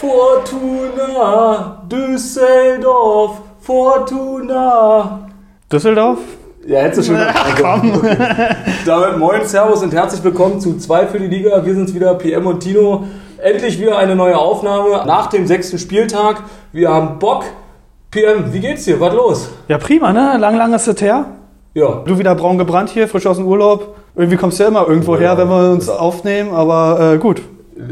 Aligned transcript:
Fortuna 0.00 1.82
Düsseldorf, 1.90 3.40
Fortuna. 3.58 5.26
Düsseldorf? 5.72 6.18
Ja, 6.64 6.82
hättest 6.82 7.10
du 7.10 7.14
schon. 7.14 7.26
komm. 7.60 8.00
Damit 8.86 9.18
moin, 9.18 9.44
Servus 9.44 9.82
und 9.82 9.92
herzlich 9.92 10.22
willkommen 10.22 10.60
zu 10.60 10.78
2 10.78 11.08
für 11.08 11.18
die 11.18 11.26
Liga. 11.26 11.66
Wir 11.66 11.74
sind's 11.74 11.92
wieder, 11.92 12.14
PM 12.14 12.46
und 12.46 12.60
Tino. 12.60 13.08
Endlich 13.42 13.80
wieder 13.80 13.98
eine 13.98 14.14
neue 14.14 14.38
Aufnahme 14.38 15.04
nach 15.04 15.26
dem 15.26 15.48
sechsten 15.48 15.80
Spieltag. 15.80 16.44
Wir 16.70 16.90
haben 16.90 17.18
Bock. 17.18 17.42
PM, 18.12 18.52
wie 18.52 18.60
geht's 18.60 18.84
dir? 18.84 19.00
Was 19.00 19.12
los? 19.12 19.50
Ja, 19.66 19.78
prima, 19.78 20.12
ne? 20.12 20.36
Lang, 20.38 20.56
lang 20.56 20.74
ist 20.74 20.86
es 20.86 21.00
her. 21.02 21.26
Ja. 21.74 22.04
Du 22.06 22.16
wieder 22.20 22.36
braun 22.36 22.56
gebrannt 22.56 22.90
hier, 22.90 23.08
frisch 23.08 23.26
aus 23.26 23.38
dem 23.38 23.48
Urlaub. 23.48 23.96
Irgendwie 24.14 24.36
kommst 24.36 24.60
du 24.60 24.62
ja 24.62 24.68
immer 24.68 24.86
irgendwo 24.86 25.16
her, 25.16 25.36
wenn 25.36 25.48
wir 25.48 25.72
uns 25.72 25.88
aufnehmen, 25.88 26.54
aber 26.54 27.14
äh, 27.14 27.18
gut. 27.18 27.42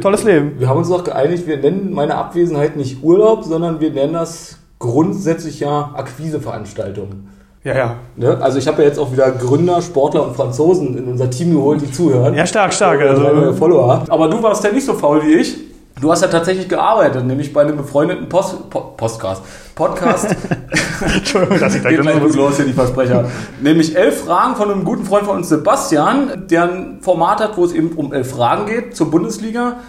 Tolles 0.00 0.24
Leben. 0.24 0.56
Wir 0.58 0.68
haben 0.68 0.78
uns 0.78 0.88
doch 0.88 1.04
geeinigt, 1.04 1.46
wir 1.46 1.58
nennen 1.58 1.92
meine 1.92 2.16
Abwesenheit 2.16 2.76
nicht 2.76 3.02
Urlaub, 3.02 3.44
sondern 3.44 3.80
wir 3.80 3.90
nennen 3.90 4.14
das 4.14 4.58
grundsätzlich 4.78 5.60
ja 5.60 5.90
Akquiseveranstaltung. 5.94 7.28
Ja, 7.64 7.76
ja. 7.76 7.94
Ne? 8.16 8.38
Also 8.40 8.58
ich 8.58 8.68
habe 8.68 8.82
ja 8.82 8.88
jetzt 8.88 8.98
auch 8.98 9.12
wieder 9.12 9.30
Gründer, 9.32 9.82
Sportler 9.82 10.26
und 10.26 10.36
Franzosen 10.36 10.96
in 10.96 11.06
unser 11.06 11.28
Team 11.30 11.52
geholt, 11.52 11.80
die 11.82 11.90
zuhören. 11.90 12.34
Ja, 12.34 12.46
stark, 12.46 12.72
stark. 12.72 13.00
Neue 13.00 13.10
Also, 13.10 13.52
Follower. 13.54 14.04
Aber 14.08 14.28
du 14.28 14.40
warst 14.42 14.62
ja 14.62 14.70
nicht 14.70 14.86
so 14.86 14.94
faul 14.94 15.22
wie 15.24 15.34
ich. 15.34 15.56
Du 15.98 16.12
hast 16.12 16.20
ja 16.20 16.28
tatsächlich 16.28 16.68
gearbeitet, 16.68 17.24
nämlich 17.24 17.54
bei 17.54 17.62
einem 17.62 17.78
befreundeten 17.78 18.28
Post, 18.28 18.68
Po- 18.68 18.92
Postcast. 18.98 19.42
Podcast. 19.74 20.36
Entschuldigung, 21.00 21.58
dass 21.58 21.74
ich 21.74 21.82
da 21.82 21.88
Geht 21.88 22.02
gleich 22.02 22.20
gut 22.20 22.34
los 22.34 22.56
hier, 22.56 22.66
die 22.66 22.74
Versprecher. 22.74 23.30
nämlich 23.62 23.96
elf 23.96 24.24
Fragen 24.24 24.56
von 24.56 24.70
einem 24.70 24.84
guten 24.84 25.04
Freund 25.06 25.24
von 25.24 25.36
uns, 25.38 25.48
Sebastian, 25.48 26.46
der 26.48 26.64
ein 26.64 26.98
Format 27.00 27.40
hat, 27.40 27.56
wo 27.56 27.64
es 27.64 27.72
eben 27.72 27.92
um 27.92 28.12
elf 28.12 28.30
Fragen 28.30 28.66
geht 28.66 28.94
zur 28.94 29.10
Bundesliga. 29.10 29.80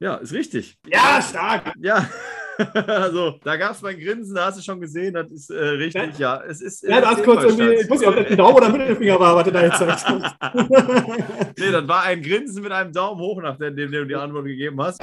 Ja, 0.00 0.16
ist 0.16 0.32
richtig. 0.32 0.76
Ja, 0.88 1.22
stark. 1.22 1.72
Ja, 1.80 2.06
also 2.86 3.34
da 3.44 3.56
gab 3.56 3.72
es 3.72 3.82
mein 3.82 3.98
Grinsen, 3.98 4.34
da 4.34 4.46
hast 4.46 4.58
du 4.58 4.62
schon 4.62 4.80
gesehen, 4.80 5.14
das 5.14 5.30
ist 5.30 5.50
äh, 5.50 5.58
richtig, 5.58 6.18
ja. 6.18 6.40
Es 6.48 6.60
ist, 6.60 6.82
Ja, 6.82 7.00
du 7.00 7.06
hast 7.06 7.22
kurz 7.22 7.44
irgendwie, 7.44 7.74
ich 7.74 7.90
weiß 7.90 8.00
nicht, 8.00 8.08
ob 8.08 8.16
das 8.16 8.26
ein 8.26 8.36
Daumen 8.36 8.56
oder 8.56 8.68
Mittelfinger 8.68 9.20
war, 9.20 9.36
was 9.36 9.44
du 9.44 9.52
da 9.52 9.62
jetzt 9.62 9.78
sagst. 9.78 10.06
Nee, 11.58 11.72
das 11.72 11.88
war 11.88 12.04
ein 12.04 12.22
Grinsen 12.22 12.62
mit 12.62 12.72
einem 12.72 12.92
Daumen 12.92 13.20
hoch, 13.20 13.40
nachdem 13.42 13.74
dem 13.76 13.90
du 13.90 14.06
die 14.06 14.14
Antwort 14.14 14.44
gegeben 14.44 14.80
hast. 14.80 15.00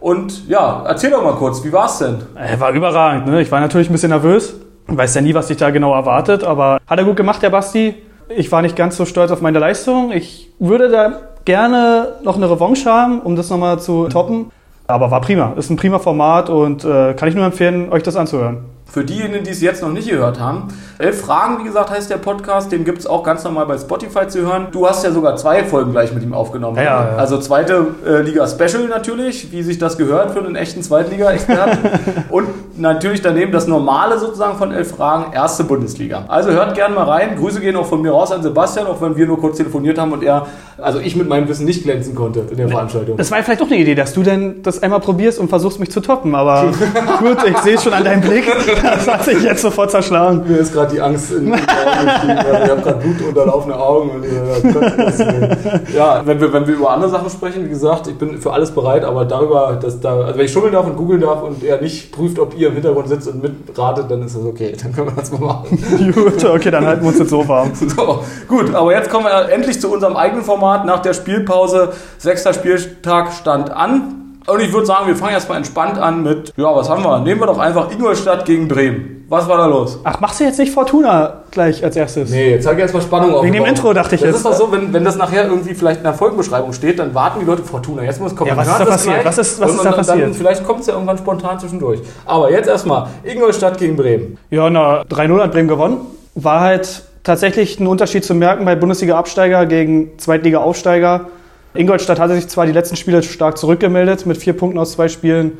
Und 0.00 0.48
ja, 0.48 0.84
erzähl 0.86 1.10
doch 1.10 1.22
mal 1.22 1.34
kurz, 1.34 1.62
wie 1.64 1.72
war's 1.72 1.98
denn? 1.98 2.18
Er 2.34 2.58
war 2.60 2.72
überragend, 2.72 3.26
ne? 3.26 3.42
Ich 3.42 3.50
war 3.50 3.60
natürlich 3.60 3.88
ein 3.90 3.92
bisschen 3.92 4.10
nervös. 4.10 4.54
Weiß 4.86 5.14
ja 5.14 5.20
nie, 5.20 5.34
was 5.34 5.48
sich 5.48 5.56
da 5.56 5.70
genau 5.70 5.92
erwartet, 5.94 6.44
aber 6.44 6.80
hat 6.86 6.98
er 6.98 7.04
gut 7.04 7.16
gemacht, 7.16 7.42
der 7.42 7.50
Basti. 7.50 7.94
Ich 8.28 8.50
war 8.52 8.62
nicht 8.62 8.76
ganz 8.76 8.96
so 8.96 9.04
stolz 9.04 9.30
auf 9.30 9.40
meine 9.40 9.58
Leistung. 9.58 10.12
Ich 10.12 10.50
würde 10.58 10.88
da 10.88 11.20
gerne 11.44 12.14
noch 12.22 12.36
eine 12.36 12.50
Revanche 12.50 12.90
haben, 12.90 13.20
um 13.20 13.36
das 13.36 13.50
nochmal 13.50 13.80
zu 13.80 14.08
toppen. 14.08 14.50
Aber 14.88 15.10
war 15.10 15.20
prima. 15.20 15.52
Ist 15.56 15.70
ein 15.70 15.76
prima 15.76 15.98
Format 15.98 16.48
und 16.48 16.82
äh, 16.84 17.12
kann 17.14 17.28
ich 17.28 17.34
nur 17.34 17.44
empfehlen, 17.44 17.92
euch 17.92 18.02
das 18.02 18.16
anzuhören. 18.16 18.64
Für 18.90 19.04
diejenigen, 19.04 19.44
die 19.44 19.50
es 19.50 19.60
jetzt 19.60 19.82
noch 19.82 19.90
nicht 19.90 20.08
gehört 20.08 20.40
haben, 20.40 20.68
elf 20.98 21.20
Fragen, 21.20 21.58
wie 21.60 21.64
gesagt, 21.64 21.90
heißt 21.90 22.08
der 22.10 22.16
Podcast. 22.16 22.72
Den 22.72 22.84
gibt 22.84 22.98
es 22.98 23.06
auch 23.06 23.22
ganz 23.22 23.44
normal 23.44 23.66
bei 23.66 23.76
Spotify 23.76 24.26
zu 24.28 24.40
hören. 24.40 24.68
Du 24.72 24.88
hast 24.88 25.04
ja 25.04 25.12
sogar 25.12 25.36
zwei 25.36 25.62
Folgen 25.64 25.92
gleich 25.92 26.14
mit 26.14 26.22
ihm 26.22 26.32
aufgenommen. 26.32 26.78
Ja, 26.78 26.82
ja. 26.82 27.16
Also 27.16 27.38
zweite 27.38 27.88
äh, 28.06 28.22
Liga 28.22 28.48
Special 28.48 28.88
natürlich, 28.88 29.52
wie 29.52 29.62
sich 29.62 29.76
das 29.76 29.98
gehört 29.98 30.30
für 30.30 30.38
einen 30.38 30.56
echten 30.56 30.82
Zweitliga-Experten. 30.82 32.24
Und 32.30 32.48
natürlich 32.78 33.20
daneben 33.20 33.52
das 33.52 33.66
normale 33.66 34.18
sozusagen 34.18 34.56
von 34.56 34.72
elf 34.72 34.90
Fragen, 34.90 35.34
erste 35.34 35.64
Bundesliga. 35.64 36.24
Also 36.28 36.50
hört 36.50 36.74
gerne 36.74 36.94
mal 36.94 37.04
rein. 37.04 37.36
Grüße 37.36 37.60
gehen 37.60 37.76
auch 37.76 37.86
von 37.86 38.00
mir 38.00 38.12
raus 38.12 38.32
an 38.32 38.42
Sebastian, 38.42 38.86
auch 38.86 39.02
wenn 39.02 39.16
wir 39.16 39.26
nur 39.26 39.38
kurz 39.38 39.58
telefoniert 39.58 39.98
haben 39.98 40.12
und 40.12 40.22
er, 40.22 40.46
also 40.78 40.98
ich 40.98 41.14
mit 41.14 41.28
meinem 41.28 41.46
Wissen 41.46 41.66
nicht 41.66 41.82
glänzen 41.82 42.14
konnte 42.14 42.40
in 42.50 42.56
der 42.56 42.68
Veranstaltung. 42.68 43.18
Das 43.18 43.30
war 43.30 43.42
vielleicht 43.42 43.60
doch 43.60 43.66
eine 43.66 43.76
Idee, 43.76 43.94
dass 43.94 44.14
du 44.14 44.22
denn 44.22 44.62
das 44.62 44.82
einmal 44.82 45.00
probierst 45.00 45.38
und 45.38 45.48
versuchst, 45.48 45.78
mich 45.78 45.90
zu 45.90 46.00
toppen. 46.00 46.34
Aber 46.34 46.72
gut, 47.18 47.36
ich 47.46 47.58
sehe 47.58 47.74
es 47.74 47.84
schon 47.84 47.92
an 47.92 48.04
deinem 48.04 48.22
Blick. 48.22 48.44
Das 48.82 49.08
hat 49.08 49.24
sich 49.24 49.42
jetzt 49.42 49.62
sofort 49.62 49.90
zerschlagen. 49.90 50.44
Mir 50.46 50.58
ist 50.58 50.72
gerade 50.72 50.94
die 50.94 51.00
Angst 51.00 51.32
in 51.32 51.46
den 51.46 51.54
Augen 51.54 52.06
gestiegen. 52.06 52.38
Also 52.38 52.64
ich 52.64 52.70
habe 52.70 52.82
gerade 52.82 52.98
blutunterlaufene 52.98 53.76
Augen. 53.76 54.10
Und, 54.10 54.24
äh, 54.24 55.96
ja, 55.96 56.22
wenn 56.24 56.40
wir, 56.40 56.52
wenn 56.52 56.66
wir 56.66 56.74
über 56.74 56.90
andere 56.90 57.10
Sachen 57.10 57.30
sprechen, 57.30 57.64
wie 57.64 57.68
gesagt, 57.68 58.06
ich 58.06 58.16
bin 58.16 58.38
für 58.40 58.52
alles 58.52 58.70
bereit, 58.70 59.04
aber 59.04 59.24
darüber, 59.24 59.78
dass 59.80 60.00
da, 60.00 60.20
also 60.20 60.38
wenn 60.38 60.44
ich 60.44 60.52
schummeln 60.52 60.72
darf 60.72 60.86
und 60.86 60.96
googeln 60.96 61.20
darf 61.20 61.42
und 61.42 61.62
er 61.64 61.80
nicht 61.80 62.12
prüft, 62.12 62.38
ob 62.38 62.56
ihr 62.56 62.68
im 62.68 62.74
Hintergrund 62.74 63.08
sitzt 63.08 63.28
und 63.28 63.42
mitratet, 63.42 64.10
dann 64.10 64.22
ist 64.22 64.36
das 64.36 64.44
okay. 64.44 64.74
Dann 64.80 64.92
können 64.94 65.08
wir 65.08 65.14
das 65.14 65.32
mal 65.32 65.40
machen. 65.40 66.12
Gut, 66.14 66.44
okay, 66.44 66.70
dann 66.70 66.86
halten 66.86 67.02
wir 67.02 67.08
uns 67.08 67.18
jetzt 67.18 67.30
so 67.30 67.46
warm. 67.46 67.72
So, 67.98 68.22
gut, 68.48 68.74
aber 68.74 68.92
jetzt 68.92 69.08
kommen 69.08 69.24
wir 69.24 69.50
endlich 69.50 69.80
zu 69.80 69.90
unserem 69.90 70.14
eigenen 70.16 70.44
Format 70.44 70.84
nach 70.84 71.00
der 71.00 71.14
Spielpause. 71.14 71.92
Sechster 72.18 72.52
Spieltag 72.52 73.32
stand 73.32 73.70
an. 73.70 74.17
Und 74.50 74.60
ich 74.60 74.72
würde 74.72 74.86
sagen, 74.86 75.06
wir 75.06 75.16
fangen 75.16 75.32
erstmal 75.32 75.58
entspannt 75.58 75.98
an 75.98 76.22
mit, 76.22 76.52
ja, 76.56 76.74
was 76.74 76.88
haben 76.88 77.02
wir? 77.04 77.18
Nehmen 77.20 77.40
wir 77.40 77.46
doch 77.46 77.58
einfach 77.58 77.90
Ingolstadt 77.92 78.44
gegen 78.46 78.66
Bremen. 78.68 79.26
Was 79.28 79.46
war 79.46 79.58
da 79.58 79.66
los? 79.66 80.00
Ach, 80.04 80.20
machst 80.20 80.40
du 80.40 80.44
jetzt 80.44 80.58
nicht 80.58 80.72
Fortuna 80.72 81.42
gleich 81.50 81.84
als 81.84 81.96
erstes? 81.96 82.30
Nee, 82.30 82.52
jetzt 82.52 82.64
zeige 82.64 82.76
ich 82.78 82.82
erstmal 82.82 83.02
Spannung 83.02 83.34
auf. 83.34 83.42
Wegen 83.44 83.52
dem 83.52 83.66
Intro 83.66 83.92
dachte 83.92 84.14
ich 84.14 84.22
das 84.22 84.28
jetzt. 84.30 84.36
ist 84.38 84.46
doch 84.46 84.54
so, 84.54 84.72
wenn, 84.72 84.90
wenn 84.94 85.04
das 85.04 85.16
nachher 85.16 85.44
irgendwie 85.46 85.74
vielleicht 85.74 85.98
in 85.98 86.04
der 86.04 86.14
Folgenbeschreibung 86.14 86.72
steht, 86.72 86.98
dann 86.98 87.14
warten 87.14 87.40
die 87.40 87.44
Leute 87.44 87.62
Fortuna. 87.62 88.02
Jetzt 88.04 88.20
muss 88.22 88.34
kommen. 88.34 88.48
Ja, 88.48 88.56
was 88.56 88.66
ist 88.68 88.74
da 88.74 88.84
das 88.84 88.88
passiert? 88.88 89.24
Was 89.26 89.36
ist- 89.38 89.60
was 89.60 89.74
ist 89.74 89.84
da 89.84 89.92
passiert? 89.92 90.22
Dann, 90.22 90.32
vielleicht 90.34 90.64
kommt 90.66 90.80
es 90.80 90.86
ja 90.86 90.94
irgendwann 90.94 91.18
spontan 91.18 91.60
zwischendurch. 91.60 92.00
Aber 92.24 92.50
jetzt 92.50 92.68
erstmal 92.68 93.08
Ingolstadt 93.22 93.76
gegen 93.76 93.96
Bremen. 93.96 94.38
Ja, 94.48 94.70
na, 94.70 95.02
3-0 95.02 95.42
hat 95.42 95.52
Bremen 95.52 95.68
gewonnen. 95.68 95.98
War 96.34 96.60
halt 96.60 97.02
tatsächlich 97.22 97.78
ein 97.80 97.86
Unterschied 97.86 98.24
zu 98.24 98.34
merken 98.34 98.64
bei 98.64 98.76
Bundesliga-Absteiger 98.76 99.66
gegen 99.66 100.16
Zweitliga-Aufsteiger. 100.16 101.26
Ingolstadt 101.74 102.18
hatte 102.18 102.34
sich 102.34 102.48
zwar 102.48 102.66
die 102.66 102.72
letzten 102.72 102.96
Spiele 102.96 103.22
stark 103.22 103.58
zurückgemeldet 103.58 104.26
mit 104.26 104.38
vier 104.38 104.54
Punkten 104.54 104.78
aus 104.78 104.92
zwei 104.92 105.08
Spielen, 105.08 105.58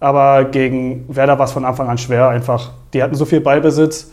aber 0.00 0.44
gegen 0.44 1.04
Werder 1.08 1.38
war 1.38 1.46
es 1.46 1.52
von 1.52 1.64
Anfang 1.64 1.88
an 1.88 1.98
schwer 1.98 2.28
einfach. 2.28 2.70
Die 2.92 3.02
hatten 3.02 3.14
so 3.14 3.24
viel 3.24 3.40
Ballbesitz. 3.40 4.10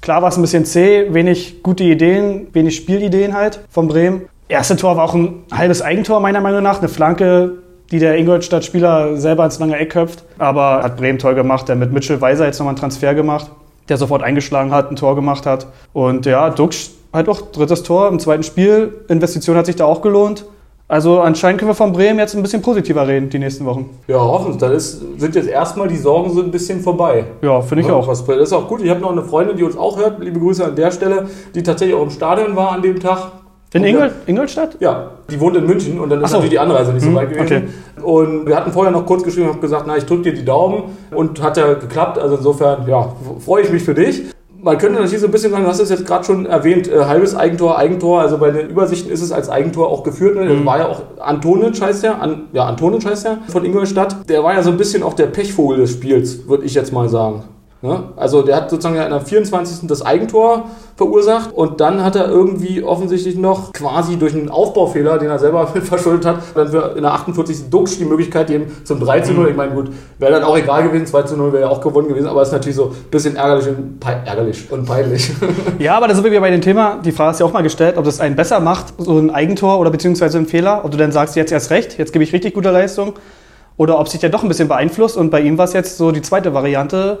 Klar 0.00 0.22
war 0.22 0.28
es 0.28 0.36
ein 0.36 0.42
bisschen 0.42 0.64
zäh, 0.64 1.12
wenig 1.14 1.62
gute 1.62 1.84
Ideen, 1.84 2.48
wenig 2.52 2.76
Spielideen 2.76 3.34
halt 3.34 3.60
von 3.70 3.88
Bremen. 3.88 4.22
Erste 4.48 4.76
Tor 4.76 4.96
war 4.96 5.04
auch 5.04 5.14
ein 5.14 5.44
halbes 5.50 5.80
Eigentor 5.80 6.20
meiner 6.20 6.42
Meinung 6.42 6.62
nach, 6.62 6.78
eine 6.78 6.88
Flanke, 6.88 7.52
die 7.90 7.98
der 7.98 8.16
Ingolstadt-Spieler 8.18 9.16
selber 9.16 9.44
ins 9.46 9.58
lange 9.58 9.78
Eck 9.78 9.90
köpft. 9.90 10.24
Aber 10.38 10.82
hat 10.82 10.98
Bremen 10.98 11.18
toll 11.18 11.34
gemacht, 11.34 11.68
der 11.68 11.76
mit 11.76 11.92
Mitchell 11.92 12.20
Weiser 12.20 12.44
jetzt 12.44 12.58
nochmal 12.58 12.72
einen 12.72 12.80
Transfer 12.80 13.14
gemacht, 13.14 13.50
der 13.88 13.96
sofort 13.96 14.22
eingeschlagen 14.22 14.72
hat, 14.72 14.90
ein 14.90 14.96
Tor 14.96 15.14
gemacht 15.14 15.46
hat. 15.46 15.68
Und 15.94 16.26
ja, 16.26 16.50
Dux 16.50 16.90
halt 17.12 17.28
auch 17.28 17.40
drittes 17.40 17.82
Tor 17.82 18.08
im 18.08 18.18
zweiten 18.18 18.42
Spiel. 18.42 18.92
Investition 19.08 19.56
hat 19.56 19.66
sich 19.66 19.76
da 19.76 19.86
auch 19.86 20.02
gelohnt. 20.02 20.44
Also 20.94 21.20
anscheinend 21.20 21.58
können 21.58 21.70
wir 21.72 21.74
von 21.74 21.92
Bremen 21.92 22.20
jetzt 22.20 22.36
ein 22.36 22.42
bisschen 22.42 22.62
positiver 22.62 23.08
reden 23.08 23.28
die 23.28 23.40
nächsten 23.40 23.64
Wochen. 23.66 23.90
Ja, 24.06 24.20
hoffentlich. 24.20 24.58
Dann 24.58 24.70
ist, 24.70 25.02
sind 25.18 25.34
jetzt 25.34 25.48
erstmal 25.48 25.88
die 25.88 25.96
Sorgen 25.96 26.32
so 26.32 26.40
ein 26.40 26.52
bisschen 26.52 26.78
vorbei. 26.80 27.24
Ja, 27.42 27.60
finde 27.62 27.82
ich 27.82 27.88
Ja, 27.88 27.94
auch. 27.94 28.06
Was, 28.06 28.24
das 28.24 28.36
ist 28.38 28.52
auch 28.52 28.68
gut. 28.68 28.80
Ich 28.80 28.88
habe 28.90 29.00
noch 29.00 29.10
eine 29.10 29.24
Freundin, 29.24 29.56
die 29.56 29.64
uns 29.64 29.76
auch 29.76 29.96
hört. 29.98 30.20
Liebe 30.20 30.38
Grüße 30.38 30.64
an 30.64 30.76
der 30.76 30.92
Stelle, 30.92 31.26
die 31.52 31.64
tatsächlich 31.64 31.96
auch 31.96 32.04
im 32.04 32.10
Stadion 32.10 32.54
war 32.54 32.70
an 32.70 32.82
dem 32.82 33.00
Tag. 33.00 33.32
In 33.72 33.82
Ingol 33.82 34.12
Ingolstadt? 34.26 34.76
Ja, 34.78 35.10
die 35.28 35.40
wohnt 35.40 35.56
in 35.56 35.66
München 35.66 35.98
und 35.98 36.10
dann 36.10 36.22
ist 36.22 36.30
so. 36.30 36.36
natürlich 36.36 36.52
die 36.52 36.58
Anreise 36.60 36.92
nicht 36.92 37.02
so 37.02 37.10
Mhm, 37.10 37.14
weit 37.16 37.30
gewesen. 37.30 37.74
Und 38.00 38.46
wir 38.46 38.54
hatten 38.54 38.70
vorher 38.70 38.92
noch 38.92 39.04
kurz 39.04 39.24
geschrieben 39.24 39.48
und 39.50 39.60
gesagt, 39.60 39.86
na, 39.88 39.96
ich 39.96 40.06
drücke 40.06 40.22
dir 40.22 40.34
die 40.34 40.44
Daumen 40.44 40.84
und 41.12 41.42
hat 41.42 41.56
ja 41.56 41.74
geklappt. 41.74 42.20
Also 42.20 42.36
insofern, 42.36 42.86
ja, 42.86 43.08
freue 43.44 43.64
ich 43.64 43.72
mich 43.72 43.82
für 43.82 43.94
dich. 43.94 44.26
Man 44.64 44.78
könnte 44.78 44.98
natürlich 44.98 45.20
so 45.20 45.26
ein 45.26 45.30
bisschen 45.30 45.50
sagen, 45.50 45.64
du 45.64 45.68
hast 45.68 45.78
es 45.78 45.90
jetzt 45.90 46.06
gerade 46.06 46.24
schon 46.24 46.46
erwähnt, 46.46 46.88
äh, 46.88 47.04
halbes 47.04 47.34
Eigentor, 47.34 47.76
Eigentor. 47.76 48.22
Also 48.22 48.38
bei 48.38 48.50
den 48.50 48.70
Übersichten 48.70 49.10
ist 49.12 49.20
es 49.20 49.30
als 49.30 49.50
Eigentor 49.50 49.90
auch 49.90 50.02
geführt. 50.02 50.36
Ne? 50.36 50.46
Mhm. 50.46 50.64
War 50.64 50.78
ja 50.78 50.88
auch 50.88 51.02
Antonic 51.20 51.82
heißt 51.82 52.02
der, 52.02 52.22
an, 52.22 52.44
ja, 52.54 52.64
Antonic 52.64 53.04
heißt 53.04 53.26
der 53.26 53.38
von 53.48 53.62
Ingolstadt. 53.66 54.26
Der 54.26 54.42
war 54.42 54.54
ja 54.54 54.62
so 54.62 54.70
ein 54.70 54.78
bisschen 54.78 55.02
auch 55.02 55.12
der 55.12 55.26
Pechvogel 55.26 55.80
des 55.80 55.90
Spiels, 55.90 56.48
würde 56.48 56.64
ich 56.64 56.72
jetzt 56.72 56.94
mal 56.94 57.10
sagen. 57.10 57.44
Ne? 57.84 58.02
Also 58.16 58.40
der 58.40 58.56
hat 58.56 58.70
sozusagen 58.70 58.96
ja 58.96 59.04
in 59.04 59.10
der 59.10 59.20
24. 59.20 59.86
das 59.86 60.00
Eigentor 60.00 60.70
verursacht 60.96 61.52
und 61.52 61.82
dann 61.82 62.02
hat 62.02 62.16
er 62.16 62.30
irgendwie 62.30 62.82
offensichtlich 62.82 63.36
noch 63.36 63.74
quasi 63.74 64.16
durch 64.16 64.32
einen 64.32 64.48
Aufbaufehler, 64.48 65.18
den 65.18 65.28
er 65.28 65.38
selber 65.38 65.66
verschuldet 65.82 66.24
hat, 66.24 66.38
dann 66.54 66.68
für 66.68 66.94
in 66.96 67.02
der 67.02 67.12
48. 67.12 67.68
Dux 67.68 67.98
die 67.98 68.06
Möglichkeit 68.06 68.48
eben 68.48 68.68
zum 68.84 69.00
3 69.00 69.20
zu 69.20 69.34
0. 69.34 69.50
Ich 69.50 69.56
meine, 69.56 69.74
gut, 69.74 69.90
wäre 70.18 70.32
dann 70.32 70.44
auch 70.44 70.56
egal 70.56 70.84
gewesen, 70.84 71.04
2 71.04 71.22
zu 71.24 71.36
0 71.36 71.52
wäre 71.52 71.64
ja 71.64 71.68
auch 71.68 71.82
gewonnen 71.82 72.08
gewesen, 72.08 72.26
aber 72.26 72.40
es 72.40 72.48
ist 72.48 72.52
natürlich 72.52 72.76
so 72.76 72.86
ein 72.86 73.10
bisschen 73.10 73.36
ärgerlich 73.36 73.68
und, 73.68 74.02
ärgerlich 74.24 74.72
und 74.72 74.86
peinlich. 74.86 75.30
Ja, 75.78 75.96
aber 75.96 76.08
da 76.08 76.14
sind 76.14 76.24
wir 76.24 76.30
wieder 76.30 76.40
bei 76.40 76.50
dem 76.50 76.62
Thema. 76.62 77.00
Die 77.04 77.12
Frage 77.12 77.32
ist 77.32 77.40
ja 77.40 77.46
auch 77.46 77.52
mal 77.52 77.62
gestellt, 77.62 77.98
ob 77.98 78.04
das 78.04 78.18
einen 78.18 78.34
besser 78.34 78.60
macht, 78.60 78.94
so 78.96 79.18
ein 79.18 79.30
Eigentor 79.30 79.78
oder 79.78 79.90
beziehungsweise 79.90 80.38
ein 80.38 80.46
Fehler. 80.46 80.82
Ob 80.84 80.90
du 80.90 80.96
dann 80.96 81.12
sagst, 81.12 81.36
jetzt 81.36 81.52
erst 81.52 81.70
recht, 81.70 81.98
jetzt 81.98 82.14
gebe 82.14 82.24
ich 82.24 82.32
richtig 82.32 82.54
gute 82.54 82.70
Leistung. 82.70 83.12
Oder 83.76 83.98
ob 83.98 84.08
sich 84.08 84.20
der 84.20 84.30
doch 84.30 84.42
ein 84.42 84.48
bisschen 84.48 84.68
beeinflusst. 84.68 85.16
Und 85.16 85.30
bei 85.30 85.40
ihm 85.40 85.58
war 85.58 85.64
es 85.64 85.72
jetzt 85.72 85.96
so 85.96 86.12
die 86.12 86.22
zweite 86.22 86.54
Variante. 86.54 87.20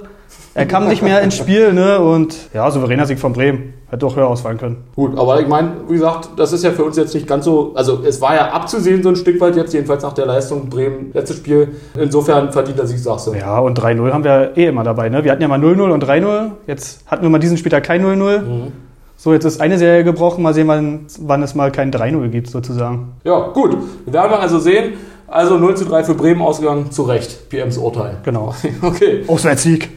Er 0.56 0.66
kam 0.66 0.86
nicht 0.86 1.02
mehr 1.02 1.20
ins 1.20 1.36
Spiel, 1.36 1.72
ne? 1.72 1.98
Und 1.98 2.36
ja, 2.54 2.70
souveräner 2.70 3.06
Sieg 3.06 3.18
von 3.18 3.32
Bremen. 3.32 3.74
Hätte 3.88 4.06
doch 4.06 4.14
höher 4.14 4.28
ausfallen 4.28 4.56
können. 4.56 4.84
Gut, 4.94 5.18
aber 5.18 5.40
ich 5.40 5.48
meine, 5.48 5.72
wie 5.88 5.94
gesagt, 5.94 6.28
das 6.36 6.52
ist 6.52 6.62
ja 6.62 6.70
für 6.70 6.84
uns 6.84 6.96
jetzt 6.96 7.12
nicht 7.12 7.26
ganz 7.26 7.44
so, 7.44 7.72
also 7.74 8.02
es 8.04 8.20
war 8.20 8.36
ja 8.36 8.52
abzusehen 8.52 9.02
so 9.02 9.08
ein 9.08 9.16
Stück 9.16 9.40
weit 9.40 9.56
jetzt, 9.56 9.74
jedenfalls 9.74 10.04
nach 10.04 10.12
der 10.12 10.26
Leistung 10.26 10.68
Bremen, 10.68 11.10
letztes 11.12 11.38
Spiel. 11.38 11.74
Insofern 11.98 12.52
verdient 12.52 12.78
er 12.78 12.86
sich, 12.86 13.02
sagst 13.02 13.26
du. 13.26 13.34
Ja, 13.34 13.58
und 13.58 13.80
3-0 13.80 14.12
haben 14.12 14.22
wir 14.22 14.56
eh 14.56 14.66
immer 14.66 14.84
dabei, 14.84 15.08
ne? 15.08 15.24
Wir 15.24 15.32
hatten 15.32 15.42
ja 15.42 15.48
mal 15.48 15.60
0-0 15.60 15.90
und 15.90 16.04
3-0. 16.04 16.50
Jetzt 16.68 17.04
hatten 17.06 17.22
wir 17.22 17.30
mal 17.30 17.38
diesen 17.38 17.56
Spieltag 17.56 17.82
kein 17.82 18.04
0-0. 18.04 18.70
So, 19.16 19.32
jetzt 19.32 19.44
ist 19.44 19.60
eine 19.60 19.78
Serie 19.78 20.04
gebrochen. 20.04 20.42
Mal 20.42 20.54
sehen, 20.54 20.68
wann, 20.68 21.06
wann 21.20 21.42
es 21.42 21.54
mal 21.54 21.72
kein 21.72 21.92
3-0 21.92 22.28
gibt, 22.28 22.50
sozusagen. 22.50 23.12
Ja, 23.24 23.48
gut. 23.48 23.76
Wir 24.04 24.12
werden 24.12 24.30
wir 24.30 24.40
also 24.40 24.58
sehen. 24.58 24.94
Also 25.26 25.58
0 25.58 25.76
zu 25.76 25.84
3 25.86 26.04
für 26.04 26.14
Bremen 26.14 26.42
ausgegangen, 26.42 26.90
zu 26.90 27.02
Recht. 27.02 27.48
PMs 27.48 27.78
Urteil. 27.78 28.18
Genau. 28.24 28.54
Okay. 28.82 29.24
Auswärtssieg. 29.26 29.90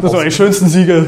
Das 0.00 0.12
waren 0.12 0.24
die 0.24 0.30
schönsten 0.30 0.68
Siege. 0.68 1.06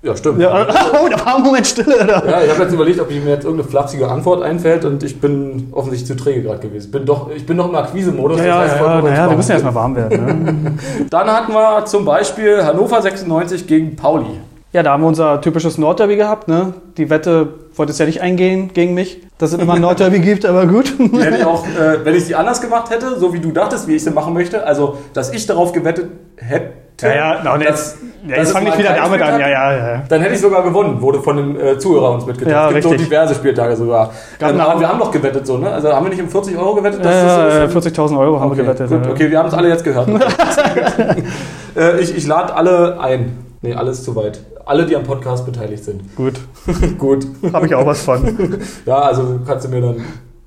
Ja, 0.00 0.16
stimmt. 0.16 0.40
Ja, 0.40 0.62
oh, 1.04 1.08
da 1.08 1.26
war 1.26 1.36
ein 1.36 1.42
Moment 1.42 1.66
Stille. 1.66 2.06
Da. 2.06 2.24
Ja, 2.24 2.42
ich 2.42 2.50
habe 2.50 2.62
jetzt 2.62 2.72
überlegt, 2.72 3.00
ob 3.00 3.10
mir 3.10 3.16
jetzt 3.16 3.44
irgendeine 3.44 3.64
flapsige 3.68 4.08
Antwort 4.08 4.42
einfällt 4.42 4.84
und 4.84 5.02
ich 5.02 5.20
bin 5.20 5.68
offensichtlich 5.72 6.06
zu 6.16 6.22
träge 6.22 6.42
gerade 6.42 6.60
gewesen. 6.60 6.92
Bin 6.92 7.04
doch, 7.04 7.30
ich 7.34 7.44
bin 7.44 7.56
noch 7.56 7.68
im 7.68 7.74
Akquise-Modus. 7.74 8.38
Ja, 8.38 8.44
das 8.44 8.54
ja, 8.54 8.60
heißt 8.60 8.72
ja, 8.74 8.78
vollkommen 8.78 9.12
naja, 9.12 9.28
wir 9.28 9.36
müssen 9.36 9.50
erstmal 9.50 9.74
warm 9.74 9.96
werden. 9.96 10.44
Ne? 10.44 10.74
Dann 11.10 11.26
hatten 11.28 11.52
wir 11.52 11.84
zum 11.84 12.04
Beispiel 12.04 12.62
Hannover 12.62 13.02
96 13.02 13.66
gegen 13.66 13.96
Pauli. 13.96 14.38
Ja, 14.78 14.84
da 14.84 14.92
haben 14.92 15.02
wir 15.02 15.08
unser 15.08 15.40
typisches 15.40 15.76
Nordderby 15.76 16.14
gehabt. 16.14 16.46
Ne? 16.46 16.72
Die 16.98 17.10
Wette 17.10 17.48
wollte 17.74 17.90
es 17.90 17.98
ja 17.98 18.06
nicht 18.06 18.20
eingehen 18.20 18.70
gegen 18.72 18.94
mich, 18.94 19.20
dass 19.36 19.52
es 19.52 19.58
immer 19.58 19.74
ein 19.74 19.80
Nordderby 19.88 20.20
gibt, 20.20 20.46
aber 20.46 20.66
gut. 20.66 20.94
Die 20.96 21.20
hätte 21.20 21.38
ich 21.38 21.44
auch, 21.44 21.66
äh, 21.66 22.04
wenn 22.04 22.14
ich 22.14 22.26
sie 22.26 22.36
anders 22.36 22.60
gemacht 22.60 22.88
hätte, 22.90 23.18
so 23.18 23.32
wie 23.34 23.40
du 23.40 23.50
dachtest, 23.50 23.88
wie 23.88 23.96
ich 23.96 24.04
sie 24.04 24.12
machen 24.12 24.34
möchte, 24.34 24.64
also 24.64 24.98
dass 25.14 25.32
ich 25.32 25.44
darauf 25.46 25.72
gewettet 25.72 26.10
hätte, 26.36 27.08
Ja, 27.08 27.12
ja, 27.12 27.42
no, 27.42 27.60
jetzt, 27.60 27.96
ja, 28.24 28.36
jetzt 28.36 28.46
es 28.46 28.52
fang 28.52 28.62
mal 28.62 28.70
nicht 28.70 28.78
wieder 28.78 28.90
damit 28.94 29.20
an. 29.20 29.26
Spieltag- 29.34 29.40
Ja, 29.40 29.72
ja, 29.72 29.94
ja. 29.94 30.02
Dann 30.08 30.20
hätte 30.20 30.34
ich 30.34 30.40
sogar 30.40 30.62
gewonnen, 30.62 31.02
wurde 31.02 31.22
von 31.22 31.36
dem 31.36 31.60
äh, 31.60 31.76
Zuhörer 31.76 32.12
uns 32.12 32.24
mitgeteilt. 32.24 32.54
Ja, 32.54 32.68
es 32.68 32.74
gibt 32.74 32.84
so 32.84 32.94
diverse 32.94 33.34
Spieltage 33.34 33.74
sogar. 33.74 34.12
Ähm, 34.40 34.60
aber 34.60 34.78
wir 34.78 34.88
haben 34.88 35.00
doch 35.00 35.10
gewettet 35.10 35.44
so, 35.44 35.58
ne? 35.58 35.72
Also 35.72 35.92
haben 35.92 36.06
wir 36.06 36.10
nicht 36.10 36.22
um 36.22 36.28
40 36.28 36.56
Euro 36.56 36.76
gewettet? 36.76 37.04
Ja, 37.04 37.10
das 37.10 37.74
so 37.74 37.80
ist? 37.80 37.86
äh, 37.86 38.00
40.000 38.00 38.16
Euro 38.16 38.38
haben 38.38 38.52
okay, 38.52 38.58
wir 38.58 38.74
gewettet. 38.74 38.90
Gut, 38.90 39.06
ja. 39.06 39.10
okay, 39.10 39.28
wir 39.28 39.38
haben 39.40 39.48
es 39.48 39.54
alle 39.54 39.70
jetzt 39.70 39.82
gehört. 39.82 40.08
äh, 41.76 41.98
ich 41.98 42.16
ich 42.16 42.28
lade 42.28 42.54
alle 42.54 43.00
ein. 43.00 43.48
Nee, 43.60 43.74
alles 43.74 44.04
zu 44.04 44.14
weit. 44.14 44.40
Alle, 44.68 44.84
die 44.86 44.94
am 44.94 45.02
Podcast 45.02 45.46
beteiligt 45.46 45.82
sind. 45.84 46.14
Gut, 46.14 46.34
Gut. 46.98 47.26
habe 47.52 47.66
ich 47.66 47.74
auch 47.74 47.86
was 47.86 48.02
von. 48.02 48.36
Ja, 48.86 48.98
also 49.00 49.40
kannst 49.46 49.66
du 49.66 49.70
mir 49.70 49.80
dann 49.80 49.96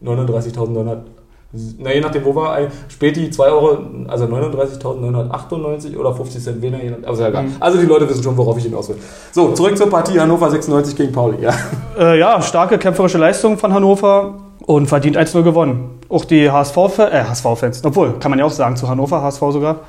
39.900. 0.04 0.98
Na, 1.80 1.92
je 1.94 2.00
nachdem, 2.00 2.24
wo 2.24 2.34
war 2.34 2.54
ein 2.54 2.68
Späti 2.88 3.30
2 3.30 3.44
Euro, 3.50 3.78
also 4.08 4.26
39.998 4.26 5.98
oder 5.98 6.14
50 6.14 6.42
Cent 6.44 6.62
weniger. 6.62 6.84
je 6.84 6.90
nach- 6.92 7.08
Also, 7.08 7.26
egal. 7.26 7.44
Mhm. 7.44 7.52
also 7.60 7.78
die 7.80 7.86
Leute 7.86 8.08
wissen 8.10 8.24
schon, 8.24 8.38
worauf 8.38 8.58
ich 8.58 8.64
hinaus 8.64 8.90
will. 8.90 8.96
So, 9.32 9.52
zurück 9.52 9.78
zur 9.78 9.90
Partie 9.90 10.20
Hannover 10.20 10.50
96 10.50 10.96
gegen 10.96 11.12
Pauli. 11.12 11.38
Ja. 11.42 11.52
Äh, 12.00 12.20
ja, 12.20 12.42
starke 12.42 12.78
kämpferische 12.78 13.18
Leistung 13.18 13.58
von 13.58 13.74
Hannover 13.74 14.36
und 14.66 14.88
verdient 14.88 15.18
1-0 15.18 15.44
gewonnen. 15.44 16.00
Auch 16.10 16.24
die 16.26 16.50
HSV-Fans, 16.50 17.12
äh, 17.12 17.24
HSV-Fans, 17.24 17.84
obwohl, 17.84 18.14
kann 18.20 18.30
man 18.32 18.40
ja 18.40 18.46
auch 18.46 18.52
sagen, 18.52 18.76
zu 18.78 18.88
Hannover, 18.88 19.22
HSV 19.22 19.42
sogar. 19.52 19.80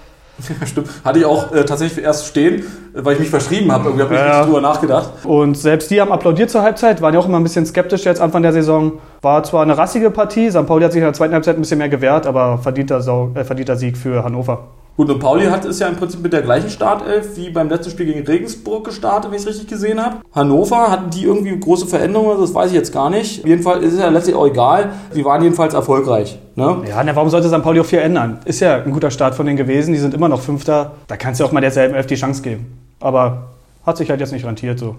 Stimmt. 0.67 0.89
Hatte 1.05 1.19
ich 1.19 1.25
auch 1.25 1.53
äh, 1.53 1.65
tatsächlich 1.65 2.05
erst 2.05 2.27
stehen, 2.27 2.61
äh, 2.95 3.05
weil 3.05 3.15
ich 3.15 3.21
mich 3.21 3.31
verschrieben 3.31 3.71
habe. 3.73 3.85
Irgendwie 3.89 4.05
habe 4.05 4.15
ich 4.15 4.21
Ja, 4.21 4.39
nicht 4.39 4.49
drüber 4.49 4.61
nachgedacht. 4.61 5.11
Und 5.25 5.57
selbst 5.57 5.91
die 5.91 6.01
haben 6.01 6.13
applaudiert 6.13 6.51
zur 6.51 6.63
Halbzeit, 6.63 7.01
waren 7.03 7.15
ja 7.15 7.21
auch 7.21 7.27
immer 7.27 7.39
ein 7.39 7.43
bisschen 7.43 7.67
skeptisch 7.67 8.05
jetzt 8.05 8.21
Anfang 8.21 8.43
der 8.43 8.53
Saison. 8.53 8.93
War 9.21 9.43
zwar 9.45 9.63
eine 9.63 9.77
rassige 9.77 10.11
Partie, 10.11 10.51
St. 10.51 10.67
Pauli 10.67 10.85
hat 10.85 10.93
sich 10.93 11.01
in 11.01 11.05
der 11.05 11.15
zweiten 11.15 11.35
Halbzeit 11.35 11.57
ein 11.57 11.61
bisschen 11.61 11.79
mehr 11.79 11.89
gewehrt, 11.89 12.27
aber 12.27 12.59
verdienter, 12.59 13.01
Sau 13.01 13.31
äh, 13.35 13.45
verdienter 13.45 13.77
Sieg 13.77 13.97
für 13.97 14.25
Hannover. 14.25 14.69
Gut, 14.95 15.09
und 15.09 15.19
Pauli 15.21 15.47
hat 15.47 15.65
es 15.65 15.79
ja 15.79 15.89
im 15.89 15.97
Prinzip 15.97 16.21
mit 16.23 16.35
der 16.35 16.43
gleichen 16.43 16.69
Startelf 16.69 17.37
wie 17.37 17.49
beim 17.49 17.71
letzten 17.71 17.91
Spiel 17.91 18.05
gegen 18.07 18.27
Regensburg 18.27 18.85
gestartet, 18.85 19.31
wenn 19.31 19.37
ich 19.37 19.43
es 19.45 19.49
richtig 19.49 19.67
gesehen 19.69 19.99
habe. 20.05 20.17
Hannover 20.35 20.91
hatten 20.91 21.09
die 21.09 21.25
irgendwie 21.25 21.59
große 21.59 21.87
Veränderungen, 21.87 22.39
das 22.39 22.55
weiß 22.55 22.69
ich 22.71 22.77
jetzt 22.77 22.93
gar 22.93 23.09
nicht. 23.09 23.41
Auf 23.43 23.49
jeden 23.49 23.63
Fall 23.63 23.83
ist 23.83 23.95
es 23.95 24.01
ja 24.01 24.11
letztlich 24.11 24.37
auch 24.37 24.47
egal. 24.47 24.91
Die 25.15 25.25
waren 25.25 25.43
jedenfalls 25.43 25.73
erfolgreich. 25.73 26.39
Ne? 26.57 26.83
Ja, 26.87 27.03
na, 27.03 27.17
warum 27.17 27.31
sollte 27.31 27.49
St. 27.49 27.63
Pauli 27.63 27.81
auch 27.81 27.87
viel 27.87 28.01
ändern? 28.01 28.41
Ist 28.45 28.61
ja 28.61 28.83
ein 28.83 28.91
guter 28.93 29.11
Start 29.11 29.35
von 29.35 29.47
denen 29.47 29.57
gewesen, 29.57 29.95
die 29.95 29.99
sind 29.99 30.13
immer 30.13 30.29
noch 30.29 30.43
Fünfter. 30.43 30.93
Da 31.07 31.17
kannst 31.17 31.41
du 31.41 31.45
auch 31.47 31.53
mal 31.53 31.61
derselben 31.63 31.95
Elf 31.95 32.07
die 32.07 32.17
Chance 32.17 32.43
geben. 32.43 32.79
Aber 33.01 33.45
hat 33.87 33.97
sich 33.97 34.11
halt 34.11 34.21
jetzt 34.21 34.33
nicht 34.33 34.45
rentiert 34.45 34.79
so. 34.79 34.97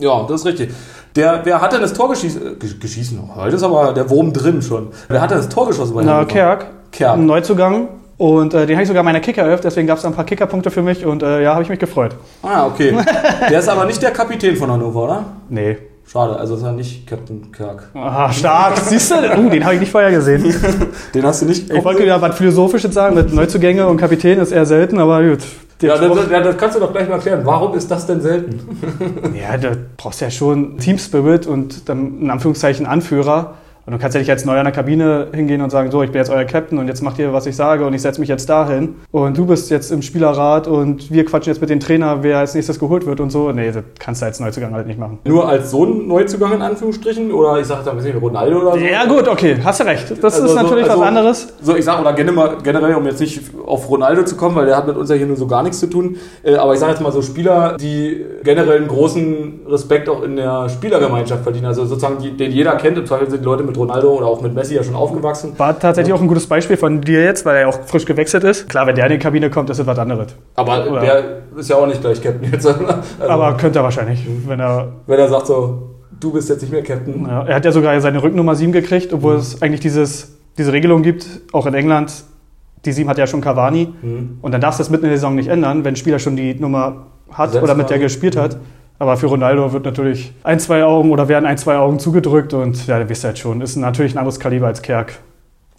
Ja, 0.00 0.24
das 0.28 0.42
ist 0.42 0.46
richtig. 0.46 0.70
Der, 1.16 1.40
wer 1.44 1.62
hat 1.62 1.72
denn 1.72 1.80
das 1.80 1.94
Tor 1.94 2.10
geschießen? 2.10 2.42
Äh, 2.42 2.50
gesch- 2.62 2.78
geschießen? 2.78 3.18
Heute 3.36 3.56
ist 3.56 3.62
aber 3.62 3.94
der 3.94 4.10
Wurm 4.10 4.32
drin 4.34 4.60
schon. 4.60 4.88
Wer 5.08 5.20
hat 5.22 5.30
denn 5.30 5.38
das 5.38 5.48
Tor 5.48 5.66
geschossen 5.68 5.94
bei 5.94 6.02
Na, 6.02 6.12
Hannover? 6.16 6.26
Kerk, 6.32 6.66
Kerk. 6.92 7.14
ein 7.16 7.24
Neuzugang. 7.26 7.88
Und 8.16 8.54
äh, 8.54 8.66
den 8.66 8.76
habe 8.76 8.82
ich 8.82 8.88
sogar 8.88 9.00
in 9.00 9.06
meiner 9.06 9.20
Kicker 9.20 9.56
deswegen 9.56 9.86
gab 9.86 9.98
es 9.98 10.04
ein 10.04 10.14
paar 10.14 10.24
Kickerpunkte 10.24 10.70
für 10.70 10.82
mich 10.82 11.04
und 11.04 11.22
äh, 11.22 11.42
ja, 11.42 11.52
habe 11.54 11.62
ich 11.62 11.68
mich 11.68 11.78
gefreut. 11.78 12.14
Ah, 12.42 12.66
okay. 12.66 12.96
Der 13.50 13.58
ist 13.58 13.68
aber 13.68 13.86
nicht 13.86 14.00
der 14.02 14.12
Kapitän 14.12 14.56
von 14.56 14.70
Hannover, 14.70 15.04
oder? 15.04 15.24
Nee. 15.48 15.76
Schade, 16.06 16.36
also 16.36 16.54
ist 16.54 16.62
er 16.62 16.72
nicht 16.72 17.06
Captain 17.06 17.50
Kirk. 17.50 17.88
Ah, 17.94 18.30
stark, 18.30 18.76
siehst 18.76 19.10
du? 19.10 19.14
Uh, 19.14 19.48
den 19.48 19.64
habe 19.64 19.74
ich 19.74 19.80
nicht 19.80 19.90
vorher 19.90 20.10
gesehen. 20.10 20.44
Den 21.14 21.24
hast 21.24 21.40
du 21.40 21.46
nicht. 21.46 21.72
Ich 21.72 21.84
wollte 21.84 22.04
ja 22.04 22.20
was 22.20 22.36
Philosophisches 22.36 22.92
sagen, 22.92 23.14
mit 23.14 23.32
Neuzugänge 23.32 23.86
und 23.86 23.96
Kapitän 23.96 24.38
ist 24.38 24.52
eher 24.52 24.66
selten, 24.66 24.98
aber 25.00 25.24
gut. 25.24 25.38
Ja, 25.80 25.96
das, 25.96 26.28
das, 26.28 26.28
das 26.28 26.56
kannst 26.58 26.76
du 26.76 26.80
doch 26.80 26.92
gleich 26.92 27.08
mal 27.08 27.16
erklären. 27.16 27.40
Warum 27.44 27.74
ist 27.74 27.90
das 27.90 28.06
denn 28.06 28.20
selten? 28.20 28.60
Ja, 29.34 29.56
da 29.56 29.72
brauchst 29.96 30.20
du 30.20 30.26
ja 30.26 30.30
schon 30.30 30.78
Team 30.78 30.98
Spirit 30.98 31.46
und 31.46 31.88
dann 31.88 32.20
in 32.20 32.30
Anführungszeichen 32.30 32.86
Anführer. 32.86 33.54
Und 33.86 33.92
du 33.92 33.98
kannst 33.98 34.14
ja 34.14 34.20
nicht 34.20 34.30
als 34.30 34.46
neu 34.46 34.56
an 34.58 34.64
der 34.64 34.72
Kabine 34.72 35.26
hingehen 35.34 35.60
und 35.60 35.68
sagen, 35.68 35.90
so, 35.90 36.02
ich 36.02 36.10
bin 36.10 36.18
jetzt 36.18 36.30
euer 36.30 36.44
Captain 36.44 36.78
und 36.78 36.88
jetzt 36.88 37.02
macht 37.02 37.18
ihr, 37.18 37.34
was 37.34 37.44
ich 37.44 37.54
sage 37.54 37.84
und 37.84 37.92
ich 37.92 38.00
setze 38.00 38.18
mich 38.18 38.30
jetzt 38.30 38.48
dahin. 38.48 38.94
Und 39.10 39.36
du 39.36 39.44
bist 39.44 39.70
jetzt 39.70 39.92
im 39.92 40.00
Spielerrat 40.00 40.66
und 40.66 41.10
wir 41.12 41.24
quatschen 41.26 41.52
jetzt 41.52 41.60
mit 41.60 41.68
dem 41.68 41.80
Trainer, 41.80 42.22
wer 42.22 42.38
als 42.38 42.54
nächstes 42.54 42.78
geholt 42.78 43.04
wird 43.04 43.20
und 43.20 43.30
so. 43.30 43.52
Nee, 43.52 43.72
das 43.72 43.82
kannst 43.98 44.22
du 44.22 44.26
als 44.26 44.40
Neuzugang 44.40 44.72
halt 44.72 44.86
nicht 44.86 44.98
machen. 44.98 45.18
Nur 45.26 45.46
als 45.46 45.70
so 45.70 45.84
ein 45.84 46.08
Neuzugang 46.08 46.54
in 46.54 46.62
Anführungsstrichen? 46.62 47.30
Oder 47.30 47.60
ich 47.60 47.66
sage 47.66 47.90
ein 47.90 47.96
bisschen 47.96 48.16
Ronaldo 48.16 48.60
oder 48.62 48.72
so? 48.72 48.78
Ja 48.78 49.04
gut, 49.04 49.28
okay, 49.28 49.56
hast 49.62 49.80
du 49.80 49.84
recht. 49.84 50.10
Das 50.22 50.34
Also 50.34 50.46
ist 50.46 50.52
so- 50.52 50.62
natürlich 50.62 50.84
also- 50.88 51.00
was 51.00 51.06
anderes. 51.08 51.48
So, 51.60 51.76
ich 51.76 51.84
sage, 51.84 52.00
oder 52.00 52.14
generell, 52.14 52.56
generell, 52.62 52.94
um 52.94 53.04
jetzt 53.04 53.20
nicht 53.20 53.40
auf 53.66 53.90
Ronaldo 53.90 54.22
zu 54.24 54.36
kommen, 54.36 54.56
weil 54.56 54.64
der 54.64 54.78
hat 54.78 54.86
mit 54.86 54.96
uns 54.96 55.10
ja 55.10 55.16
hier 55.16 55.26
nur 55.26 55.36
so 55.36 55.46
gar 55.46 55.62
nichts 55.62 55.80
zu 55.80 55.88
tun. 55.90 56.16
Äh, 56.42 56.54
aber 56.54 56.72
ich 56.72 56.78
sage 56.80 56.92
jetzt 56.92 57.02
mal 57.02 57.12
so 57.12 57.20
Spieler, 57.20 57.76
die 57.78 58.24
generell 58.44 58.78
einen 58.78 58.88
großen 58.88 59.60
Respekt 59.68 60.08
auch 60.08 60.22
in 60.22 60.36
der 60.36 60.70
Spielergemeinschaft 60.70 61.42
verdienen. 61.42 61.66
Also 61.66 61.84
sozusagen, 61.84 62.16
die, 62.22 62.30
den 62.34 62.50
jeder 62.50 62.76
kennt. 62.76 62.96
Im 62.96 63.04
Zweifel 63.04 63.28
sind 63.28 63.40
die 63.40 63.44
Leute 63.44 63.62
mit 63.62 63.73
Ronaldo 63.76 64.12
oder 64.14 64.26
auch 64.26 64.40
mit 64.40 64.54
Messi 64.54 64.74
ja 64.74 64.82
schon 64.82 64.94
aufgewachsen. 64.94 65.52
War 65.58 65.78
tatsächlich 65.78 66.12
auch 66.14 66.20
ein 66.20 66.28
gutes 66.28 66.46
Beispiel 66.46 66.76
von 66.76 67.00
dir 67.00 67.22
jetzt, 67.22 67.44
weil 67.44 67.56
er 67.56 67.62
ja 67.62 67.66
auch 67.68 67.80
frisch 67.86 68.04
gewechselt 68.04 68.44
ist. 68.44 68.68
Klar, 68.68 68.86
wenn 68.86 68.94
der 68.94 69.06
in 69.06 69.12
die 69.12 69.18
Kabine 69.18 69.50
kommt, 69.50 69.70
ist 69.70 69.78
es 69.78 69.86
was 69.86 69.98
anderes. 69.98 70.34
Aber 70.54 70.90
Oder- 70.90 71.00
der 71.00 71.24
ist 71.56 71.70
ja 71.70 71.76
auch 71.76 71.86
nicht 71.86 72.00
gleich 72.00 72.22
Captain 72.22 72.50
jetzt. 72.52 72.64
Also, 73.20 73.32
Aber 73.32 73.56
könnte 73.56 73.78
er 73.80 73.84
wahrscheinlich, 73.84 74.26
wenn 74.46 74.60
er 74.60 74.88
wenn 75.06 75.18
er 75.18 75.28
sagt 75.28 75.46
so, 75.46 75.90
du 76.20 76.32
bist 76.32 76.48
jetzt 76.48 76.62
nicht 76.62 76.72
mehr 76.72 76.82
Captain. 76.82 77.26
Ja, 77.26 77.44
er 77.44 77.56
hat 77.56 77.64
ja 77.64 77.72
sogar 77.72 77.98
seine 78.00 78.22
Rücknummer 78.22 78.54
7 78.54 78.72
gekriegt, 78.72 79.12
obwohl 79.12 79.36
es 79.36 79.62
eigentlich 79.62 79.80
dieses, 79.80 80.36
diese 80.58 80.72
Regelung 80.72 81.02
gibt, 81.02 81.26
auch 81.52 81.66
in 81.66 81.74
England. 81.74 82.24
Die 82.84 82.92
7 82.92 83.08
hat 83.08 83.18
ja 83.18 83.26
schon 83.26 83.40
Cavani. 83.40 83.92
Mhm. 84.02 84.38
Und 84.42 84.52
dann 84.52 84.60
darfst 84.60 84.78
du 84.78 84.82
es 84.82 84.90
mitten 84.90 85.04
in 85.04 85.10
der 85.10 85.18
Saison 85.18 85.34
nicht 85.34 85.48
ändern, 85.48 85.84
wenn 85.84 85.94
ein 85.94 85.96
Spieler 85.96 86.18
schon 86.18 86.36
die 86.36 86.54
Nummer 86.54 87.06
hat 87.30 87.52
Selbst 87.52 87.64
oder 87.64 87.74
mit 87.74 87.90
der 87.90 87.98
gespielt 87.98 88.36
hat. 88.36 88.56
Aber 88.98 89.16
für 89.16 89.26
Ronaldo 89.26 89.72
wird 89.72 89.84
natürlich 89.84 90.32
ein, 90.44 90.60
zwei 90.60 90.84
Augen 90.84 91.10
oder 91.10 91.28
werden 91.28 91.46
ein, 91.46 91.58
zwei 91.58 91.76
Augen 91.76 91.98
zugedrückt 91.98 92.54
und 92.54 92.86
ja, 92.86 92.98
du 92.98 93.08
wisst 93.08 93.24
halt 93.24 93.38
schon, 93.38 93.60
ist 93.60 93.76
natürlich 93.76 94.14
ein 94.14 94.18
anderes 94.18 94.38
Kaliber 94.38 94.68
als 94.68 94.82
Kerk. 94.82 95.14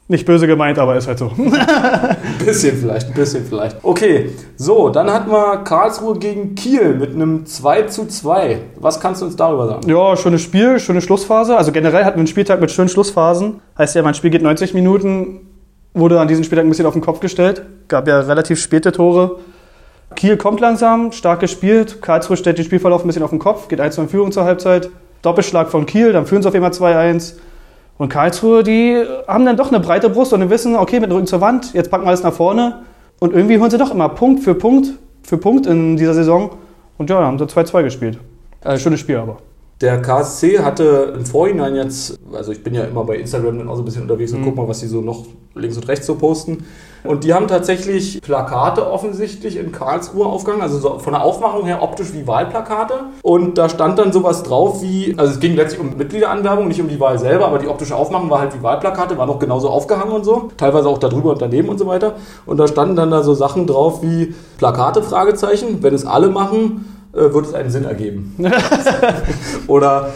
Nicht 0.07 0.27
böse 0.27 0.45
gemeint, 0.45 0.77
aber 0.77 0.95
ist 0.95 1.07
halt 1.07 1.17
so. 1.17 1.31
Ein 1.38 2.45
bisschen 2.45 2.77
vielleicht, 2.77 3.07
ein 3.07 3.15
bisschen 3.15 3.43
vielleicht. 3.43 3.77
Okay, 3.81 4.29
so, 4.55 4.89
dann 4.89 5.12
hatten 5.12 5.31
wir 5.31 5.63
Karlsruhe 5.63 6.19
gegen 6.19 6.53
Kiel 6.53 6.93
mit 6.93 7.15
einem 7.15 7.48
2 7.48 7.84
zu 7.84 8.07
2. 8.07 8.60
Was 8.75 9.00
kannst 9.00 9.24
du 9.24 9.25
uns 9.25 9.36
darüber 9.36 9.67
sagen? 9.67 9.89
Ja, 9.89 10.15
schönes 10.15 10.43
Spiel, 10.43 10.79
schöne 10.79 11.01
Schlussphase. 11.01 11.57
Also 11.57 11.72
generell 11.72 12.05
hatten 12.05 12.17
wir 12.17 12.19
einen 12.19 12.27
Spieltag 12.27 12.62
mit 12.62 12.69
schönen 12.69 12.89
Schlussphasen. 12.89 13.62
Heißt 13.79 13.95
ja, 13.95 14.03
mein 14.03 14.13
Spiel 14.13 14.29
geht 14.29 14.43
90 14.43 14.75
Minuten, 14.75 15.48
wurde 15.95 16.19
an 16.19 16.27
diesem 16.27 16.43
Spieltag 16.43 16.67
ein 16.67 16.69
bisschen 16.69 16.86
auf 16.86 16.93
den 16.93 17.01
Kopf 17.01 17.19
gestellt. 17.19 17.63
Gab 17.88 18.07
ja 18.07 18.19
relativ 18.19 18.62
späte 18.62 18.91
Tore. 18.91 19.39
Kiel 20.15 20.38
kommt 20.38 20.60
langsam, 20.60 21.12
stark 21.12 21.39
gespielt. 21.39 22.01
Karlsruhe 22.01 22.38
stellt 22.38 22.57
den 22.57 22.65
Spielverlauf 22.65 23.03
ein 23.03 23.07
bisschen 23.07 23.24
auf 23.24 23.29
den 23.29 23.39
Kopf, 23.39 23.67
geht 23.67 23.79
1 23.81 23.98
in 23.98 24.10
Führung 24.10 24.31
zur 24.31 24.43
Halbzeit. 24.45 24.89
Doppelschlag 25.22 25.69
von 25.69 25.86
Kiel, 25.86 26.13
dann 26.13 26.25
führen 26.25 26.41
sie 26.41 26.48
auf 26.48 26.55
einmal 26.55 26.72
2-1. 26.72 27.34
Und 27.98 28.10
Karlsruhe, 28.10 28.63
die 28.63 29.03
haben 29.27 29.45
dann 29.45 29.57
doch 29.57 29.69
eine 29.69 29.79
breite 29.79 30.10
Brust 30.10 30.34
und 30.34 30.50
wissen, 30.50 30.75
okay, 30.75 31.00
mit 31.00 31.10
dem 31.10 31.13
Rücken 31.13 31.27
zur 31.27 31.41
Wand, 31.41 31.74
jetzt 31.74 31.89
packen 31.89 32.03
wir 32.03 32.10
alles 32.10 32.24
nach 32.24 32.34
vorne. 32.34 32.84
Und 33.19 33.34
irgendwie 33.34 33.57
holen 33.60 33.72
sie 33.72 33.77
doch 33.77 33.91
immer 33.91 34.10
Punkt 34.10 34.43
für 34.43 34.55
Punkt 34.55 34.89
für 35.24 35.38
Punkt 35.38 35.65
in 35.65 35.95
dieser 35.98 36.13
Saison. 36.13 36.51
Und 36.98 37.10
ja, 37.10 37.17
haben 37.17 37.39
sie 37.39 37.45
2-2 37.45 37.84
gespielt. 37.84 38.19
Äh, 38.63 38.77
schönes 38.77 39.00
Spiel 39.00 39.17
aber. 39.17 39.38
Der 39.81 40.01
KSC 40.01 40.60
hatte 40.60 41.13
im 41.17 41.25
Vorhinein 41.25 41.75
jetzt, 41.75 42.17
also 42.31 42.51
ich 42.51 42.63
bin 42.63 42.74
ja 42.74 42.84
immer 42.84 43.03
bei 43.03 43.17
Instagram 43.17 43.57
dann 43.57 43.67
auch 43.67 43.75
so 43.75 43.81
ein 43.81 43.86
bisschen 43.86 44.03
unterwegs 44.03 44.31
und 44.34 44.41
Mhm. 44.41 44.45
guck 44.45 44.55
mal, 44.55 44.67
was 44.67 44.79
die 44.79 44.88
so 44.88 45.01
noch 45.01 45.25
links 45.53 45.75
und 45.75 45.88
rechts 45.88 46.05
so 46.05 46.15
posten. 46.15 46.65
Und 47.07 47.24
die 47.24 47.33
haben 47.33 47.47
tatsächlich 47.47 48.21
Plakate 48.21 48.89
offensichtlich 48.89 49.57
in 49.57 49.71
Karlsruhe 49.71 50.25
aufgegangen, 50.25 50.62
also 50.62 50.79
so 50.79 51.00
von 51.00 51.13
der 51.13 51.24
Aufmachung 51.24 51.65
her 51.65 51.81
optisch 51.81 52.13
wie 52.13 52.27
Wahlplakate. 52.27 52.93
Und 53.21 53.57
da 53.57 53.69
stand 53.69 54.00
dann 54.00 54.12
sowas 54.12 54.43
drauf 54.43 54.81
wie, 54.81 55.13
also 55.17 55.33
es 55.33 55.39
ging 55.39 55.55
letztlich 55.55 55.81
um 55.81 55.97
Mitgliederanwerbung, 55.97 56.67
nicht 56.67 56.81
um 56.81 56.88
die 56.88 57.00
Wahl 57.00 57.19
selber, 57.19 57.47
aber 57.47 57.59
die 57.59 57.67
optische 57.67 57.95
Aufmachung 57.95 58.29
war 58.29 58.39
halt 58.39 58.57
wie 58.57 58.63
Wahlplakate, 58.63 59.17
war 59.17 59.25
noch 59.25 59.39
genauso 59.39 59.69
aufgehangen 59.69 60.13
und 60.13 60.24
so, 60.24 60.50
teilweise 60.57 60.88
auch 60.88 60.97
darüber 60.97 61.31
und 61.31 61.41
daneben 61.41 61.69
und 61.69 61.77
so 61.77 61.88
weiter. 61.88 62.15
Und 62.45 62.57
da 62.57 62.67
standen 62.67 62.95
dann 62.95 63.12
da 63.12 63.24
so 63.24 63.33
Sachen 63.33 63.67
drauf 63.67 64.01
wie 64.01 64.33
Plakate, 64.57 65.03
Fragezeichen, 65.03 65.81
wenn 65.81 65.93
es 65.93 66.05
alle 66.05 66.29
machen, 66.29 66.85
äh, 67.13 67.33
wird 67.33 67.45
es 67.45 67.53
einen 67.53 67.69
Sinn 67.69 67.85
ergeben. 67.85 68.35
Oder 69.67 70.09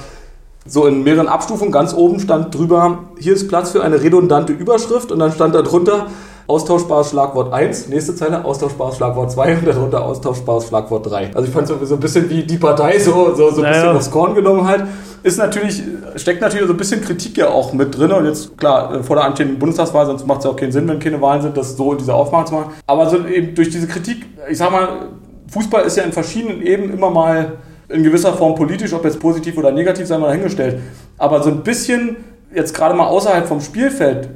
so 0.65 0.85
in 0.85 1.03
mehreren 1.03 1.27
Abstufungen, 1.27 1.71
ganz 1.71 1.93
oben 1.93 2.19
stand 2.19 2.53
drüber, 2.53 2.99
hier 3.17 3.33
ist 3.33 3.47
Platz 3.47 3.71
für 3.71 3.83
eine 3.83 4.01
redundante 4.01 4.53
Überschrift 4.53 5.11
und 5.11 5.19
dann 5.19 5.31
stand 5.31 5.55
da 5.55 5.61
drunter, 5.61 6.07
austauschbares 6.49 7.11
Schlagwort 7.11 7.53
1, 7.53 7.89
nächste 7.89 8.15
Zeile, 8.15 8.43
austauschbares 8.43 8.97
Schlagwort 8.97 9.31
2 9.31 9.57
und 9.57 9.67
darunter 9.67 10.03
austauschbares 10.03 10.67
Schlagwort 10.67 11.09
3. 11.09 11.31
Also 11.35 11.47
ich 11.47 11.53
fand 11.53 11.69
es 11.69 11.87
so 11.89 11.95
ein 11.95 11.99
bisschen 11.99 12.27
wie 12.29 12.43
die 12.43 12.57
Partei 12.57 12.97
so, 12.97 13.35
so, 13.35 13.51
so 13.51 13.57
ein 13.57 13.61
Naja. 13.63 13.73
bisschen 13.73 13.95
aufs 13.97 14.11
Korn 14.11 14.33
genommen 14.33 14.65
halt. 14.67 14.83
Ist 15.21 15.37
natürlich, 15.37 15.83
steckt 16.15 16.41
natürlich 16.41 16.65
so 16.65 16.73
ein 16.73 16.77
bisschen 16.77 17.01
Kritik 17.01 17.37
ja 17.37 17.49
auch 17.49 17.71
mit 17.73 17.95
drin 17.95 18.11
und 18.11 18.25
jetzt, 18.25 18.57
klar, 18.57 18.95
äh, 18.95 19.03
vor 19.03 19.15
der 19.17 19.25
anstehenden 19.25 19.59
Bundestagswahl, 19.59 20.05
sonst 20.07 20.25
macht 20.25 20.39
es 20.39 20.45
ja 20.45 20.51
auch 20.51 20.55
keinen 20.55 20.71
Sinn, 20.71 20.87
wenn 20.87 20.97
keine 20.99 21.21
Wahlen 21.21 21.41
sind, 21.43 21.55
das 21.55 21.77
so 21.77 21.91
in 21.91 21.99
dieser 21.99 22.15
Aufmachung 22.15 22.47
zu 22.47 22.53
machen. 22.55 22.71
Aber 22.87 23.07
so 23.09 23.23
eben 23.27 23.53
durch 23.53 23.69
diese 23.69 23.85
Kritik, 23.87 24.25
ich 24.49 24.57
sag 24.57 24.71
mal, 24.71 24.87
Fußball 25.51 25.83
ist 25.83 25.97
ja 25.97 26.03
in 26.03 26.11
verschiedenen 26.13 26.61
Ebenen 26.61 26.93
immer 26.93 27.11
mal 27.11 27.53
in 27.89 28.03
gewisser 28.03 28.33
Form 28.33 28.55
politisch, 28.55 28.93
ob 28.93 29.03
jetzt 29.03 29.19
positiv 29.19 29.57
oder 29.57 29.71
negativ, 29.71 30.07
sei 30.07 30.17
mal 30.17 30.27
dahingestellt. 30.27 30.79
Aber 31.17 31.43
so 31.43 31.49
ein 31.49 31.61
bisschen, 31.63 32.17
jetzt 32.55 32.73
gerade 32.73 32.95
mal 32.95 33.07
außerhalb 33.07 33.47
vom 33.47 33.61
Spielfeld, 33.61 34.29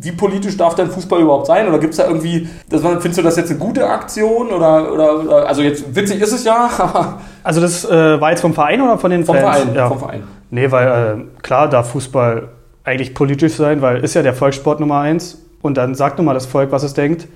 wie 0.00 0.12
politisch 0.12 0.56
darf 0.56 0.74
denn 0.74 0.88
Fußball 0.90 1.20
überhaupt 1.20 1.46
sein? 1.46 1.68
Oder 1.68 1.78
gibt 1.78 1.92
es 1.92 1.98
da 1.98 2.06
irgendwie, 2.06 2.48
das, 2.68 2.82
findest 2.82 3.18
du 3.18 3.22
das 3.22 3.36
jetzt 3.36 3.50
eine 3.50 3.58
gute 3.58 3.88
Aktion? 3.88 4.48
Oder, 4.48 4.92
oder, 4.92 5.20
oder 5.20 5.48
also 5.48 5.62
jetzt 5.62 5.94
witzig 5.94 6.20
ist 6.20 6.32
es 6.32 6.44
ja, 6.44 6.70
aber 6.78 7.20
Also 7.42 7.60
das 7.60 7.84
äh, 7.84 8.20
war 8.20 8.30
jetzt 8.30 8.40
vom 8.40 8.54
Verein 8.54 8.80
oder 8.80 8.98
von 8.98 9.10
den 9.10 9.24
vom 9.24 9.36
Fans? 9.36 9.58
Verein. 9.58 9.74
Ja. 9.74 9.88
Vom 9.88 9.98
Verein. 9.98 10.22
Nee, 10.50 10.70
weil 10.70 10.86
äh, 10.86 11.42
klar 11.42 11.68
darf 11.68 11.90
Fußball 11.90 12.48
eigentlich 12.84 13.14
politisch 13.14 13.54
sein, 13.54 13.82
weil 13.82 14.02
ist 14.02 14.14
ja 14.14 14.22
der 14.22 14.34
Volkssport 14.34 14.80
Nummer 14.80 15.00
eins. 15.00 15.42
Und 15.60 15.76
dann 15.76 15.94
sagt 15.94 16.18
nun 16.18 16.26
mal 16.26 16.34
das 16.34 16.46
Volk, 16.46 16.70
was 16.70 16.82
es 16.82 16.94
denkt. 16.94 17.26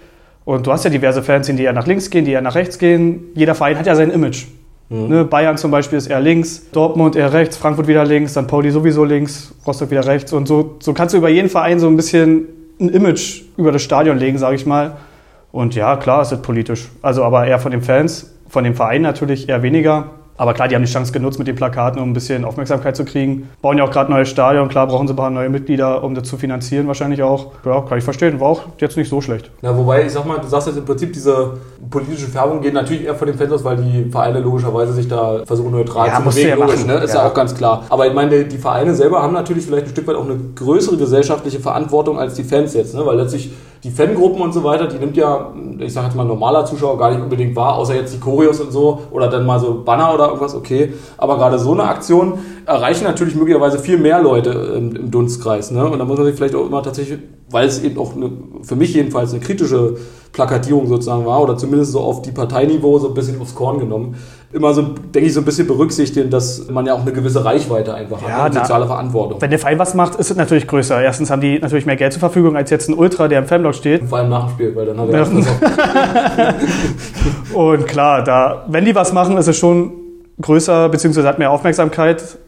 Und 0.45 0.67
du 0.67 0.73
hast 0.73 0.85
ja 0.85 0.91
diverse 0.91 1.23
Fans, 1.23 1.47
die 1.47 1.63
eher 1.63 1.73
nach 1.73 1.87
links 1.87 2.11
gehen, 2.11 2.25
die 2.25 2.33
eher 2.33 2.41
nach 2.41 2.55
rechts 2.55 2.79
gehen. 2.79 3.25
Jeder 3.35 3.55
Verein 3.55 3.79
hat 3.79 3.87
ja 3.87 3.95
sein 3.95 4.11
Image. 4.11 4.47
Ne, 4.93 5.25
Bayern 5.25 5.57
zum 5.57 5.71
Beispiel 5.71 5.97
ist 5.97 6.09
eher 6.09 6.21
links, 6.21 6.71
Dortmund 6.71 7.17
eher 7.17 7.33
rechts, 7.33 7.57
Frankfurt 7.57 7.87
wieder 7.87 8.05
links, 8.05 8.35
dann 8.35 8.47
Pauli 8.47 8.71
sowieso 8.71 9.05
links, 9.05 9.55
Rostock 9.67 9.91
wieder 9.91 10.07
rechts. 10.07 10.35
Und 10.35 10.47
so, 10.47 10.77
so 10.81 10.93
kannst 10.93 11.15
du 11.15 11.19
über 11.19 11.31
jeden 11.31 11.49
Verein 11.49 11.81
so 11.81 11.87
ein 11.87 11.97
bisschen 11.97 12.49
ein 12.79 12.91
Image 12.91 13.43
über 13.57 13.73
das 13.73 13.83
Stadion 13.83 14.19
legen, 14.19 14.37
sage 14.37 14.57
ich 14.57 14.67
mal. 14.67 14.99
Und 15.51 15.75
ja, 15.75 15.97
klar, 15.97 16.21
es 16.21 16.31
wird 16.31 16.43
politisch. 16.43 16.89
Also 17.01 17.25
aber 17.25 17.47
eher 17.47 17.59
von 17.59 17.71
den 17.71 17.81
Fans, 17.81 18.35
von 18.49 18.65
dem 18.65 18.75
Verein 18.75 19.01
natürlich 19.01 19.49
eher 19.49 19.63
weniger. 19.63 20.11
Aber 20.43 20.55
klar, 20.55 20.67
die 20.67 20.75
haben 20.75 20.83
die 20.85 20.91
Chance 20.91 21.13
genutzt 21.13 21.39
mit 21.39 21.47
den 21.47 21.55
Plakaten, 21.55 22.03
um 22.03 22.11
ein 22.11 22.15
bisschen 22.15 22.45
Aufmerksamkeit 22.45 22.97
zu 22.97 23.05
kriegen. 23.05 23.49
Bauen 23.63 23.79
ja 23.79 23.85
auch 23.85 23.93
gerade 23.93 24.11
ein 24.11 24.17
neues 24.17 24.29
Stadion. 24.29 24.69
Klar 24.69 24.89
brauchen 24.89 25.07
sie 25.07 25.13
ein 25.13 25.17
paar 25.17 25.31
neue 25.31 25.49
Mitglieder, 25.49 26.03
um 26.03 26.17
das 26.17 26.27
zu 26.29 26.37
finanzieren 26.37 26.89
wahrscheinlich 26.89 27.23
auch. 27.23 27.53
Ja, 27.65 27.81
kann 27.83 27.99
ich 27.99 28.03
verstehen. 28.03 28.41
War 28.41 28.49
auch 28.49 28.63
jetzt 28.79 28.97
nicht 28.97 29.09
so 29.09 29.21
schlecht. 29.21 29.53
Na, 29.61 29.77
wobei, 29.79 30.05
ich 30.05 30.11
sag 30.11 30.27
mal, 30.27 30.39
du 30.41 30.49
sagst 30.49 30.67
jetzt 30.67 30.79
im 30.79 30.85
Prinzip, 30.85 31.13
diese 31.13 31.59
politische 31.89 32.27
Färbung 32.27 32.61
geht 32.61 32.75
natürlich 32.75 33.05
eher 33.05 33.15
von 33.15 33.29
den 33.29 33.39
Fans 33.39 33.53
aus, 33.53 33.63
weil 33.63 33.77
die 33.77 34.11
Vereine 34.11 34.41
logischerweise 34.41 34.93
sich 34.95 35.07
da 35.07 35.45
versuchen 35.47 35.71
neutral 35.71 36.09
Ja, 36.09 36.17
zu 36.17 36.23
bewegen. 36.25 36.49
ja 36.49 36.55
logisch, 36.57 36.87
ne? 36.87 36.95
Ist 36.95 37.15
ja. 37.15 37.21
Ja. 37.23 37.29
auch 37.31 37.35
ganz 37.35 37.55
klar. 37.55 37.85
Aber 37.89 38.09
ich 38.09 38.13
meine, 38.13 38.43
die 38.43 38.59
Vereine 38.59 38.97
selber 38.97 39.23
haben 39.23 39.35
natürlich 39.35 39.65
vielleicht 39.65 39.87
ein 39.87 39.91
Stück 39.91 40.09
weit 40.09 40.17
auch 40.17 40.25
eine 40.25 40.41
größere 40.57 40.97
gesellschaftliche 40.97 41.61
Verantwortung 41.61 42.19
als 42.19 42.35
die 42.35 42.43
Fans 42.43 42.75
jetzt, 42.75 42.97
ne? 42.97 43.07
Weil 43.07 43.17
letztlich 43.17 43.53
die 43.85 43.91
Fangruppen 43.91 44.41
und 44.41 44.53
so 44.53 44.63
weiter, 44.63 44.87
die 44.87 44.97
nimmt 44.97 45.17
ja, 45.17 45.53
ich 45.79 45.93
sag 45.93 46.05
jetzt 46.05 46.15
mal, 46.15 46.25
normaler 46.25 46.65
Zuschauer 46.65 46.99
gar 46.99 47.11
nicht 47.11 47.21
unbedingt 47.21 47.57
wahr, 47.57 47.75
außer 47.75 47.97
jetzt 47.97 48.15
die 48.15 48.21
Choreos 48.21 48.61
und 48.61 48.71
so 48.71 49.03
oder 49.11 49.29
dann 49.29 49.45
mal 49.45 49.59
so 49.59 49.83
Banner 49.85 50.15
oder 50.15 50.27
irgendwas, 50.27 50.55
okay. 50.55 50.93
Aber 51.17 51.37
gerade 51.37 51.59
so 51.59 51.73
eine 51.73 51.85
Aktion 51.85 52.39
erreichen 52.65 53.05
natürlich 53.05 53.35
möglicherweise 53.35 53.81
viel 53.81 53.99
mehr 53.99 54.23
Leute 54.23 54.51
im, 54.51 54.95
im 54.95 55.11
Dunstkreis, 55.11 55.73
ne? 55.73 55.85
Und 55.85 55.99
da 55.99 56.05
muss 56.05 56.17
man 56.17 56.27
sich 56.27 56.37
vielleicht 56.37 56.55
auch 56.55 56.67
immer 56.67 56.83
tatsächlich, 56.83 57.19
weil 57.51 57.67
es 57.67 57.83
eben 57.83 57.99
auch 57.99 58.15
eine, 58.15 58.31
für 58.63 58.77
mich 58.77 58.95
jedenfalls 58.95 59.33
eine 59.33 59.41
kritische 59.41 59.97
Plakatierung 60.33 60.87
sozusagen 60.89 61.27
war 61.27 61.43
oder 61.43 61.57
zumindest 61.59 61.93
so 61.93 62.01
auf 62.01 62.23
die 62.23 62.33
Parteiniveau 62.33 62.99
so 62.99 63.09
ein 63.09 63.15
bisschen 63.15 63.39
aufs 63.41 63.55
Korn 63.55 63.79
genommen. 63.79 64.17
Immer 64.55 64.75
so, 64.75 64.83
denke 64.83 65.27
ich, 65.29 65.33
so 65.33 65.41
ein 65.41 65.45
bisschen 65.47 65.67
berücksichtigen, 65.67 66.29
dass 66.29 66.69
man 66.71 66.85
ja 66.85 66.93
auch 66.95 67.01
eine 67.01 67.13
gewisse 67.13 67.43
Reichweite 67.45 67.95
einfach 67.95 68.21
Ja, 68.23 68.29
hat, 68.43 68.49
und 68.51 68.55
na- 68.57 68.61
soziale 68.63 68.87
Verantwortung. 68.87 69.41
Wenn 69.41 69.49
der 69.51 69.59
Verein 69.59 69.79
was 69.79 69.95
macht, 69.95 70.17
ist 70.17 70.31
es 70.31 70.37
natürlich 70.37 70.67
größer. 70.67 71.01
Erstens 71.03 71.31
haben 71.31 71.41
die 71.41 71.59
natürlich 71.59 71.87
mehr 71.87 71.97
Geld 71.97 72.13
zur 72.13 72.21
Verfügung 72.21 72.55
als 72.57 72.69
jetzt 72.71 72.89
ein 72.89 72.95
Ultra, 72.95 73.29
der 73.29 73.39
im 73.39 73.47
Fanblock 73.47 73.75
steht. 73.75 74.05
Vor 74.05 74.19
allem 74.19 74.29
nach 74.29 74.45
dem 74.47 74.51
Spiel, 74.53 74.77
weil 74.77 74.87
dann 74.87 74.99
haben 74.99 75.09
wir 75.11 75.19
Ja. 75.19 75.25
auch 75.25 75.29
Und 77.55 77.87
klar, 77.87 78.23
da, 78.25 78.65
wenn 78.69 78.85
die 78.85 78.95
was 78.95 79.13
machen, 79.13 79.37
ist 79.39 79.49
es 79.49 79.57
schon 79.57 79.93
größer, 80.41 80.89
beziehungsweise 80.89 81.29
hat 81.29 81.39
mehr 81.39 81.51
Aufmerksamkeit. 81.51 82.39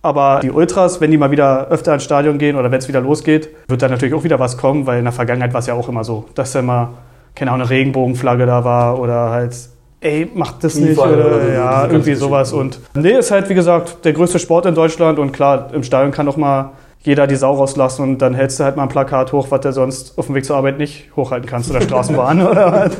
Aber 0.00 0.38
die 0.42 0.50
Ultras, 0.52 1.00
wenn 1.00 1.10
die 1.10 1.18
mal 1.18 1.32
wieder 1.32 1.68
öfter 1.68 1.92
ins 1.94 2.04
Stadion 2.04 2.38
gehen 2.38 2.54
oder 2.56 2.70
wenn 2.70 2.78
es 2.78 2.86
wieder 2.86 3.00
losgeht, 3.00 3.48
wird 3.66 3.82
da 3.82 3.88
natürlich 3.88 4.14
auch 4.14 4.22
wieder 4.22 4.38
was 4.38 4.56
kommen, 4.56 4.86
weil 4.86 4.98
in 5.00 5.04
der 5.04 5.12
Vergangenheit 5.12 5.52
war 5.52 5.58
es 5.60 5.66
ja 5.66 5.74
auch 5.74 5.88
immer 5.88 6.04
so, 6.04 6.24
dass 6.36 6.52
da 6.52 6.62
mal, 6.62 6.90
keine 7.38 7.52
Ahnung, 7.52 7.62
eine 7.62 7.70
Regenbogenflagge 7.70 8.46
da 8.46 8.64
war 8.64 8.98
oder 8.98 9.30
halt, 9.30 9.56
ey, 10.00 10.28
macht 10.34 10.64
das 10.64 10.74
nicht 10.74 10.98
oder, 10.98 11.36
oder 11.36 11.52
ja, 11.52 11.86
irgendwie 11.86 12.14
sowas. 12.14 12.52
Und 12.52 12.80
nee, 12.94 13.12
ist 13.12 13.30
halt, 13.30 13.48
wie 13.48 13.54
gesagt, 13.54 14.04
der 14.04 14.12
größte 14.12 14.38
Sport 14.40 14.66
in 14.66 14.74
Deutschland 14.74 15.18
und 15.18 15.32
klar, 15.32 15.70
im 15.72 15.84
Stadion 15.84 16.10
kann 16.10 16.26
doch 16.26 16.36
mal 16.36 16.72
jeder 17.00 17.26
die 17.26 17.36
Sau 17.36 17.54
rauslassen 17.54 18.02
und 18.02 18.18
dann 18.18 18.34
hältst 18.34 18.58
du 18.58 18.64
halt 18.64 18.76
mal 18.76 18.82
ein 18.82 18.88
Plakat 18.88 19.32
hoch, 19.32 19.46
was 19.50 19.60
du 19.60 19.72
sonst 19.72 20.18
auf 20.18 20.26
dem 20.26 20.34
Weg 20.34 20.44
zur 20.44 20.56
Arbeit 20.56 20.78
nicht 20.78 21.10
hochhalten 21.16 21.48
kannst 21.48 21.70
oder 21.70 21.80
Straßenbahn 21.80 22.44
oder 22.46 22.72
was. 22.72 22.92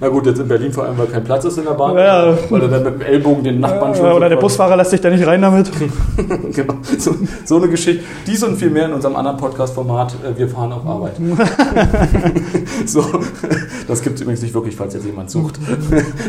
Na 0.00 0.08
gut, 0.08 0.26
jetzt 0.26 0.38
in 0.40 0.48
Berlin 0.48 0.72
vor 0.72 0.84
allem, 0.84 0.98
weil 0.98 1.06
kein 1.06 1.24
Platz 1.24 1.44
ist 1.44 1.56
in 1.58 1.64
der 1.64 1.72
Bahn, 1.72 1.96
Ja. 1.96 2.36
weil 2.50 2.60
du 2.60 2.68
dann 2.68 2.82
mit 2.84 2.94
dem 2.94 3.00
Ellbogen 3.00 3.42
den 3.42 3.60
Nachbarn 3.60 3.94
schon... 3.94 4.12
Oder 4.12 4.28
der 4.28 4.36
Busfahrer 4.36 4.76
lässt 4.76 4.90
sich 4.90 5.00
da 5.00 5.08
nicht 5.10 5.26
rein 5.26 5.40
damit. 5.40 5.70
genau. 6.52 6.74
so, 6.98 7.14
so 7.44 7.56
eine 7.56 7.68
Geschichte. 7.68 8.04
Dies 8.26 8.42
und 8.42 8.56
viel 8.56 8.70
mehr 8.70 8.86
in 8.86 8.92
unserem 8.92 9.16
anderen 9.16 9.36
Podcast-Format. 9.38 10.14
äh, 10.24 10.38
Wir 10.38 10.48
fahren 10.48 10.72
auf 10.72 10.84
Arbeit. 10.84 11.12
so, 12.86 13.04
das 13.88 14.02
gibt 14.02 14.16
es 14.16 14.22
übrigens 14.22 14.42
nicht 14.42 14.54
wirklich, 14.54 14.76
falls 14.76 14.94
jetzt 14.94 15.06
jemand 15.06 15.30
sucht. 15.30 15.58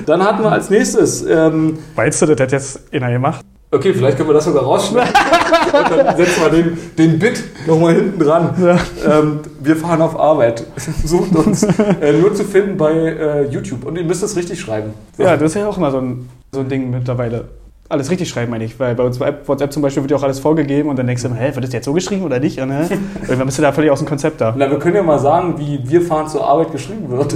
Dann 0.06 0.24
hatten 0.24 0.44
wir 0.44 0.52
als 0.52 0.70
nächstes, 0.70 1.26
ähm, 1.26 1.80
Weißt 1.96 2.22
du, 2.22 2.28
das 2.28 2.40
hat 2.40 2.52
jetzt 2.52 2.94
einer 2.94 3.12
gemacht? 3.12 3.44
Okay, 3.74 3.94
vielleicht 3.94 4.18
können 4.18 4.30
wir 4.30 4.34
das 4.34 4.46
sogar 4.46 4.64
rausschneiden. 4.64 5.14
und 5.92 5.98
dann 5.98 6.18
setzen 6.18 6.42
wir 6.42 6.50
den, 6.50 6.78
den 6.98 7.20
Bit 7.20 7.44
nochmal 7.68 7.96
hinten 7.96 8.20
dran. 8.20 8.80
Ähm, 9.06 9.40
wir 9.60 9.76
fahren 9.76 10.02
auf 10.02 10.20
Arbeit. 10.20 10.66
Sucht 11.06 11.36
uns. 11.36 11.64
Äh, 11.64 12.14
nur 12.14 12.34
zu 12.34 12.44
finden 12.44 12.78
bei 12.78 12.92
äh, 12.92 13.48
YouTube. 13.50 13.86
Und 13.86 13.98
ihr 13.98 14.04
müsst 14.04 14.24
es 14.24 14.36
richtig 14.36 14.60
schreiben. 14.60 14.94
So. 15.18 15.24
Ja, 15.24 15.36
das 15.36 15.52
ist 15.52 15.56
ja 15.56 15.68
auch 15.68 15.78
immer 15.78 15.92
so 15.92 15.98
ein, 15.98 16.30
so 16.52 16.60
ein 16.62 16.70
Ding 16.70 16.90
mittlerweile. 16.90 17.46
Alles 17.90 18.10
richtig 18.10 18.30
schreiben, 18.30 18.52
meine 18.52 18.64
ich. 18.64 18.80
Weil 18.80 18.96
bei 18.96 19.04
uns 19.04 19.20
bei 19.20 19.34
WhatsApp 19.46 19.74
zum 19.74 19.82
Beispiel 19.82 20.04
wird 20.04 20.12
ja 20.12 20.18
auch 20.18 20.24
alles 20.24 20.40
vorgegeben 20.40 20.90
und 20.90 20.98
dann 20.98 21.08
denkst 21.08 21.22
du 21.22 21.28
immer, 21.28 21.38
hä, 21.38 21.54
wird 21.54 21.66
das 21.66 21.74
jetzt 21.74 21.86
so 21.86 21.94
geschrieben 21.94 22.24
oder 22.24 22.40
nicht? 22.40 22.60
Und, 22.60 22.70
ne? 22.70 22.88
Irgendwann 23.22 23.46
bist 23.46 23.58
du 23.58 23.62
da 23.62 23.72
völlig 23.72 23.92
aus 23.92 24.00
dem 24.00 24.08
Konzept 24.08 24.42
da. 24.42 24.54
Na, 24.58 24.70
wir 24.70 24.80
können 24.80 24.96
ja 24.96 25.04
mal 25.04 25.20
sagen, 25.20 25.56
wie 25.58 25.80
wir 25.84 26.02
fahren 26.02 26.28
zur 26.28 26.48
Arbeit 26.48 26.72
geschrieben 26.72 27.10
wird. 27.10 27.36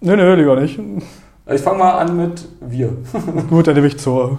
Nö, 0.00 0.16
nö, 0.16 0.34
lieber 0.34 0.60
nicht. 0.60 0.78
Ich 1.46 1.60
fange 1.60 1.78
mal 1.78 1.90
an 1.98 2.16
mit 2.16 2.42
wir. 2.62 2.88
Gut, 3.50 3.66
dann 3.66 3.74
nehme 3.74 3.86
ich 3.88 3.98
zur. 3.98 4.38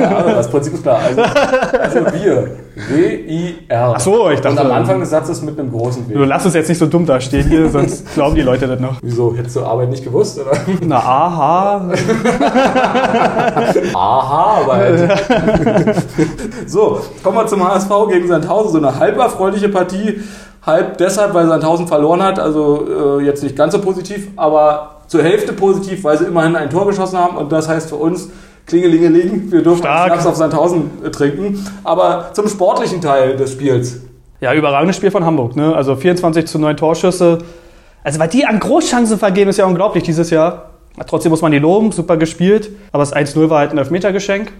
Ja, 0.00 0.22
das 0.22 0.50
Prinzip 0.50 0.72
ist 0.72 0.82
klar. 0.82 0.98
Also, 1.04 1.20
also 1.20 1.98
wir. 2.14 2.56
W-I-R. 2.88 3.92
Ach 3.94 4.00
so, 4.00 4.30
ich 4.30 4.40
dachte- 4.40 4.58
Und 4.62 4.66
am 4.66 4.72
Anfang 4.72 5.00
des 5.00 5.10
Satzes 5.10 5.42
mit 5.42 5.58
einem 5.60 5.70
großen 5.70 6.08
Du 6.08 6.18
W. 6.20 6.24
lass 6.24 6.46
uns 6.46 6.54
jetzt 6.54 6.68
nicht 6.70 6.78
so 6.78 6.86
dumm 6.86 7.04
dastehen 7.04 7.46
hier, 7.46 7.68
sonst 7.68 8.14
glauben 8.14 8.34
die 8.34 8.40
Leute 8.40 8.66
das 8.66 8.80
noch. 8.80 8.96
Wieso? 9.02 9.34
Hättest 9.36 9.56
du 9.56 9.64
Arbeit 9.66 9.90
nicht 9.90 10.04
gewusst, 10.04 10.38
oder? 10.40 10.52
Na, 10.80 10.96
aha. 10.96 11.90
Aha, 13.94 14.60
aber 14.62 14.72
halt. 14.74 15.10
So, 16.66 17.00
kommen 17.22 17.36
wir 17.36 17.46
zum 17.46 17.62
HSV 17.66 17.90
gegen 18.10 18.26
Sandhausen. 18.26 18.72
So 18.72 18.78
eine 18.78 18.98
halb 18.98 19.18
erfreuliche 19.18 19.68
Partie. 19.68 20.20
Halb 20.64 20.96
deshalb, 20.96 21.34
weil 21.34 21.46
Sandhausen 21.46 21.86
verloren 21.86 22.22
hat. 22.22 22.38
Also 22.38 23.18
äh, 23.20 23.24
jetzt 23.24 23.42
nicht 23.42 23.54
ganz 23.54 23.74
so 23.74 23.80
positiv, 23.82 24.28
aber 24.36 24.95
zur 25.06 25.22
Hälfte 25.22 25.52
positiv, 25.52 26.04
weil 26.04 26.18
sie 26.18 26.24
immerhin 26.24 26.56
ein 26.56 26.70
Tor 26.70 26.86
geschossen 26.86 27.18
haben. 27.18 27.36
Und 27.36 27.52
das 27.52 27.68
heißt 27.68 27.88
für 27.88 27.96
uns, 27.96 28.28
Klingelingeling, 28.66 29.52
wir 29.52 29.62
dürfen 29.62 29.82
Schnaps 29.82 30.26
auf 30.26 30.34
Sandhausen 30.34 30.90
äh, 31.04 31.10
trinken. 31.10 31.64
Aber 31.84 32.30
zum 32.32 32.48
sportlichen 32.48 33.00
Teil 33.00 33.36
des 33.36 33.52
Spiels. 33.52 34.00
Ja, 34.40 34.52
überragendes 34.52 34.96
Spiel 34.96 35.10
von 35.10 35.24
Hamburg. 35.24 35.56
Ne? 35.56 35.74
Also 35.74 35.94
24 35.94 36.46
zu 36.46 36.58
9 36.58 36.76
Torschüsse. 36.76 37.38
Also, 38.02 38.18
weil 38.18 38.28
die 38.28 38.44
an 38.44 38.58
Großchancen 38.58 39.18
vergeben, 39.18 39.50
ist 39.50 39.56
ja 39.56 39.66
unglaublich 39.66 40.02
dieses 40.02 40.30
Jahr. 40.30 40.70
Trotzdem 41.06 41.30
muss 41.30 41.42
man 41.42 41.52
die 41.52 41.58
loben, 41.58 41.92
super 41.92 42.16
gespielt. 42.16 42.70
Aber 42.90 43.02
das 43.02 43.14
1-0 43.14 43.48
war 43.50 43.60
halt 43.60 43.70
ein 43.70 43.78
Elfmetergeschenk. 43.78 44.52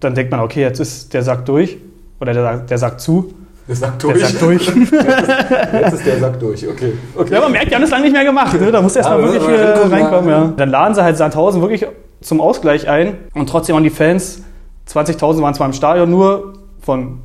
Dann 0.00 0.14
denkt 0.14 0.32
man, 0.32 0.40
okay, 0.40 0.60
jetzt 0.60 0.80
ist 0.80 1.14
der 1.14 1.22
Sack 1.22 1.46
durch. 1.46 1.78
Oder 2.20 2.32
der, 2.32 2.56
der 2.58 2.78
Sack 2.78 3.00
zu. 3.00 3.34
Der 3.66 3.76
Sack 3.76 3.98
Der 3.98 4.10
durch. 4.10 4.26
Sack 4.26 4.38
durch. 4.40 4.66
Jetzt 5.72 5.92
ist 5.94 6.06
der 6.06 6.18
Sack 6.18 6.38
durch. 6.40 6.68
Okay. 6.68 6.92
okay. 7.16 7.34
ja, 7.34 7.40
man 7.40 7.52
merkt, 7.52 7.70
die 7.70 7.74
haben 7.74 7.82
das 7.82 7.90
lange 7.90 8.04
nicht 8.04 8.12
mehr 8.12 8.24
gemacht. 8.24 8.60
Ne? 8.60 8.70
Da 8.70 8.82
muss 8.82 8.94
erst 8.94 9.08
Ja, 9.08 9.18
wirklich 9.18 9.42
äh, 9.48 9.64
reinkommen. 9.86 10.28
ja. 10.30 10.52
Dann 10.56 10.68
laden 10.68 10.94
sie 10.94 11.02
halt 11.02 11.16
Sandhausen 11.16 11.60
wirklich 11.62 11.86
zum 12.20 12.40
Ausgleich 12.40 12.88
ein. 12.88 13.16
Und 13.34 13.48
trotzdem 13.48 13.76
haben 13.76 13.84
die 13.84 13.90
Fans, 13.90 14.42
20.000 14.90 15.40
waren 15.40 15.54
zwar 15.54 15.66
im 15.66 15.72
Stadion 15.72 16.10
nur, 16.10 16.54
von 16.80 17.20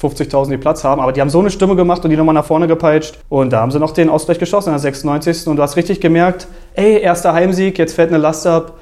50.000 0.00 0.50
die 0.50 0.56
Platz 0.58 0.84
haben, 0.84 1.00
aber 1.00 1.12
die 1.12 1.20
haben 1.20 1.30
so 1.30 1.40
eine 1.40 1.50
Stimme 1.50 1.74
gemacht 1.74 2.04
und 2.04 2.10
die 2.10 2.16
nochmal 2.16 2.34
nach 2.34 2.44
vorne 2.44 2.68
gepeitscht. 2.68 3.18
Und 3.28 3.52
da 3.52 3.60
haben 3.60 3.70
sie 3.70 3.80
noch 3.80 3.90
den 3.92 4.10
Ausgleich 4.10 4.38
geschossen 4.38 4.68
in 4.68 4.74
der 4.74 4.80
96. 4.80 5.48
Und 5.48 5.56
du 5.56 5.62
hast 5.62 5.76
richtig 5.76 6.00
gemerkt, 6.00 6.46
ey, 6.74 7.00
erster 7.00 7.32
Heimsieg, 7.32 7.78
jetzt 7.78 7.94
fällt 7.94 8.10
eine 8.10 8.18
Last 8.18 8.46
ab. 8.46 8.74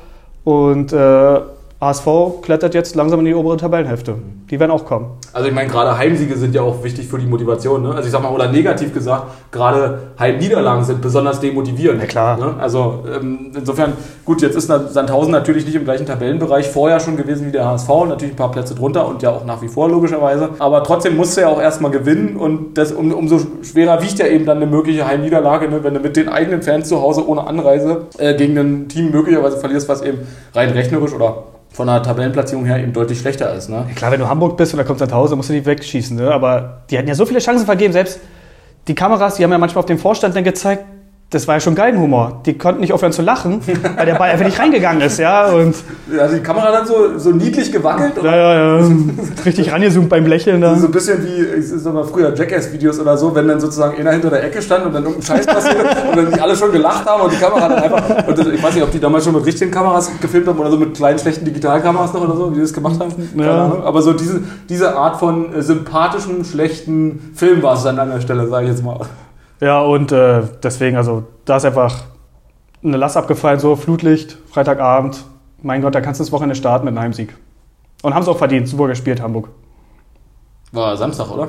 Und 0.45 0.93
äh, 0.93 1.41
HSV 1.81 2.07
klettert 2.43 2.75
jetzt 2.75 2.95
langsam 2.97 3.21
in 3.21 3.27
die 3.27 3.35
obere 3.35 3.57
Tabellenhälfte. 3.57 4.17
Die 4.51 4.61
werden 4.61 4.71
auch 4.71 4.85
kommen. 4.85 5.07
Also 5.33 5.49
ich 5.49 5.55
meine, 5.55 5.69
gerade 5.69 5.99
Heimsiege 5.99 6.37
sind 6.37 6.55
ja 6.55 6.63
auch 6.63 6.85
wichtig 6.85 7.09
für 7.09 7.19
die 7.19 7.27
Motivation. 7.27 7.83
Ne? 7.83 7.91
Also 7.91 8.05
ich 8.05 8.13
sag 8.13 8.23
mal, 8.23 8.31
oder 8.31 8.51
negativ 8.51 8.95
gesagt, 8.95 9.25
gerade 9.51 9.99
Heimniederlagen 10.19 10.85
sind 10.85 11.01
besonders 11.01 11.41
demotivierend. 11.41 12.01
Ja, 12.01 12.07
klar. 12.07 12.39
Ne? 12.39 12.55
Also 12.61 13.05
ähm, 13.13 13.51
insofern, 13.57 13.95
gut, 14.25 14.43
jetzt 14.43 14.55
ist 14.55 14.69
Sandhausen 14.69 15.33
natürlich 15.33 15.67
nicht 15.67 15.75
im 15.75 15.85
gleichen 15.85 16.07
Tabellenbereich 16.07 16.69
vorher 16.69 17.01
schon 17.01 17.17
gewesen 17.17 17.49
wie 17.49 17.53
der 17.53 17.67
HSV, 17.67 17.89
natürlich 18.09 18.35
ein 18.35 18.37
paar 18.37 18.53
Plätze 18.53 18.77
drunter 18.77 19.09
und 19.09 19.23
ja 19.23 19.31
auch 19.31 19.45
nach 19.45 19.63
wie 19.63 19.69
vor 19.69 19.89
logischerweise. 19.89 20.51
Aber 20.61 20.85
trotzdem 20.85 21.17
musst 21.17 21.37
du 21.37 21.41
ja 21.41 21.49
auch 21.49 21.61
erstmal 21.61 21.91
gewinnen 21.91 22.37
und 22.37 22.79
das, 22.79 22.93
um, 22.93 23.13
umso 23.13 23.41
schwerer 23.63 24.01
wiegt 24.03 24.21
ja 24.21 24.27
eben 24.27 24.47
dann 24.47 24.59
eine 24.59 24.67
mögliche 24.67 25.07
Heimniederlage, 25.07 25.69
ne? 25.69 25.83
wenn 25.83 25.95
du 25.95 26.01
mit 26.01 26.17
den 26.17 26.29
eigenen 26.29 26.63
Fans 26.63 26.89
zu 26.89 27.03
Hause 27.03 27.27
ohne 27.29 27.47
Anreise 27.49 28.03
äh, 28.19 28.35
gegen 28.35 28.57
ein 28.57 28.89
Team 28.89 29.11
möglicherweise 29.11 29.57
verlierst, 29.57 29.89
was 29.89 30.03
eben 30.03 30.19
rein 30.55 30.71
rechnerisch 30.71 31.13
oder 31.13 31.43
von 31.77 31.89
der 31.89 32.03
Tabellenplatzierung 32.03 32.65
her 32.65 32.83
eben 32.83 32.95
deutlich 32.95 33.21
schlechter 33.21 33.53
ist. 33.53 33.69
Ne? 33.69 33.85
Klar, 33.95 34.11
wenn 34.11 34.21
du 34.21 34.29
Hamburg 34.29 34.36
bist 34.57 34.73
und 34.73 34.79
da 34.79 34.85
kommst 34.85 35.01
nach 35.01 35.11
Hause, 35.13 35.37
musst 35.37 35.49
du 35.49 35.55
die 35.55 35.65
wegschießen. 35.65 36.17
Ne? 36.17 36.31
Aber 36.33 36.83
die 36.91 36.99
hatten 36.99 37.09
ja 37.09 37.15
so 37.15 37.27
viele 37.27 37.41
Chancen 37.41 37.67
vergeben. 37.67 37.93
Selbst 37.93 38.21
die 38.89 38.95
Kameras, 38.95 39.37
die 39.37 39.45
haben 39.45 39.51
ja 39.51 39.59
manchmal 39.59 39.81
auf 39.81 39.87
dem 39.87 39.99
Vorstand 39.99 40.37
dann 40.37 40.45
gezeigt, 40.45 40.85
das 41.31 41.49
war 41.49 41.57
ja 41.57 41.61
schon 41.61 41.75
Geigenhumor. 41.75 42.41
Die 42.47 42.57
konnten 42.57 42.81
nicht 42.81 42.93
aufhören 42.93 43.11
zu 43.13 43.21
lachen, 43.21 43.61
weil 43.97 44.07
der 44.07 44.15
Ball 44.15 44.31
einfach 44.31 44.45
nicht 44.47 44.61
reingegangen 44.61 45.03
ist, 45.03 45.19
ja. 45.19 45.47
Und 45.47 45.75
also 46.21 46.37
die 46.37 46.41
Kamera 46.41 46.71
dann 46.71 46.87
so, 46.87 47.19
so 47.19 47.31
niedlich 47.31 47.73
gewackelt. 47.73 48.13
Ja, 48.23 48.37
ja, 48.37 48.79
ja. 48.79 48.89
Richtig 49.45 49.73
rangezoomt 49.73 50.09
beim 50.09 50.25
Lächeln 50.25 50.61
da. 50.61 50.77
So 50.77 50.87
ein 50.87 50.93
bisschen 50.93 51.25
wie, 51.25 51.59
ich 51.59 51.67
sag 51.67 51.93
mal, 51.95 52.05
früher 52.05 52.33
Jackass-Videos 52.33 53.01
oder 53.01 53.19
so, 53.19 53.35
wenn 53.35 53.49
dann 53.49 53.59
sozusagen 53.59 53.99
einer 53.99 54.13
hinter 54.13 54.31
der 54.31 54.45
Ecke 54.45 54.63
stand 54.63 54.87
und 54.87 54.95
dann 54.95 55.03
irgendein 55.03 55.27
Scheiß 55.27 55.47
passiert 55.47 55.85
und 56.11 56.17
dann 56.17 56.33
die 56.33 56.41
alle 56.41 56.55
schon 56.55 56.71
gelacht 56.71 57.05
haben 57.07 57.23
und 57.23 57.33
die 57.33 57.39
Kamera 57.39 57.69
dann 57.71 57.79
einfach. 57.83 58.29
Und 58.29 58.39
ich 58.55 58.63
weiß 58.63 58.75
nicht, 58.75 58.85
ob 58.85 58.93
die 58.93 59.01
damals 59.01 59.25
schon 59.25 59.35
mit 59.35 59.45
richtigen 59.45 59.73
Kameras 59.73 60.09
gefilmt 60.21 60.47
haben 60.47 60.61
oder 60.61 60.71
so 60.71 60.77
mit 60.77 60.95
kleinen, 60.95 61.19
schlechten 61.19 61.45
Digitalkameras 61.45 62.13
noch 62.15 62.21
oder 62.23 62.37
so, 62.37 62.51
wie 62.53 62.55
die 62.55 62.61
das 62.61 62.73
gemacht 62.73 63.01
haben. 63.01 63.13
Keine 63.37 63.45
Ja. 63.45 63.65
Ahnung. 63.65 63.83
Aber 63.83 64.01
so 64.01 64.13
diese, 64.13 64.43
diese 64.69 64.95
Art 64.97 65.19
von 65.19 65.53
äh, 65.53 65.61
sympathischen, 65.61 66.45
schlechten 66.45 67.33
Film 67.35 67.65
war 67.65 67.75
es 67.75 67.83
dann 67.83 67.99
an 67.99 68.11
der 68.11 68.21
Stelle, 68.21 68.47
sage 68.47 68.67
ich 68.67 68.71
jetzt 68.71 68.85
mal. 68.85 69.01
Ja, 69.61 69.81
und 69.81 70.13
äh, 70.13 70.43
deswegen, 70.63 70.97
also 70.97 71.25
da 71.45 71.57
ist 71.57 71.65
einfach 71.65 72.05
eine 72.83 72.97
Last 72.97 73.17
abgefallen, 73.17 73.59
so 73.59 73.77
Flutlicht, 73.77 74.39
Freitagabend. 74.51 75.25
Mein 75.63 75.83
Gott, 75.83 75.95
da 75.95 76.01
kannst 76.01 76.21
du 76.21 76.25
das 76.25 76.33
Wochenende 76.33 76.55
starten 76.55 76.85
mit 76.85 76.93
einem 76.93 77.03
Heimsieg. 77.03 77.35
Und 78.03 78.15
haben 78.15 78.23
es 78.23 78.29
auch 78.29 78.39
verdient, 78.39 78.69
super 78.69 78.89
gespielt, 78.89 79.21
Hamburg. 79.23 79.49
War 80.73 80.97
Samstag, 80.97 81.31
oder? 81.31 81.49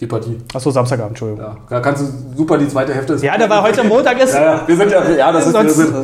Die 0.00 0.08
Partie. 0.08 0.36
Achso, 0.52 0.72
Samstagabend, 0.72 1.12
Entschuldigung. 1.12 1.44
Ja, 1.44 1.56
da 1.70 1.78
kannst 1.78 2.02
du 2.02 2.36
super 2.36 2.58
die 2.58 2.66
zweite 2.66 2.92
Hälfte. 2.92 3.14
Ja, 3.24 3.38
da 3.38 3.48
war 3.48 3.62
heute 3.62 3.84
Montag 3.88 4.20
ist. 4.20 4.34
Ja, 4.34 4.42
ja, 4.42 4.60
wir 4.66 4.76
sind 4.76 4.90
ja, 4.90 5.08
ja, 5.08 5.30
das 5.30 5.46
ist, 5.46 5.54
wir 5.54 5.70
sind, 5.70 5.94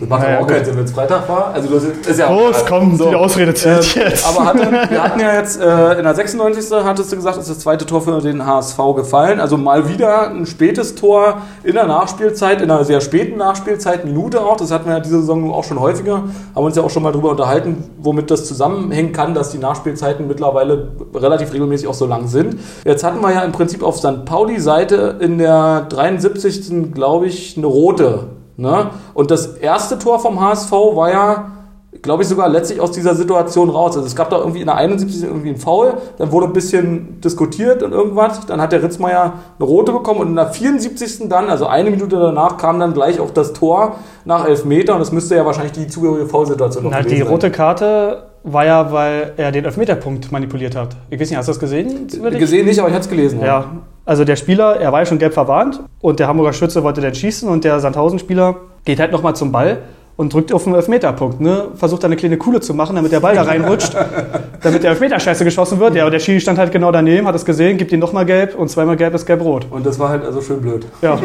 das 0.00 0.08
macht 0.08 0.28
Ja, 0.28 0.38
auch 0.40 0.46
keinen 0.46 0.64
Sinn, 0.66 0.76
wenn 0.76 0.84
es 0.84 0.92
Freitag 0.92 1.26
war. 1.30 1.52
Also 1.54 1.68
das 1.74 1.84
ist, 1.84 2.18
ja. 2.18 2.30
Los, 2.30 2.62
komm, 2.68 2.94
So. 2.98 3.08
die 3.08 3.16
Ausrede 3.16 3.54
zählt 3.54 3.94
jetzt. 3.94 4.28
Aber 4.28 4.44
hatte, 4.44 4.70
wir 4.90 5.02
hatten 5.02 5.18
ja 5.18 5.32
jetzt 5.32 5.58
äh, 5.62 5.94
in 5.94 6.04
der 6.04 6.14
96. 6.14 6.70
hattest 6.84 7.10
du 7.10 7.16
gesagt, 7.16 7.38
ist 7.38 7.48
das 7.48 7.58
zweite 7.60 7.86
Tor 7.86 8.02
für 8.02 8.20
den 8.20 8.44
HSV 8.44 8.76
gefallen. 8.94 9.40
Also 9.40 9.56
mal 9.56 9.88
wieder 9.88 10.28
ein 10.28 10.44
spätes 10.44 10.94
Tor 10.94 11.38
in 11.64 11.72
der 11.72 11.86
Nachspielzeit, 11.86 12.60
in 12.60 12.70
einer 12.70 12.84
sehr 12.84 13.00
späten 13.00 13.38
Nachspielzeit, 13.38 14.04
Minute 14.04 14.42
auch. 14.42 14.58
Das 14.58 14.70
hatten 14.70 14.84
wir 14.86 14.92
ja 14.96 15.00
diese 15.00 15.20
Saison 15.20 15.54
auch 15.54 15.64
schon 15.64 15.80
häufiger. 15.80 16.24
Haben 16.54 16.64
uns 16.66 16.76
ja 16.76 16.82
auch 16.82 16.90
schon 16.90 17.02
mal 17.02 17.12
drüber 17.12 17.30
unterhalten, 17.30 17.82
womit 17.98 18.30
das 18.30 18.44
zusammenhängen 18.46 19.14
kann, 19.14 19.32
dass 19.34 19.52
die 19.52 19.58
Nachspielzeiten 19.58 20.28
mittlerweile 20.28 20.88
relativ 21.14 21.50
regelmäßig 21.54 21.88
auch 21.88 21.94
so 21.94 22.04
lang 22.04 22.28
sind. 22.28 22.58
Jetzt 22.84 23.02
hatten 23.04 23.22
wir 23.22 23.32
ja 23.32 23.37
im 23.44 23.52
Prinzip 23.52 23.82
auf 23.82 23.98
St. 23.98 24.24
Pauli-Seite 24.24 25.16
in 25.20 25.38
der 25.38 25.86
73. 25.88 26.94
glaube 26.94 27.26
ich 27.26 27.56
eine 27.56 27.66
rote. 27.66 28.28
Ne? 28.56 28.90
Und 29.14 29.30
das 29.30 29.46
erste 29.56 29.98
Tor 29.98 30.18
vom 30.18 30.40
HSV 30.40 30.72
war 30.72 31.10
ja 31.10 31.50
glaube 32.02 32.22
ich, 32.22 32.28
sogar 32.28 32.48
letztlich 32.48 32.80
aus 32.80 32.92
dieser 32.92 33.14
Situation 33.14 33.70
raus. 33.70 33.96
Also 33.96 34.06
es 34.06 34.14
gab 34.14 34.30
da 34.30 34.38
irgendwie 34.38 34.60
in 34.60 34.66
der 34.66 34.76
71. 34.76 35.24
irgendwie 35.24 35.48
einen 35.48 35.58
Foul, 35.58 35.94
dann 36.18 36.32
wurde 36.32 36.46
ein 36.46 36.52
bisschen 36.52 37.20
diskutiert 37.20 37.82
und 37.82 37.92
irgendwas, 37.92 38.46
dann 38.46 38.60
hat 38.60 38.72
der 38.72 38.82
Ritzmeier 38.82 39.34
eine 39.58 39.68
rote 39.68 39.92
bekommen 39.92 40.20
und 40.20 40.28
in 40.28 40.36
der 40.36 40.48
74. 40.48 41.28
dann, 41.28 41.48
also 41.48 41.66
eine 41.66 41.90
Minute 41.90 42.16
danach, 42.16 42.56
kam 42.58 42.78
dann 42.78 42.94
gleich 42.94 43.20
auch 43.20 43.30
das 43.30 43.52
Tor 43.52 43.96
nach 44.24 44.46
Elfmeter 44.46 44.94
und 44.94 45.00
das 45.00 45.12
müsste 45.12 45.36
ja 45.36 45.46
wahrscheinlich 45.46 45.72
die 45.72 45.86
zugehörige 45.86 46.26
Foulsituation 46.26 46.84
noch 46.84 46.90
Na, 46.90 46.98
die 46.98 47.04
gewesen 47.04 47.24
sein. 47.24 47.32
rote 47.32 47.50
Karte 47.50 48.22
war 48.52 48.64
ja, 48.64 48.92
weil 48.92 49.32
er 49.36 49.52
den 49.52 49.64
Elfmeterpunkt 49.64 50.32
manipuliert 50.32 50.76
hat. 50.76 50.96
Ich 51.10 51.20
weiß 51.20 51.30
nicht, 51.30 51.38
hast 51.38 51.46
du 51.46 51.52
das 51.52 51.60
gesehen? 51.60 52.06
Gesehen 52.38 52.66
nicht, 52.66 52.78
aber 52.78 52.88
ich 52.88 52.94
hatte 52.94 53.04
es 53.04 53.10
gelesen. 53.10 53.40
Ja, 53.40 53.70
also 54.04 54.24
der 54.24 54.36
Spieler, 54.36 54.76
er 54.76 54.92
war 54.92 55.00
ja 55.00 55.06
schon 55.06 55.18
gelb 55.18 55.34
verwarnt 55.34 55.80
und 56.00 56.18
der 56.18 56.28
Hamburger 56.28 56.52
Schütze 56.52 56.82
wollte 56.82 57.00
dann 57.00 57.14
schießen 57.14 57.48
und 57.48 57.64
der 57.64 57.78
Sandhausen-Spieler 57.80 58.56
geht 58.84 59.00
halt 59.00 59.12
nochmal 59.12 59.36
zum 59.36 59.52
Ball 59.52 59.78
und 60.18 60.34
drückt 60.34 60.52
auf 60.52 60.64
den 60.64 60.74
Elfmeterpunkt. 60.74 61.40
Ne? 61.40 61.68
Versucht 61.76 62.02
da 62.02 62.08
eine 62.08 62.16
kleine 62.16 62.36
Kuhle 62.36 62.60
zu 62.60 62.74
machen, 62.74 62.96
damit 62.96 63.12
der 63.12 63.20
Ball 63.20 63.36
da 63.36 63.42
reinrutscht, 63.42 63.94
damit 64.62 64.82
der 64.82 64.90
Elfmeter 64.90 65.20
scheiße 65.20 65.44
geschossen 65.44 65.78
wird. 65.78 65.94
Ja, 65.94 66.06
und 66.06 66.10
der 66.10 66.18
Schiri 66.18 66.40
stand 66.40 66.58
halt 66.58 66.72
genau 66.72 66.90
daneben, 66.90 67.24
hat 67.28 67.36
es 67.36 67.44
gesehen, 67.44 67.78
gibt 67.78 67.92
ihm 67.92 68.00
nochmal 68.00 68.26
gelb 68.26 68.56
und 68.56 68.68
zweimal 68.68 68.96
gelb 68.96 69.14
ist 69.14 69.26
gelb-rot. 69.26 69.66
Und 69.70 69.86
das 69.86 69.96
war 70.00 70.08
halt 70.08 70.24
also 70.24 70.42
schön 70.42 70.60
blöd. 70.60 70.86
Ja, 71.02 71.16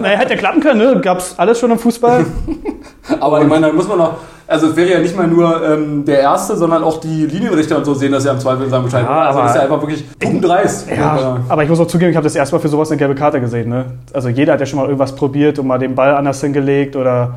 naja, 0.00 0.18
hätte 0.18 0.36
klappen 0.38 0.60
können, 0.62 0.78
ne? 0.78 0.98
Gab's 1.02 1.34
alles 1.36 1.58
schon 1.58 1.70
im 1.72 1.78
Fußball. 1.78 2.24
Aber 3.20 3.42
ich 3.42 3.46
meine, 3.46 3.66
da 3.66 3.72
muss 3.74 3.86
man 3.86 3.98
noch, 3.98 4.14
also 4.46 4.68
es 4.68 4.76
wäre 4.76 4.92
ja 4.92 4.98
nicht 5.00 5.14
mal 5.14 5.28
nur 5.28 5.62
ähm, 5.62 6.06
der 6.06 6.20
Erste, 6.20 6.56
sondern 6.56 6.82
auch 6.84 7.00
die 7.00 7.26
Linienrichter 7.26 7.76
und 7.76 7.84
so 7.84 7.92
sehen 7.92 8.12
das 8.12 8.24
ja 8.24 8.32
im 8.32 8.40
Zweifel 8.40 8.66
sagen 8.70 8.84
Bescheid. 8.84 9.04
Ja, 9.04 9.24
also 9.24 9.40
aber- 9.40 9.48
das 9.48 9.56
ist 9.56 9.62
ja 9.62 9.62
einfach 9.64 9.82
wirklich 9.82 10.40
dreist. 10.40 10.88
Ja, 10.88 11.36
aber 11.50 11.64
ich 11.64 11.68
muss 11.68 11.80
auch 11.80 11.86
zugeben, 11.86 12.10
ich 12.10 12.16
habe 12.16 12.24
das 12.24 12.34
erste 12.34 12.56
Mal 12.56 12.62
für 12.62 12.68
sowas 12.68 12.90
eine 12.90 12.96
gelbe 12.96 13.14
Karte 13.14 13.42
gesehen. 13.42 13.68
Ne? 13.68 13.84
Also 14.14 14.30
jeder 14.30 14.54
hat 14.54 14.60
ja 14.60 14.64
schon 14.66 14.78
mal 14.78 14.86
irgendwas 14.86 15.14
probiert 15.14 15.58
und 15.58 15.66
mal 15.66 15.78
den 15.78 15.94
Ball 15.94 16.14
anders 16.14 16.40
hingelegt 16.40 16.96
oder 16.96 17.34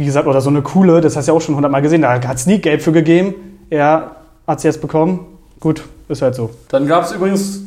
wie 0.00 0.06
gesagt, 0.06 0.26
oder 0.26 0.40
so 0.40 0.48
eine 0.48 0.62
Kuhle, 0.62 1.00
das 1.00 1.14
hast 1.14 1.28
du 1.28 1.32
ja 1.32 1.36
auch 1.36 1.42
schon 1.42 1.54
hundertmal 1.54 1.82
gesehen. 1.82 2.02
Da 2.02 2.14
hat 2.14 2.36
es 2.36 2.46
nie 2.46 2.58
gelb 2.58 2.80
für 2.80 2.90
gegeben. 2.90 3.34
Er 3.68 4.16
hat 4.46 4.58
es 4.58 4.64
jetzt 4.64 4.80
bekommen. 4.80 5.26
Gut, 5.60 5.82
ist 6.08 6.22
halt 6.22 6.34
so. 6.34 6.50
Dann 6.70 6.86
gab 6.86 7.04
es 7.04 7.12
übrigens, 7.12 7.60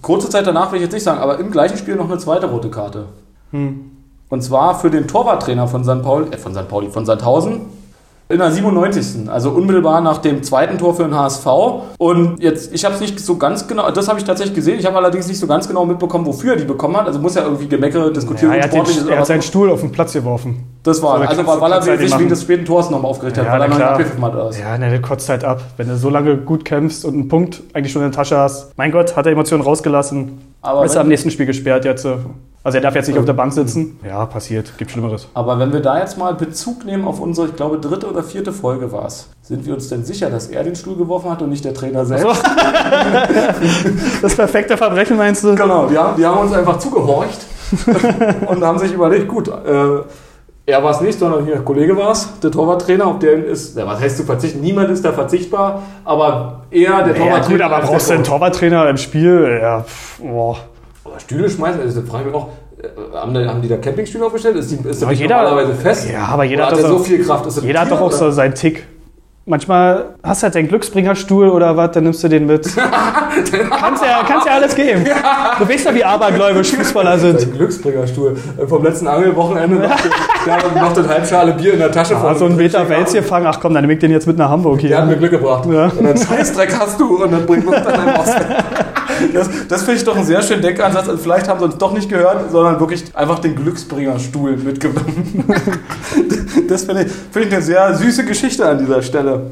kurze 0.00 0.28
Zeit 0.30 0.46
danach 0.46 0.70
will 0.70 0.76
ich 0.76 0.84
jetzt 0.84 0.92
nicht 0.92 1.02
sagen, 1.02 1.18
aber 1.18 1.38
im 1.40 1.50
gleichen 1.50 1.76
Spiel 1.76 1.96
noch 1.96 2.08
eine 2.08 2.18
zweite 2.18 2.46
rote 2.46 2.70
Karte. 2.70 3.06
Und 4.28 4.42
zwar 4.42 4.78
für 4.78 4.90
den 4.90 5.08
Torwarttrainer 5.08 5.66
von 5.66 5.84
St. 5.84 6.02
Pauli, 6.02 6.28
äh, 6.30 6.38
von 6.38 6.54
St. 6.54 6.68
Pauli, 6.68 6.90
von 6.90 7.06
Sandhausen. 7.06 7.62
In 8.30 8.38
der 8.38 8.50
97. 8.50 9.28
Also 9.28 9.50
unmittelbar 9.50 10.00
nach 10.00 10.16
dem 10.18 10.42
zweiten 10.42 10.78
Tor 10.78 10.94
für 10.94 11.02
den 11.04 11.14
HSV. 11.14 11.46
Und 11.98 12.42
jetzt, 12.42 12.72
ich 12.72 12.82
habe 12.86 12.94
es 12.94 13.00
nicht 13.02 13.20
so 13.20 13.36
ganz 13.36 13.68
genau, 13.68 13.90
das 13.90 14.08
habe 14.08 14.18
ich 14.18 14.24
tatsächlich 14.24 14.54
gesehen. 14.54 14.78
Ich 14.78 14.86
habe 14.86 14.96
allerdings 14.96 15.28
nicht 15.28 15.38
so 15.38 15.46
ganz 15.46 15.68
genau 15.68 15.84
mitbekommen, 15.84 16.24
wofür 16.24 16.52
er 16.54 16.58
die 16.58 16.64
bekommen 16.64 16.96
hat. 16.96 17.06
Also 17.06 17.18
muss 17.18 17.34
ja 17.34 17.42
irgendwie 17.42 17.68
Gemeckere 17.68 18.10
diskutieren. 18.10 18.52
Ja, 18.52 18.58
er, 18.60 18.64
hat 18.64 18.72
den, 18.72 19.08
er 19.08 19.18
hat 19.18 19.26
seinen 19.26 19.42
Stuhl 19.42 19.68
auf 19.70 19.80
den 19.82 19.92
Platz 19.92 20.14
geworfen. 20.14 20.64
Das 20.84 21.02
war, 21.02 21.18
So, 21.18 21.24
also 21.24 21.46
weil, 21.46 21.60
weil 21.60 21.72
er 21.72 21.82
sich 21.82 22.00
wegen 22.00 22.10
machen. 22.10 22.28
des 22.30 22.42
späten 22.42 22.64
Tors 22.64 22.88
nochmal 22.88 23.10
aufgeregt 23.10 23.36
hat, 23.36 23.44
Ja, 23.44 23.52
weil 23.52 23.60
er 23.60 23.68
noch 23.68 23.76
nicht 23.76 23.86
abgepfiffen 23.86 24.24
hat. 24.24 24.34
was. 24.36 24.58
Ja, 24.58 24.78
ne, 24.78 24.88
der 24.88 25.02
kotzt 25.02 25.28
halt 25.28 25.44
ab. 25.44 25.60
Wenn 25.76 25.88
du 25.88 25.96
so 25.98 26.08
lange 26.08 26.38
gut 26.38 26.64
kämpfst 26.64 27.04
und 27.04 27.12
einen 27.14 27.28
Punkt 27.28 27.62
eigentlich 27.74 27.92
schon 27.92 28.00
in 28.02 28.10
der 28.10 28.16
Tasche 28.16 28.38
hast. 28.38 28.72
Mein 28.78 28.90
Gott, 28.90 29.16
hat 29.16 29.26
er 29.26 29.32
Emotionen 29.32 29.62
rausgelassen. 29.62 30.38
Aber 30.62 30.82
ist 30.86 30.94
er 30.94 31.02
am 31.02 31.08
nächsten 31.08 31.30
Spiel 31.30 31.44
gesperrt 31.44 31.84
jetzt. 31.84 32.06
Also 32.64 32.78
er 32.78 32.80
darf 32.82 32.94
jetzt 32.94 33.08
nicht 33.08 33.18
auf 33.18 33.26
der 33.26 33.34
Bank 33.34 33.52
sitzen. 33.52 34.00
Ja, 34.04 34.24
passiert. 34.24 34.72
Gibt 34.78 34.90
Schlimmeres. 34.90 35.28
Aber 35.34 35.58
wenn 35.58 35.70
wir 35.74 35.80
da 35.80 35.98
jetzt 35.98 36.16
mal 36.16 36.34
Bezug 36.34 36.86
nehmen 36.86 37.04
auf 37.06 37.20
unsere, 37.20 37.48
ich 37.48 37.56
glaube, 37.56 37.78
dritte 37.78 38.08
oder 38.08 38.22
vierte 38.22 38.52
Folge 38.54 38.90
war 38.90 39.04
es, 39.04 39.28
sind 39.42 39.66
wir 39.66 39.74
uns 39.74 39.90
denn 39.90 40.02
sicher, 40.02 40.30
dass 40.30 40.46
er 40.48 40.64
den 40.64 40.74
Stuhl 40.74 40.96
geworfen 40.96 41.30
hat 41.30 41.42
und 41.42 41.50
nicht 41.50 41.62
der 41.64 41.74
Trainer 41.74 42.06
selbst? 42.06 42.42
Das 44.22 44.34
perfekte 44.34 44.76
Verbrechen 44.76 45.16
meinst 45.16 45.44
du? 45.44 45.54
Genau, 45.54 45.86
die 45.86 45.98
haben, 45.98 46.16
die 46.16 46.24
haben 46.24 46.38
uns 46.38 46.52
einfach 46.52 46.78
zugehorcht 46.78 47.38
und 48.46 48.64
haben 48.64 48.78
sich 48.78 48.92
überlegt, 48.92 49.28
gut, 49.28 49.48
äh, 49.48 50.00
er 50.66 50.82
war 50.82 50.92
es 50.92 51.00
nicht, 51.02 51.18
sondern 51.18 51.44
hier, 51.44 51.56
der 51.56 51.64
Kollege 51.64 51.94
war 51.96 52.12
es, 52.12 52.28
der 52.42 52.50
Torwarttrainer, 52.50 53.06
auf 53.06 53.18
den 53.18 53.44
ist, 53.44 53.76
ja, 53.76 53.86
was 53.86 54.00
heißt 54.00 54.16
zu 54.16 54.22
verzichten? 54.24 54.60
Niemand 54.60 54.88
ist 54.90 55.04
da 55.04 55.12
verzichtbar, 55.12 55.82
aber 56.04 56.62
er, 56.70 57.02
der 57.02 57.14
Ja, 57.14 57.22
Torwarttrainer. 57.24 57.48
gut, 57.48 57.60
aber 57.60 57.86
brauchst 57.86 58.06
du 58.06 58.10
der 58.12 58.16
einen 58.16 58.24
Torwarttrainer 58.24 58.88
im 58.88 58.96
Spiel? 58.96 59.58
Ja, 59.60 59.82
pff, 59.82 60.20
boah. 60.20 60.56
Oder 61.04 61.20
Stühle 61.20 61.50
schmeißen, 61.50 61.80
also 61.80 62.00
da 62.00 62.06
frage 62.10 62.24
ich 62.24 62.32
mich 62.32 62.34
auch, 62.36 62.48
äh, 62.82 63.16
haben 63.16 63.34
die, 63.34 63.46
haben 63.46 63.62
die 63.62 63.68
da 63.68 63.76
Campingstühle 63.76 64.24
aufgestellt? 64.26 64.56
Ist, 64.56 64.70
die, 64.70 64.88
ist 64.88 65.02
Aber 65.02 65.12
jeder- 65.12 65.42
normalerweise 65.42 65.74
fest? 65.74 66.08
Ja, 66.10 66.24
aber 66.26 66.44
jeder 66.44 66.66
Oder 66.66 66.76
hat 66.76 66.84
hat 66.84 66.90
doch 66.90 66.98
so 66.98 67.04
viel 67.04 67.24
Kraft? 67.24 67.62
Jeder 67.62 67.80
hat 67.80 67.90
doch 67.90 68.00
auch 68.00 68.06
oder? 68.06 68.16
so 68.16 68.30
seinen 68.30 68.54
Tick. 68.54 68.86
Manchmal 69.46 70.14
hast 70.22 70.40
du 70.40 70.44
halt 70.44 70.54
deinen 70.54 70.68
Glücksbringerstuhl 70.68 71.50
oder 71.50 71.76
was, 71.76 71.90
dann 71.90 72.04
nimmst 72.04 72.24
du 72.24 72.28
den 72.28 72.46
mit. 72.46 72.64
kannst, 72.74 74.02
ja, 74.02 74.22
kannst 74.26 74.46
ja 74.46 74.54
alles 74.54 74.74
geben. 74.74 75.04
Du 75.58 75.68
weißt 75.68 75.84
ja, 75.84 75.94
wie 75.94 76.02
abergläubisch 76.02 76.72
Fußballer 76.74 77.18
sind. 77.18 77.40
Sein 77.40 77.52
Glücksbringerstuhl. 77.52 78.38
Äh, 78.56 78.66
Vom 78.66 78.82
letzten 78.82 79.06
Angelwochenende 79.06 79.80
noch, 79.80 79.90
hat 79.90 80.74
noch 80.74 80.96
eine 80.96 81.08
halbschale 81.08 81.52
Bier 81.52 81.74
in 81.74 81.78
der 81.80 81.92
Tasche. 81.92 82.16
Ah, 82.16 82.34
so 82.34 82.46
ein 82.46 82.56
Meter 82.56 82.88
Wels 82.88 83.12
gefangen. 83.12 83.46
Ach 83.46 83.60
komm, 83.60 83.74
dann 83.74 83.82
nehme 83.82 83.92
ich 83.92 83.98
den 83.98 84.12
jetzt 84.12 84.26
mit 84.26 84.38
nach 84.38 84.48
Hamburg 84.48 84.80
Der 84.80 84.96
hat 84.96 85.04
mir 85.04 85.10
hier. 85.10 85.18
Glück 85.28 85.32
gebracht. 85.32 85.66
Ja. 85.70 85.92
Und 85.94 86.02
dann 86.04 86.16
Scheißdreck 86.16 86.78
hast 86.80 86.98
du 86.98 87.22
und 87.22 87.30
dann 87.30 87.44
bringt 87.44 87.66
uns 87.66 87.76
dann 87.84 88.00
ein 88.00 88.08
raus. 88.16 88.30
Das, 89.32 89.48
das 89.68 89.82
finde 89.82 89.98
ich 89.98 90.04
doch 90.04 90.16
einen 90.16 90.24
sehr 90.24 90.42
schönen 90.42 90.62
Denkansatz. 90.62 91.08
Und 91.08 91.20
vielleicht 91.20 91.48
haben 91.48 91.58
sie 91.58 91.64
uns 91.66 91.78
doch 91.78 91.92
nicht 91.92 92.08
gehört, 92.08 92.50
sondern 92.50 92.80
wirklich 92.80 93.04
einfach 93.14 93.38
den 93.38 93.54
Glücksbringerstuhl 93.56 94.56
mitgenommen. 94.56 95.44
Das 96.68 96.84
finde 96.84 97.04
ich, 97.04 97.12
finde 97.12 97.48
ich 97.48 97.54
eine 97.54 97.62
sehr 97.62 97.94
süße 97.94 98.24
Geschichte 98.24 98.66
an 98.66 98.78
dieser 98.78 99.02
Stelle. 99.02 99.50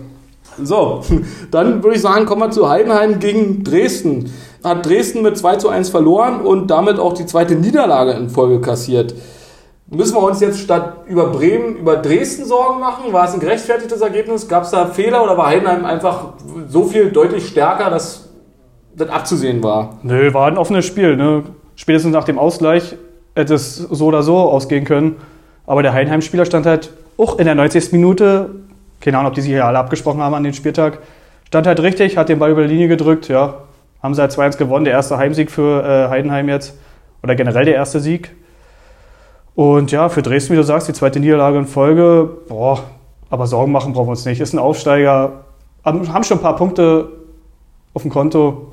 So, 0.62 1.02
dann 1.50 1.82
würde 1.82 1.96
ich 1.96 2.02
sagen, 2.02 2.26
kommen 2.26 2.42
wir 2.42 2.50
zu 2.50 2.68
Heidenheim 2.68 3.18
gegen 3.18 3.64
Dresden. 3.64 4.32
Hat 4.62 4.86
Dresden 4.86 5.22
mit 5.22 5.36
2 5.36 5.56
zu 5.56 5.68
1 5.68 5.88
verloren 5.88 6.40
und 6.40 6.70
damit 6.70 6.98
auch 6.98 7.12
die 7.12 7.26
zweite 7.26 7.54
Niederlage 7.54 8.12
in 8.12 8.30
Folge 8.30 8.60
kassiert. 8.60 9.14
Müssen 9.88 10.14
wir 10.14 10.22
uns 10.22 10.40
jetzt 10.40 10.60
statt 10.60 11.04
über 11.06 11.26
Bremen, 11.26 11.76
über 11.76 11.96
Dresden 11.96 12.46
Sorgen 12.46 12.80
machen? 12.80 13.12
War 13.12 13.26
es 13.26 13.34
ein 13.34 13.40
gerechtfertigtes 13.40 14.00
Ergebnis? 14.00 14.48
Gab 14.48 14.64
es 14.64 14.70
da 14.70 14.86
Fehler 14.86 15.22
oder 15.22 15.36
war 15.36 15.48
Heidenheim 15.48 15.84
einfach 15.84 16.32
so 16.68 16.84
viel 16.84 17.10
deutlich 17.10 17.46
stärker, 17.48 17.90
dass 17.90 18.21
das 18.96 19.08
abzusehen 19.08 19.62
war? 19.62 19.98
Nö, 20.02 20.32
war 20.34 20.46
ein 20.46 20.58
offenes 20.58 20.86
Spiel. 20.86 21.16
Ne? 21.16 21.44
Spätestens 21.76 22.12
nach 22.12 22.24
dem 22.24 22.38
Ausgleich 22.38 22.96
hätte 23.34 23.54
es 23.54 23.76
so 23.76 24.06
oder 24.06 24.22
so 24.22 24.36
ausgehen 24.36 24.84
können. 24.84 25.16
Aber 25.66 25.82
der 25.82 25.92
Heidenheim-Spieler 25.92 26.44
stand 26.44 26.66
halt 26.66 26.92
auch 27.16 27.38
in 27.38 27.44
der 27.44 27.54
90. 27.54 27.92
Minute, 27.92 28.50
keine 29.00 29.18
Ahnung, 29.18 29.30
ob 29.30 29.34
die 29.34 29.40
sich 29.40 29.50
hier 29.50 29.64
alle 29.64 29.78
abgesprochen 29.78 30.20
haben 30.20 30.34
an 30.34 30.42
den 30.42 30.54
Spieltag, 30.54 30.98
stand 31.46 31.66
halt 31.66 31.80
richtig, 31.80 32.16
hat 32.16 32.28
den 32.28 32.38
Ball 32.38 32.50
über 32.50 32.62
die 32.62 32.68
Linie 32.68 32.88
gedrückt. 32.88 33.28
Ja, 33.28 33.54
haben 34.02 34.14
sie 34.14 34.20
halt 34.20 34.32
2-1 34.32 34.58
gewonnen. 34.58 34.84
Der 34.84 34.94
erste 34.94 35.16
Heimsieg 35.16 35.50
für 35.50 35.84
äh, 35.84 36.10
Heidenheim 36.10 36.48
jetzt. 36.48 36.76
Oder 37.22 37.36
generell 37.36 37.64
der 37.64 37.74
erste 37.74 38.00
Sieg. 38.00 38.34
Und 39.54 39.92
ja, 39.92 40.08
für 40.08 40.22
Dresden, 40.22 40.54
wie 40.54 40.56
du 40.56 40.64
sagst, 40.64 40.88
die 40.88 40.92
zweite 40.92 41.20
Niederlage 41.20 41.58
in 41.58 41.66
Folge, 41.66 42.28
boah, 42.48 42.82
aber 43.30 43.46
Sorgen 43.46 43.70
machen 43.70 43.92
brauchen 43.92 44.06
wir 44.06 44.12
uns 44.12 44.24
nicht. 44.24 44.40
Ist 44.40 44.54
ein 44.54 44.58
Aufsteiger, 44.58 45.44
haben 45.84 46.24
schon 46.24 46.38
ein 46.38 46.42
paar 46.42 46.56
Punkte 46.56 47.08
auf 47.94 48.02
dem 48.02 48.10
Konto. 48.10 48.71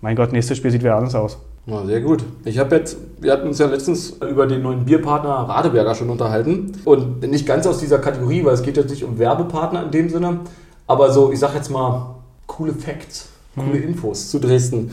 Mein 0.00 0.14
Gott, 0.14 0.32
nächstes 0.32 0.56
Spiel 0.56 0.70
sieht 0.70 0.82
wieder 0.82 0.96
anders 0.96 1.14
aus. 1.14 1.38
Ja, 1.66 1.84
sehr 1.84 2.00
gut. 2.00 2.24
Ich 2.44 2.58
habe 2.58 2.76
jetzt, 2.76 2.96
wir 3.20 3.32
hatten 3.32 3.48
uns 3.48 3.58
ja 3.58 3.66
letztens 3.66 4.10
über 4.10 4.46
den 4.46 4.62
neuen 4.62 4.84
Bierpartner 4.84 5.30
Radeberger 5.30 5.94
schon 5.94 6.08
unterhalten. 6.08 6.72
Und 6.84 7.20
nicht 7.28 7.46
ganz 7.46 7.66
aus 7.66 7.78
dieser 7.78 7.98
Kategorie, 7.98 8.44
weil 8.44 8.54
es 8.54 8.62
geht 8.62 8.76
jetzt 8.76 8.90
nicht 8.90 9.04
um 9.04 9.18
Werbepartner 9.18 9.82
in 9.82 9.90
dem 9.90 10.08
Sinne. 10.08 10.40
Aber 10.86 11.12
so, 11.12 11.32
ich 11.32 11.38
sag 11.38 11.54
jetzt 11.54 11.70
mal, 11.70 12.14
coole 12.46 12.72
Facts, 12.72 13.28
coole 13.56 13.78
Infos 13.78 14.30
zu 14.30 14.38
Dresden. 14.38 14.92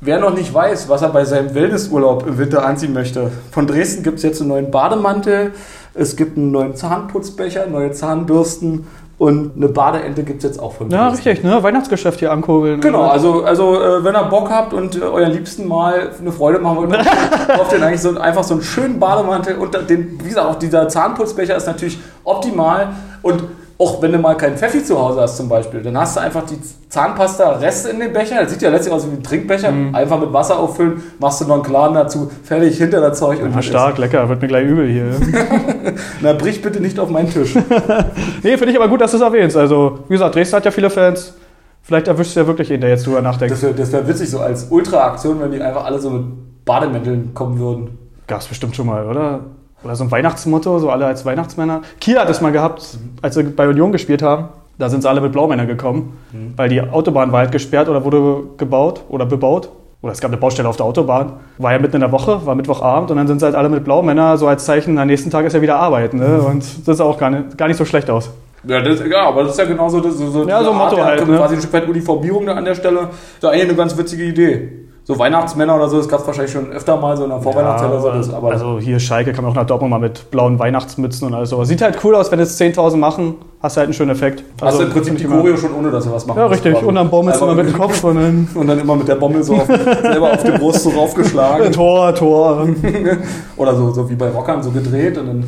Wer 0.00 0.18
noch 0.18 0.34
nicht 0.34 0.52
weiß, 0.52 0.88
was 0.90 1.00
er 1.00 1.08
bei 1.08 1.24
seinem 1.24 1.54
Wellnessurlaub 1.54 2.26
im 2.26 2.36
Winter 2.36 2.66
anziehen 2.66 2.92
möchte, 2.92 3.30
von 3.52 3.66
Dresden 3.66 4.02
gibt 4.02 4.18
es 4.18 4.22
jetzt 4.24 4.40
einen 4.40 4.50
neuen 4.50 4.70
Bademantel, 4.70 5.52
es 5.94 6.16
gibt 6.16 6.36
einen 6.36 6.50
neuen 6.50 6.74
Zahnputzbecher, 6.74 7.66
neue 7.68 7.92
Zahnbürsten 7.92 8.86
und 9.24 9.52
eine 9.56 9.68
Badeente 9.68 10.22
gibt 10.22 10.44
es 10.44 10.50
jetzt 10.50 10.60
auch 10.60 10.74
von 10.74 10.90
Ja, 10.90 11.08
Dresden. 11.08 11.28
richtig, 11.28 11.44
ne? 11.44 11.62
Weihnachtsgeschäft 11.62 12.18
hier 12.18 12.30
ankurbeln. 12.30 12.82
Genau, 12.82 13.04
also, 13.04 13.42
also 13.42 13.80
äh, 13.80 14.04
wenn 14.04 14.14
ihr 14.14 14.24
Bock 14.24 14.50
habt 14.50 14.74
und 14.74 14.96
äh, 14.96 15.00
euren 15.00 15.32
Liebsten 15.32 15.66
mal 15.66 16.10
eine 16.20 16.30
Freude 16.30 16.58
machen 16.58 16.76
wollt, 16.76 16.92
kauft 17.48 17.72
ihr 17.72 17.82
eigentlich 17.82 18.02
so, 18.02 18.18
einfach 18.18 18.44
so 18.44 18.52
einen 18.52 18.62
schönen 18.62 19.00
Bademantel 19.00 19.56
und 19.56 19.72
den, 19.88 20.18
wie 20.22 20.28
gesagt, 20.28 20.46
auch 20.46 20.56
dieser 20.58 20.88
Zahnputzbecher 20.88 21.56
ist 21.56 21.66
natürlich 21.66 21.98
optimal 22.22 22.88
und 23.22 23.44
auch 23.76 24.00
wenn 24.00 24.12
du 24.12 24.18
mal 24.18 24.36
keinen 24.36 24.56
Pfeffi 24.56 24.84
zu 24.84 24.98
Hause 24.98 25.20
hast 25.20 25.36
zum 25.36 25.48
Beispiel, 25.48 25.82
dann 25.82 25.98
hast 25.98 26.16
du 26.16 26.20
einfach 26.20 26.42
die 26.46 26.58
Zahnpasta-Reste 26.88 27.90
in 27.90 28.00
dem 28.00 28.12
Becher, 28.12 28.40
das 28.42 28.52
sieht 28.52 28.62
ja 28.62 28.70
letztlich 28.70 28.94
aus 28.94 29.06
wie 29.06 29.16
ein 29.16 29.22
Trinkbecher, 29.22 29.72
einfach 29.92 30.20
mit 30.20 30.32
Wasser 30.32 30.58
auffüllen, 30.58 31.02
machst 31.18 31.40
du 31.40 31.46
noch 31.46 31.54
einen 31.54 31.62
Klaren 31.64 31.94
dazu, 31.94 32.30
fertig 32.44 32.78
hinter 32.78 33.00
das 33.00 33.18
Zeug 33.18 33.40
und 33.42 33.50
Ja, 33.50 33.56
gut 33.56 33.64
stark, 33.64 33.98
lecker, 33.98 34.28
wird 34.28 34.40
mir 34.42 34.48
gleich 34.48 34.66
übel 34.66 34.88
hier. 34.88 35.08
ist. 35.10 35.22
Na, 36.20 36.34
brich 36.34 36.62
bitte 36.62 36.80
nicht 36.80 36.98
auf 37.00 37.10
meinen 37.10 37.30
Tisch. 37.30 37.54
nee, 38.42 38.56
finde 38.56 38.70
ich 38.70 38.76
aber 38.76 38.88
gut, 38.88 39.00
dass 39.00 39.10
du 39.10 39.16
es 39.16 39.22
erwähnst. 39.22 39.56
Also, 39.56 40.00
wie 40.08 40.14
gesagt, 40.14 40.34
Dresden 40.34 40.56
hat 40.56 40.64
ja 40.64 40.70
viele 40.70 40.90
Fans. 40.90 41.34
Vielleicht 41.82 42.08
erwischst 42.08 42.34
du 42.34 42.40
ja 42.40 42.46
wirklich 42.46 42.68
jeden, 42.70 42.80
der 42.80 42.90
jetzt 42.90 43.06
drüber 43.06 43.20
nachdenkt. 43.20 43.52
Das 43.52 43.62
wäre 43.62 43.92
wär 43.92 44.08
witzig, 44.08 44.30
so 44.30 44.38
als 44.38 44.68
Ultra-Aktion, 44.70 45.40
wenn 45.40 45.50
die 45.50 45.60
einfach 45.60 45.84
alle 45.84 45.98
so 45.98 46.10
mit 46.10 46.24
Bademänteln 46.64 47.34
kommen 47.34 47.58
würden. 47.58 47.98
Gab 48.26 48.40
es 48.40 48.46
bestimmt 48.46 48.74
schon 48.74 48.86
mal, 48.86 49.06
oder? 49.06 49.40
Oder 49.84 49.96
so 49.96 50.04
ein 50.04 50.10
Weihnachtsmotto, 50.10 50.78
so 50.78 50.90
alle 50.90 51.06
als 51.06 51.24
Weihnachtsmänner. 51.24 51.82
Kiel 52.00 52.18
hat 52.18 52.30
es 52.30 52.40
mal 52.40 52.52
gehabt, 52.52 52.98
als 53.22 53.34
sie 53.34 53.42
bei 53.42 53.68
Union 53.68 53.92
gespielt 53.92 54.22
haben. 54.22 54.48
Da 54.78 54.88
sind 54.88 55.02
sie 55.02 55.08
alle 55.08 55.20
mit 55.20 55.32
Blaumännern 55.32 55.68
gekommen, 55.68 56.16
weil 56.56 56.68
die 56.68 56.80
Autobahn 56.80 57.30
war 57.30 57.40
halt 57.40 57.52
gesperrt 57.52 57.88
oder 57.88 58.04
wurde 58.04 58.42
gebaut 58.56 59.02
oder 59.08 59.24
bebaut. 59.26 59.68
Oder 60.02 60.12
es 60.12 60.20
gab 60.20 60.30
eine 60.30 60.36
Baustelle 60.36 60.68
auf 60.68 60.76
der 60.76 60.84
Autobahn. 60.84 61.34
War 61.56 61.72
ja 61.72 61.78
mitten 61.78 61.94
in 61.96 62.00
der 62.00 62.12
Woche, 62.12 62.44
war 62.44 62.54
Mittwochabend 62.54 63.10
und 63.10 63.16
dann 63.16 63.26
sind 63.26 63.38
sie 63.38 63.46
halt 63.46 63.54
alle 63.54 63.70
mit 63.70 63.84
Blaumänner, 63.84 64.36
so 64.36 64.46
als 64.46 64.66
Zeichen, 64.66 64.98
am 64.98 65.06
nächsten 65.06 65.30
Tag 65.30 65.46
ist 65.46 65.54
ja 65.54 65.62
wieder 65.62 65.76
Arbeiten. 65.76 66.18
Ne? 66.18 66.42
Und 66.42 66.62
das 66.86 66.98
sah 66.98 67.04
auch 67.04 67.16
gar 67.16 67.30
nicht, 67.30 67.56
gar 67.56 67.68
nicht 67.68 67.78
so 67.78 67.86
schlecht 67.86 68.10
aus. 68.10 68.30
Ja, 68.66 68.82
das, 68.82 69.00
ja, 69.06 69.28
aber 69.28 69.44
das 69.44 69.52
ist 69.52 69.58
ja 69.58 69.64
genauso 69.64 70.00
das, 70.00 70.16
so, 70.18 70.46
Ja, 70.46 70.58
so 70.58 70.70
diese 70.70 70.76
Motto 70.76 70.96
der 70.96 71.04
halt, 71.04 71.26
ne? 71.26 71.36
quasi 71.36 71.54
ein 71.54 71.60
Stück 71.60 71.72
weit 71.72 71.88
Uniformierung 71.88 72.46
da 72.46 72.54
an 72.54 72.64
der 72.64 72.74
Stelle. 72.74 73.00
Das 73.00 73.10
ist 73.40 73.44
eigentlich 73.44 73.68
eine 73.68 73.74
ganz 73.74 73.96
witzige 73.96 74.24
Idee. 74.24 74.72
So 75.06 75.18
Weihnachtsmänner 75.18 75.76
oder 75.76 75.86
so, 75.90 75.98
das 75.98 76.08
gab 76.08 76.20
es 76.20 76.26
wahrscheinlich 76.26 76.52
schon 76.52 76.72
öfter 76.72 76.96
mal 76.96 77.14
so 77.14 77.24
in 77.24 77.28
der 77.30 77.38
Vorweihnachtszeit 77.38 77.90
oder 77.90 78.00
so. 78.00 78.08
Das, 78.10 78.32
aber 78.32 78.52
also 78.52 78.78
hier 78.80 78.98
Schalke 78.98 79.34
kann 79.34 79.44
man 79.44 79.52
auch 79.52 79.56
nach 79.56 79.66
Dortmund 79.66 79.90
mal 79.90 79.98
mit 80.00 80.30
blauen 80.30 80.58
Weihnachtsmützen 80.58 81.28
und 81.28 81.34
alles 81.34 81.50
so. 81.50 81.62
Sieht 81.64 81.82
halt 81.82 81.98
cool 82.02 82.14
aus, 82.14 82.32
wenn 82.32 82.38
jetzt 82.38 82.58
10.000 82.58 82.96
machen, 82.96 83.34
hast 83.62 83.76
du 83.76 83.80
halt 83.80 83.88
einen 83.88 83.92
schönen 83.94 84.12
Effekt. 84.12 84.44
hast 84.56 84.62
Also, 84.62 84.78
du 84.78 84.84
im 84.86 84.92
Prinzip 84.92 85.18
die 85.18 85.24
immer- 85.24 85.36
Choreo 85.36 85.58
schon 85.58 85.74
ohne, 85.74 85.90
dass 85.90 86.04
du 86.04 86.12
was 86.12 86.24
machen 86.26 86.38
Ja, 86.38 86.46
richtig. 86.46 86.74
Und 86.82 86.94
dann 86.94 87.08
Aber- 87.08 87.22
mal 87.22 87.54
mit 87.54 87.66
dem 87.68 87.74
Kopf 87.78 88.02
und 88.02 88.14
dann 88.16 88.48
Und 88.54 88.66
dann 88.66 88.80
immer 88.80 88.96
mit 88.96 89.06
der 89.06 89.16
Bommel 89.16 89.42
so 89.42 89.56
auf, 89.56 89.66
selber 89.66 90.32
auf 90.32 90.42
die 90.42 90.52
Brust 90.52 90.82
so 90.84 90.88
raufgeschlagen. 90.96 91.70
Tor, 91.70 92.14
Tor. 92.14 92.66
Oder 93.58 93.74
so, 93.76 93.90
so 93.90 94.08
wie 94.08 94.14
bei 94.14 94.30
Rockern 94.30 94.62
so 94.62 94.70
gedreht. 94.70 95.18
Und 95.18 95.26
dann, 95.26 95.44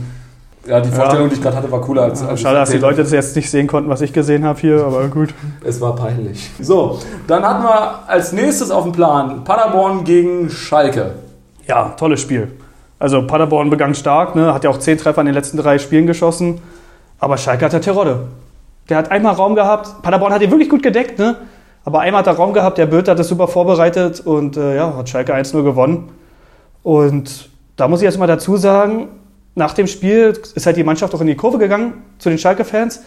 ja, 0.66 0.80
die 0.80 0.90
Vorstellung, 0.90 1.28
die 1.28 1.36
ich 1.36 1.42
gerade 1.42 1.56
hatte, 1.56 1.70
war 1.70 1.80
cooler 1.80 2.02
als. 2.02 2.22
als 2.22 2.40
Schade, 2.40 2.58
dass 2.58 2.70
die 2.70 2.78
Leute 2.78 3.02
das 3.02 3.12
jetzt 3.12 3.36
nicht 3.36 3.50
sehen 3.50 3.66
konnten, 3.66 3.88
was 3.88 4.00
ich 4.00 4.12
gesehen 4.12 4.44
habe 4.44 4.60
hier, 4.60 4.84
aber 4.84 5.06
gut. 5.08 5.32
Es 5.64 5.80
war 5.80 5.94
peinlich. 5.94 6.50
So, 6.60 6.98
dann 7.26 7.44
hatten 7.44 7.62
wir 7.62 8.08
als 8.08 8.32
nächstes 8.32 8.70
auf 8.70 8.84
dem 8.84 8.92
Plan 8.92 9.44
Paderborn 9.44 10.04
gegen 10.04 10.50
Schalke. 10.50 11.14
Ja, 11.66 11.90
tolles 11.96 12.20
Spiel. 12.20 12.52
Also 12.98 13.26
Paderborn 13.26 13.70
begann 13.70 13.94
stark, 13.94 14.34
ne? 14.34 14.54
hat 14.54 14.64
ja 14.64 14.70
auch 14.70 14.78
zehn 14.78 14.96
Treffer 14.96 15.20
in 15.20 15.26
den 15.26 15.34
letzten 15.34 15.58
drei 15.58 15.78
Spielen 15.78 16.06
geschossen. 16.06 16.60
Aber 17.18 17.36
Schalke 17.36 17.64
hat 17.64 17.72
ja 17.72 17.78
Terodde. 17.78 18.28
Der 18.88 18.96
hat 18.98 19.10
einmal 19.10 19.34
Raum 19.34 19.54
gehabt. 19.54 20.02
Paderborn 20.02 20.32
hat 20.32 20.42
ihn 20.42 20.50
wirklich 20.50 20.68
gut 20.68 20.82
gedeckt, 20.82 21.18
ne? 21.18 21.36
Aber 21.84 22.00
einmal 22.00 22.20
hat 22.20 22.26
er 22.26 22.34
Raum 22.34 22.52
gehabt, 22.52 22.78
der 22.78 22.86
Böth 22.86 23.06
hat 23.06 23.18
das 23.18 23.28
super 23.28 23.46
vorbereitet 23.46 24.20
und 24.20 24.56
äh, 24.56 24.74
ja, 24.74 24.96
hat 24.96 25.08
Schalke 25.08 25.34
1-0 25.34 25.62
gewonnen. 25.62 26.08
Und 26.82 27.48
da 27.76 27.86
muss 27.86 28.00
ich 28.00 28.04
jetzt 28.04 28.18
mal 28.18 28.26
dazu 28.26 28.56
sagen, 28.56 29.08
nach 29.56 29.72
dem 29.72 29.86
Spiel 29.86 30.38
ist 30.54 30.66
halt 30.66 30.76
die 30.76 30.84
Mannschaft 30.84 31.14
auch 31.14 31.20
in 31.20 31.26
die 31.26 31.34
Kurve 31.34 31.58
gegangen 31.58 32.04
zu 32.18 32.28
den 32.28 32.38
Schalke-Fans. 32.38 32.98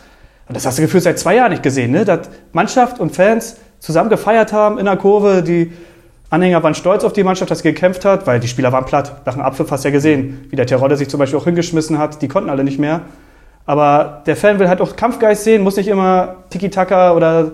Und 0.48 0.56
das 0.56 0.66
hast 0.66 0.80
du 0.80 0.82
gefühlt 0.82 1.04
seit 1.04 1.20
zwei 1.20 1.36
Jahren 1.36 1.52
nicht 1.52 1.62
gesehen, 1.62 1.92
ne? 1.92 2.06
Dass 2.06 2.28
Mannschaft 2.54 3.00
und 3.00 3.16
Fans 3.16 3.58
zusammen 3.80 4.10
gefeiert 4.10 4.52
haben 4.52 4.80
in 4.80 4.86
der 4.86 4.98
Kurve. 4.98 5.44
Die 5.44 5.72
Anhänger 6.32 6.64
waren 6.64 6.74
stolz 6.74 7.04
auf 7.04 7.14
die 7.14 7.24
Mannschaft, 7.24 7.52
dass 7.52 7.60
sie 7.60 7.72
gekämpft 7.72 8.04
hat, 8.04 8.26
weil 8.26 8.40
die 8.40 8.48
Spieler 8.48 8.72
waren 8.72 8.86
platt. 8.86 9.22
Nach 9.28 9.34
dem 9.34 9.44
Abpfiff 9.44 9.70
hast 9.70 9.84
du 9.84 9.90
ja 9.90 9.94
gesehen, 9.94 10.48
wie 10.50 10.56
der 10.56 10.66
Terodde 10.66 10.98
sich 10.98 11.08
zum 11.08 11.20
Beispiel 11.20 11.38
auch 11.38 11.46
hingeschmissen 11.46 12.00
hat. 12.00 12.24
Die 12.24 12.28
konnten 12.28 12.50
alle 12.50 12.64
nicht 12.64 12.80
mehr. 12.80 13.02
Aber 13.68 14.24
der 14.26 14.36
Fan 14.36 14.58
will 14.58 14.68
halt 14.68 14.82
auch 14.82 14.96
Kampfgeist 14.96 15.44
sehen, 15.44 15.62
muss 15.62 15.78
nicht 15.78 15.88
immer 15.88 16.38
Tiki-Taka 16.50 17.14
oder 17.14 17.52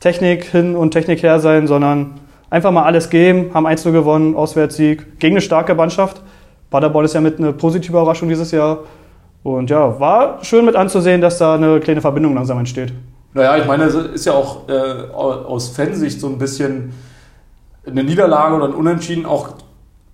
Technik 0.00 0.44
hin 0.44 0.74
und 0.74 0.92
Technik 0.92 1.22
her 1.22 1.38
sein, 1.38 1.66
sondern 1.66 2.14
einfach 2.48 2.70
mal 2.70 2.84
alles 2.84 3.10
geben, 3.10 3.50
haben 3.52 3.66
1-0 3.66 3.92
gewonnen, 3.92 4.34
Auswärtssieg, 4.34 5.20
gegen 5.20 5.34
eine 5.34 5.42
starke 5.42 5.74
Mannschaft. 5.74 6.22
Paderborn 6.72 7.04
ist 7.04 7.14
ja 7.14 7.20
mit 7.20 7.38
einer 7.38 7.52
positiven 7.52 7.94
Überraschung 7.94 8.28
dieses 8.28 8.50
Jahr. 8.50 8.80
Und 9.44 9.70
ja, 9.70 10.00
war 10.00 10.42
schön 10.42 10.64
mit 10.64 10.74
anzusehen, 10.74 11.20
dass 11.20 11.38
da 11.38 11.54
eine 11.54 11.78
kleine 11.80 12.00
Verbindung 12.00 12.34
langsam 12.34 12.58
entsteht. 12.58 12.92
Naja, 13.34 13.56
ich 13.56 13.66
meine, 13.66 13.84
es 13.84 13.94
ist 13.94 14.26
ja 14.26 14.32
auch 14.32 14.68
äh, 14.68 15.12
aus 15.12 15.68
Fansicht 15.68 16.20
so 16.20 16.28
ein 16.28 16.38
bisschen 16.38 16.92
eine 17.86 18.04
Niederlage 18.04 18.54
oder 18.54 18.66
ein 18.66 18.74
Unentschieden 18.74 19.26
auch 19.26 19.50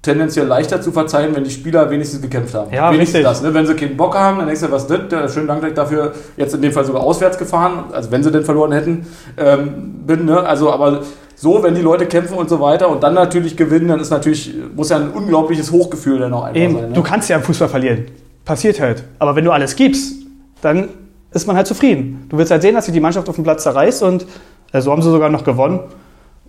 tendenziell 0.02 0.46
leichter 0.46 0.80
zu 0.80 0.92
verzeihen, 0.92 1.34
wenn 1.34 1.44
die 1.44 1.50
Spieler 1.50 1.90
wenigstens 1.90 2.22
gekämpft 2.22 2.54
haben. 2.54 2.72
Ja, 2.72 2.90
wenigstens 2.90 3.16
richtig. 3.16 3.30
das. 3.30 3.42
Ne? 3.42 3.52
Wenn 3.52 3.66
sie 3.66 3.74
keinen 3.74 3.96
Bock 3.96 4.16
haben, 4.16 4.38
dann 4.38 4.46
denkst 4.46 4.62
du, 4.62 4.70
was 4.70 4.86
das? 4.86 5.00
Ja, 5.10 5.28
schönen 5.28 5.48
Dank, 5.48 5.74
dafür 5.74 6.14
jetzt 6.36 6.54
in 6.54 6.62
dem 6.62 6.72
Fall 6.72 6.84
sogar 6.84 7.02
auswärts 7.02 7.36
gefahren, 7.36 7.84
also 7.92 8.10
wenn 8.10 8.22
sie 8.22 8.30
denn 8.30 8.44
verloren 8.44 8.72
hätten, 8.72 9.06
ähm, 9.36 10.04
bin. 10.06 10.24
Ne? 10.24 10.40
Also, 10.40 10.72
aber 10.72 11.02
so, 11.40 11.62
wenn 11.62 11.76
die 11.76 11.82
Leute 11.82 12.06
kämpfen 12.06 12.36
und 12.36 12.48
so 12.48 12.60
weiter 12.60 12.88
und 12.88 13.00
dann 13.02 13.14
natürlich 13.14 13.56
gewinnen, 13.56 13.86
dann 13.86 14.00
ist 14.00 14.10
natürlich, 14.10 14.52
muss 14.74 14.88
ja 14.88 14.96
ein 14.96 15.10
unglaubliches 15.10 15.70
Hochgefühl 15.70 16.18
dann 16.18 16.32
auch 16.32 16.42
einfach 16.42 16.60
Eben, 16.60 16.74
sein. 16.74 16.88
Ne? 16.88 16.94
du 16.94 17.02
kannst 17.02 17.28
ja 17.28 17.36
im 17.36 17.42
Fußball 17.42 17.68
verlieren. 17.68 18.06
Passiert 18.44 18.80
halt. 18.80 19.04
Aber 19.20 19.36
wenn 19.36 19.44
du 19.44 19.52
alles 19.52 19.76
gibst, 19.76 20.16
dann 20.62 20.88
ist 21.30 21.46
man 21.46 21.54
halt 21.54 21.68
zufrieden. 21.68 22.26
Du 22.28 22.38
willst 22.38 22.50
halt 22.50 22.62
sehen, 22.62 22.74
dass 22.74 22.86
sich 22.86 22.94
die 22.94 23.00
Mannschaft 23.00 23.28
auf 23.28 23.36
dem 23.36 23.44
Platz 23.44 23.62
zerreißt 23.62 24.02
und 24.02 24.26
äh, 24.72 24.80
so 24.80 24.90
haben 24.90 25.00
sie 25.00 25.10
sogar 25.10 25.30
noch 25.30 25.44
gewonnen. 25.44 25.78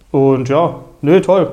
Und 0.09 0.49
ja, 0.49 0.77
nö, 1.01 1.21
toll. 1.21 1.51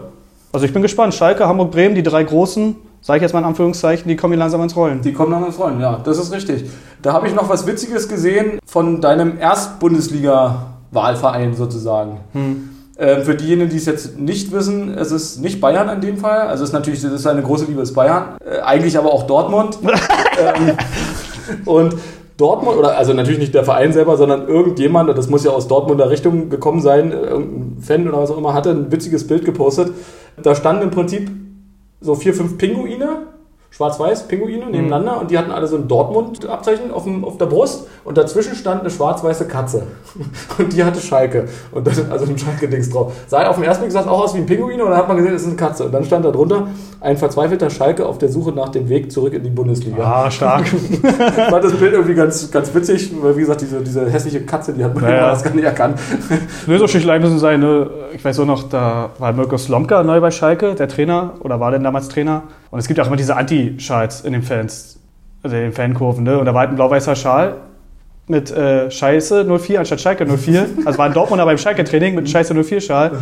Also 0.50 0.64
ich 0.64 0.72
bin 0.72 0.80
gespannt. 0.80 1.12
Schalke, 1.12 1.46
Hamburg, 1.46 1.72
Bremen, 1.72 1.94
die 1.94 2.02
drei 2.02 2.24
Großen, 2.24 2.74
sage 3.02 3.18
ich 3.18 3.22
jetzt 3.22 3.34
mal 3.34 3.40
in 3.40 3.44
Anführungszeichen, 3.44 4.08
die 4.08 4.16
kommen 4.16 4.32
hier 4.32 4.38
langsam 4.38 4.62
ins 4.62 4.74
Rollen. 4.74 5.02
Die 5.02 5.12
kommen 5.12 5.32
dann 5.32 5.44
ins 5.44 5.58
Rollen, 5.58 5.78
ja, 5.78 6.00
das 6.02 6.16
ist 6.18 6.32
richtig. 6.32 6.70
Da 7.02 7.12
habe 7.12 7.28
ich 7.28 7.34
noch 7.34 7.50
was 7.50 7.66
Witziges 7.66 8.08
gesehen 8.08 8.58
von 8.64 9.02
deinem 9.02 9.38
Erst-Bundesliga-Wahlverein 9.38 11.54
sozusagen. 11.54 12.20
Ähm, 12.98 13.24
für 13.24 13.34
diejenigen, 13.34 13.68
die 13.68 13.76
es 13.76 13.84
jetzt 13.84 14.18
nicht 14.18 14.52
wissen, 14.52 14.96
es 14.96 15.12
ist 15.12 15.42
nicht 15.42 15.60
Bayern 15.60 15.88
in 15.90 16.00
dem 16.00 16.16
Fall. 16.16 16.48
Also 16.48 16.64
es 16.64 16.70
ist 16.70 16.72
natürlich, 16.72 17.02
das 17.02 17.12
ist 17.12 17.26
eine 17.26 17.42
große 17.42 17.66
Liebe, 17.66 17.82
ist 17.82 17.92
Bayern. 17.92 18.36
Äh, 18.44 18.60
eigentlich 18.60 18.96
aber 18.96 19.12
auch 19.12 19.26
Dortmund. 19.26 19.78
ähm, 19.84 20.76
und 21.66 21.96
Dortmund, 22.38 22.78
oder 22.78 22.96
also 22.96 23.12
natürlich 23.12 23.38
nicht 23.38 23.54
der 23.54 23.64
Verein 23.64 23.92
selber, 23.92 24.16
sondern 24.16 24.48
irgendjemand, 24.48 25.16
das 25.16 25.28
muss 25.28 25.44
ja 25.44 25.50
aus 25.50 25.68
Dortmunder 25.68 26.08
Richtung 26.08 26.48
gekommen 26.48 26.80
sein, 26.80 27.12
äh, 27.12 27.16
irgendein 27.16 27.82
Fan 27.82 28.08
oder 28.08 28.18
was 28.18 28.30
auch 28.30 28.38
immer, 28.38 28.54
hatte 28.54 28.70
ein 28.70 28.90
witziges 28.90 29.26
Bild 29.26 29.44
gepostet. 29.44 29.92
Da 30.42 30.54
standen 30.54 30.84
im 30.84 30.90
Prinzip 30.90 31.30
so 32.00 32.14
vier, 32.14 32.32
fünf 32.32 32.56
Pinguine 32.56 33.26
schwarz-weiß 33.70 34.28
Pinguine 34.28 34.66
nebeneinander 34.66 35.20
und 35.20 35.30
die 35.30 35.36
hatten 35.36 35.50
alle 35.50 35.66
so 35.66 35.76
ein 35.76 35.86
Dortmund-Abzeichen 35.86 36.90
auf, 36.92 37.04
dem- 37.04 37.24
auf 37.24 37.36
der 37.36 37.46
Brust 37.46 37.86
und 38.04 38.16
dazwischen 38.16 38.54
stand 38.54 38.80
eine 38.80 38.90
schwarz-weiße 38.90 39.46
Katze 39.46 39.82
und 40.58 40.72
die 40.72 40.82
hatte 40.82 41.00
Schalke 41.00 41.44
und 41.72 41.86
das, 41.86 42.00
also 42.10 42.24
ein 42.24 42.38
Schalke-Dings 42.38 42.90
drauf. 42.90 43.12
Sah 43.26 43.46
auf 43.48 43.56
den 43.56 43.64
ersten 43.64 43.82
Blick 43.82 43.92
sah 43.92 44.00
es 44.00 44.06
auch 44.06 44.22
aus 44.24 44.34
wie 44.34 44.38
ein 44.38 44.46
Pinguin 44.46 44.80
und 44.80 44.88
dann 44.90 44.96
hat 44.98 45.08
man 45.08 45.16
gesehen, 45.18 45.34
es 45.34 45.42
ist 45.42 45.48
eine 45.48 45.56
Katze 45.56 45.84
und 45.84 45.92
dann 45.92 46.04
stand 46.04 46.24
da 46.24 46.30
drunter 46.30 46.68
ein 47.00 47.16
verzweifelter 47.16 47.68
Schalke 47.70 48.06
auf 48.06 48.18
der 48.18 48.28
Suche 48.30 48.52
nach 48.52 48.70
dem 48.70 48.88
Weg 48.88 49.12
zurück 49.12 49.34
in 49.34 49.42
die 49.42 49.50
Bundesliga. 49.50 50.02
Ah, 50.02 50.30
stark. 50.30 50.64
Ich 50.96 51.52
fand 51.52 51.64
das 51.64 51.72
Bild 51.74 51.92
irgendwie 51.92 52.14
ganz, 52.14 52.50
ganz 52.50 52.74
witzig, 52.74 53.12
weil 53.20 53.36
wie 53.36 53.40
gesagt, 53.40 53.60
diese, 53.60 53.80
diese 53.80 54.08
hässliche 54.10 54.40
Katze, 54.44 54.72
die 54.72 54.82
hat 54.84 54.94
man 54.94 55.04
Ja, 55.04 55.10
ja. 55.14 55.30
das 55.30 55.42
gar 55.42 55.54
nicht 55.54 55.64
erkannt. 55.64 55.98
Lösungsstichlein 56.66 57.20
müssen 57.20 57.38
sein, 57.38 57.60
ne? 57.60 57.88
ich 58.14 58.24
weiß 58.24 58.40
auch 58.40 58.46
noch, 58.46 58.68
da 58.68 59.10
war 59.18 59.32
Mirko 59.32 59.56
Slomka 59.58 60.02
neu 60.02 60.20
bei 60.20 60.30
Schalke, 60.30 60.74
der 60.74 60.88
Trainer, 60.88 61.34
oder 61.40 61.60
war 61.60 61.70
denn 61.70 61.82
damals 61.84 62.08
Trainer. 62.08 62.42
Und 62.70 62.78
es 62.78 62.88
gibt 62.88 62.98
auch 63.00 63.06
immer 63.06 63.16
diese 63.16 63.36
Anti-Schals 63.36 64.22
in 64.22 64.32
den 64.32 64.42
Fans, 64.42 64.98
also 65.42 65.56
in 65.56 65.62
den 65.62 65.72
Fankurven. 65.72 66.24
Ne? 66.24 66.38
Und 66.38 66.46
da 66.46 66.54
war 66.54 66.60
halt 66.60 66.70
ein 66.70 66.76
blau-weißer 66.76 67.14
Schal 67.16 67.54
mit 68.28 68.50
äh, 68.50 68.90
Scheiße 68.90 69.44
04 69.44 69.78
anstatt 69.80 70.00
Schalke 70.00 70.26
04. 70.26 70.66
Also 70.84 70.98
war 70.98 71.06
ein 71.06 71.12
Dortmunder 71.14 71.44
beim 71.44 71.58
Schalke-Training 71.58 72.16
mit 72.16 72.28
Scheiße 72.28 72.54
04 72.60 72.80
Schal. 72.80 73.12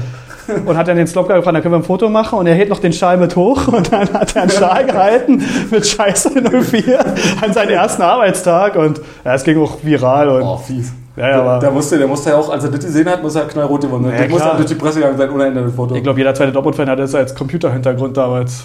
Und 0.67 0.77
hat 0.77 0.89
dann 0.89 0.97
den 0.97 1.07
Slomka 1.07 1.37
gefragt, 1.37 1.57
da 1.57 1.61
können 1.61 1.75
wir 1.75 1.79
ein 1.79 1.85
Foto 1.85 2.09
machen. 2.09 2.39
Und 2.39 2.47
er 2.47 2.55
hält 2.55 2.69
noch 2.71 2.79
den 2.79 2.93
Schal 2.93 3.17
mit 3.19 3.37
hoch. 3.37 3.69
Und 3.69 3.93
dann 3.93 4.11
hat 4.13 4.35
er 4.37 4.43
einen 4.43 4.51
Schal 4.51 4.85
gehalten 4.87 5.43
mit 5.71 5.87
Scheiße 5.87 6.31
04 6.31 7.01
an 7.43 7.53
seinen 7.53 7.71
ersten 7.71 8.03
Arbeitstag. 8.03 8.77
Und 8.77 9.01
ja, 9.25 9.35
es 9.35 9.45
ging 9.45 9.59
auch 9.63 9.77
viral. 9.83 10.29
Und 10.31 10.43
Oh, 10.43 10.57
fies. 10.57 10.93
Ja, 11.17 11.29
ja, 11.31 11.41
aber- 11.43 11.59
der, 11.61 11.71
musste, 11.71 11.97
der 11.99 12.09
musste 12.09 12.31
ja 12.31 12.37
auch, 12.37 12.49
als 12.51 12.65
er 12.65 12.71
das 12.71 12.85
gesehen 12.85 13.09
hat, 13.09 13.23
muss 13.23 13.35
er 13.37 13.43
knallrot 13.47 13.83
geworden 13.83 14.05
sein. 14.05 14.13
Ja, 14.15 14.19
der 14.21 14.29
klar. 14.29 14.49
dann 14.49 14.57
durch 14.57 14.69
die 14.69 14.75
Presse 14.75 14.99
gegangen 15.01 15.17
sein, 15.17 15.31
ohne 15.31 15.47
Ende 15.47 15.61
mit 15.61 15.75
Foto. 15.75 15.95
ich 15.95 16.03
glaube, 16.03 16.19
jeder 16.19 16.35
zweite 16.35 16.51
Dortmund-Fan 16.53 16.89
hat 16.91 16.99
das 16.99 17.15
als 17.15 17.35
Computerhintergrund 17.35 18.17
damals. 18.17 18.65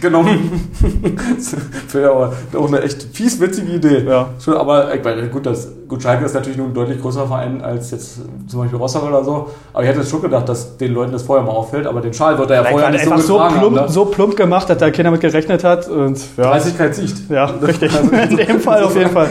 Genommen. 0.00 0.68
Für 1.88 2.10
aber 2.10 2.32
auch 2.58 2.68
eine 2.68 2.82
echt 2.82 3.04
fies 3.12 3.40
witzige 3.40 3.72
Idee. 3.72 4.04
Ja. 4.04 4.30
Schon, 4.42 4.54
aber 4.54 4.92
ich 4.92 5.02
meine, 5.02 5.28
gut, 5.28 5.46
das, 5.46 5.68
gut, 5.86 6.02
Schalke 6.02 6.24
ist 6.24 6.34
natürlich 6.34 6.58
nur 6.58 6.66
ein 6.66 6.74
deutlich 6.74 7.00
größerer 7.00 7.28
Verein 7.28 7.62
als 7.62 7.92
jetzt 7.92 8.18
zum 8.48 8.60
Beispiel 8.60 8.78
Rostock 8.78 9.04
oder 9.04 9.22
so. 9.22 9.50
Aber 9.72 9.82
ich 9.84 9.88
hätte 9.88 10.00
es 10.00 10.10
schon 10.10 10.22
gedacht, 10.22 10.48
dass 10.48 10.76
den 10.76 10.92
Leuten 10.92 11.12
das 11.12 11.22
vorher 11.22 11.44
mal 11.44 11.52
auffällt. 11.52 11.86
Aber 11.86 12.00
den 12.00 12.12
Schal 12.12 12.36
wird 12.36 12.50
er 12.50 12.56
ja 12.56 12.62
Vielleicht 12.62 12.72
vorher 12.72 12.90
nicht 12.90 13.04
so 13.04 13.10
einfach 13.12 13.24
so 13.24 13.34
getragen 13.34 13.58
plump, 13.58 13.76
haben. 13.76 13.86
Ne? 13.86 13.92
so 13.92 14.04
plump 14.06 14.36
gemacht, 14.36 14.70
dass 14.70 14.78
da 14.78 14.90
keiner 14.90 15.10
mit 15.12 15.20
gerechnet 15.20 15.62
hat. 15.62 15.88
Und 15.88 16.18
ja, 16.36 16.50
Dreistigkeit 16.50 16.94
siegt. 16.94 17.30
ja 17.30 17.44
richtig. 17.62 17.92
In 18.30 18.36
dem 18.36 18.60
Fall 18.60 18.82
auf 18.82 18.96
jeden 18.96 19.10
Fall. 19.10 19.28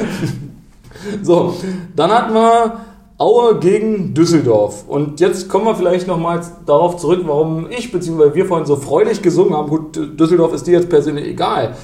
So, 1.22 1.56
dann 1.96 2.12
hatten 2.12 2.34
wir 2.34 2.74
Aue 3.18 3.60
gegen 3.60 4.14
Düsseldorf. 4.14 4.84
Und 4.88 5.22
jetzt 5.22 5.48
kommen 5.48 5.66
wir 5.66 5.76
vielleicht 5.76 6.06
nochmal 6.06 6.42
darauf 6.66 6.98
zurück, 6.98 7.22
warum 7.26 7.68
ich 7.72 7.92
bzw. 7.92 8.34
wir 8.34 8.46
vorhin 8.46 8.66
so 8.66 8.76
freudig 8.76 9.22
gesungen 9.22 9.54
haben. 9.56 9.70
Gut, 9.70 10.20
Düsseldorf 10.20 10.54
ist 10.54 10.68
dir 10.68 10.74
jetzt 10.74 10.90
persönlich 10.90 11.26
egal. 11.26 11.76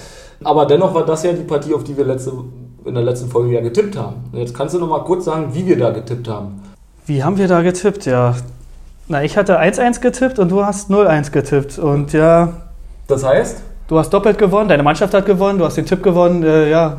Aber 0.44 0.66
dennoch 0.66 0.94
war 0.94 1.06
das 1.06 1.24
ja 1.24 1.32
die 1.32 1.44
Partie, 1.44 1.74
auf 1.74 1.84
die 1.86 1.96
wir 1.96 2.04
letzte, 2.04 2.34
in 2.84 2.94
der 2.94 3.04
letzten 3.04 3.30
Folge 3.30 3.54
ja 3.54 3.62
getippt 3.62 3.96
haben. 3.98 4.16
Und 4.32 4.40
jetzt 4.40 4.54
kannst 4.54 4.76
du 4.76 4.80
nochmal 4.80 5.04
kurz 5.04 5.26
sagen, 5.26 5.50
wie 5.54 5.66
wir 5.66 5.78
da 5.78 5.92
getippt 5.92 6.28
haben. 6.28 6.62
Wie 7.06 7.24
haben 7.24 7.38
wir 7.38 7.48
da 7.48 7.62
getippt? 7.62 8.06
Ja. 8.06 8.36
Na, 9.08 9.24
ich 9.24 9.38
hatte 9.38 9.60
1-1 9.60 10.02
getippt 10.02 10.38
und 10.40 10.50
du 10.50 10.66
hast 10.66 10.90
0-1 10.90 11.32
getippt. 11.32 11.80
Und 11.80 12.12
ja, 12.12 12.54
Das 13.08 13.24
heißt, 13.24 13.62
du 13.88 13.98
hast 13.98 14.10
doppelt 14.10 14.38
gewonnen, 14.38 14.68
deine 14.68 14.84
Mannschaft 14.84 15.14
hat 15.14 15.26
gewonnen, 15.26 15.60
du 15.60 15.66
hast 15.66 15.78
den 15.78 15.86
Tipp 15.86 16.04
gewonnen. 16.04 16.44
Äh, 16.44 16.70
ja, 16.70 16.98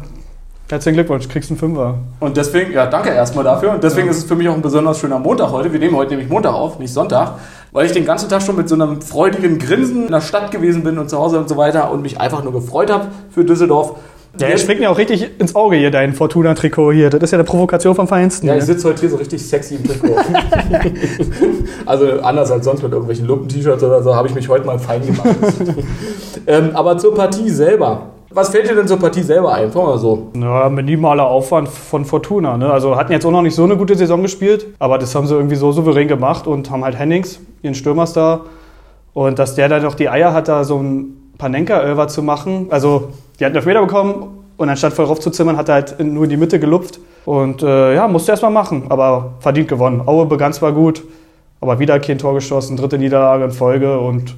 herzlichen 0.72 0.94
Glückwunsch, 0.94 1.28
kriegst 1.28 1.50
einen 1.50 1.58
Fünfer. 1.58 1.98
und 2.18 2.36
deswegen, 2.36 2.72
ja, 2.72 2.86
danke 2.86 3.10
erstmal 3.10 3.44
dafür. 3.44 3.72
Und 3.72 3.84
deswegen 3.84 4.08
ist 4.08 4.16
es 4.16 4.24
für 4.24 4.34
mich 4.34 4.48
auch 4.48 4.54
ein 4.54 4.62
besonders 4.62 4.98
schöner 4.98 5.18
Montag 5.18 5.52
heute. 5.52 5.72
Wir 5.72 5.78
nehmen 5.78 5.94
heute 5.94 6.12
nämlich 6.12 6.28
Montag 6.28 6.54
auf, 6.54 6.78
nicht 6.78 6.92
Sonntag. 6.92 7.34
Weil 7.72 7.86
ich 7.86 7.92
den 7.92 8.04
ganzen 8.04 8.28
Tag 8.28 8.42
schon 8.42 8.56
mit 8.56 8.68
so 8.68 8.74
einem 8.74 9.00
freudigen 9.00 9.58
Grinsen 9.58 10.06
in 10.06 10.12
der 10.12 10.20
Stadt 10.20 10.50
gewesen 10.50 10.82
bin 10.82 10.98
und 10.98 11.08
zu 11.08 11.18
Hause 11.18 11.38
und 11.38 11.48
so 11.48 11.56
weiter 11.56 11.90
und 11.90 12.02
mich 12.02 12.20
einfach 12.20 12.42
nur 12.42 12.52
gefreut 12.52 12.90
habe 12.90 13.08
für 13.30 13.44
Düsseldorf. 13.44 13.96
Ja, 14.40 14.46
er 14.46 14.56
springt 14.56 14.80
mir 14.80 14.90
auch 14.90 14.96
richtig 14.96 15.28
ins 15.38 15.54
Auge 15.54 15.76
hier, 15.76 15.90
dein 15.90 16.14
Fortuna-Trikot 16.14 16.92
hier. 16.92 17.10
Das 17.10 17.22
ist 17.22 17.32
ja 17.32 17.36
eine 17.36 17.44
Provokation 17.44 17.94
vom 17.94 18.08
Feinsten. 18.08 18.46
Ja, 18.46 18.54
ich 18.54 18.64
hier. 18.64 18.74
sitze 18.74 18.88
heute 18.88 19.00
hier 19.00 19.10
so 19.10 19.16
richtig 19.16 19.46
sexy 19.46 19.74
im 19.74 19.84
Trikot. 19.84 20.16
also 21.86 22.20
anders 22.22 22.50
als 22.50 22.64
sonst 22.64 22.82
mit 22.82 22.92
irgendwelchen 22.92 23.26
Lumpen-T-Shirts 23.26 23.82
oder 23.82 24.02
so, 24.02 24.14
habe 24.14 24.28
ich 24.28 24.34
mich 24.34 24.48
heute 24.48 24.64
mal 24.64 24.78
fein 24.78 25.04
gemacht. 25.04 25.36
ähm, 26.46 26.70
aber 26.72 26.96
zur 26.96 27.14
Partie 27.14 27.50
selber. 27.50 28.11
Was 28.34 28.48
fällt 28.48 28.68
dir 28.68 28.74
denn 28.74 28.88
zur 28.88 28.98
Partie 28.98 29.22
selber 29.22 29.52
ein? 29.52 29.70
Fangen 29.70 29.88
wir 29.88 29.98
so. 29.98 30.28
Ja, 30.34 30.68
minimaler 30.68 31.26
Aufwand 31.26 31.68
von 31.68 32.04
Fortuna. 32.04 32.56
Ne? 32.56 32.72
Also 32.72 32.96
hatten 32.96 33.12
jetzt 33.12 33.26
auch 33.26 33.30
noch 33.30 33.42
nicht 33.42 33.54
so 33.54 33.64
eine 33.64 33.76
gute 33.76 33.94
Saison 33.94 34.22
gespielt, 34.22 34.66
aber 34.78 34.98
das 34.98 35.14
haben 35.14 35.26
sie 35.26 35.34
irgendwie 35.34 35.56
so 35.56 35.72
souverän 35.72 36.08
gemacht 36.08 36.46
und 36.46 36.70
haben 36.70 36.84
halt 36.84 36.98
Hennings, 36.98 37.40
ihren 37.62 37.74
Stürmerstar. 37.74 38.46
Und 39.12 39.38
dass 39.38 39.54
der 39.54 39.68
dann 39.68 39.82
noch 39.82 39.94
die 39.94 40.08
Eier 40.08 40.32
hat, 40.32 40.48
da 40.48 40.64
so 40.64 40.78
ein 40.78 41.32
Panenka-Elver 41.38 42.08
zu 42.08 42.22
machen. 42.22 42.68
Also, 42.70 43.08
die 43.38 43.44
hatten 43.44 43.56
Elfmeter 43.56 43.80
bekommen 43.80 44.44
und 44.56 44.68
anstatt 44.68 44.92
voll 44.92 45.06
raufzuzimmern, 45.06 45.56
hat 45.56 45.68
er 45.68 45.74
halt 45.74 46.00
nur 46.00 46.24
in 46.24 46.30
die 46.30 46.36
Mitte 46.36 46.58
gelupft. 46.58 47.00
Und 47.24 47.62
äh, 47.62 47.94
ja, 47.94 48.08
musste 48.08 48.32
erstmal 48.32 48.50
machen, 48.50 48.84
aber 48.88 49.34
verdient 49.40 49.68
gewonnen. 49.68 50.02
Aue 50.06 50.26
begann 50.26 50.52
zwar 50.52 50.72
gut, 50.72 51.04
aber 51.60 51.78
wieder 51.78 52.00
kein 52.00 52.18
Tor 52.18 52.34
geschossen, 52.34 52.76
dritte 52.76 52.98
Niederlage 52.98 53.44
in 53.44 53.50
Folge. 53.50 53.98
Und 53.98 54.34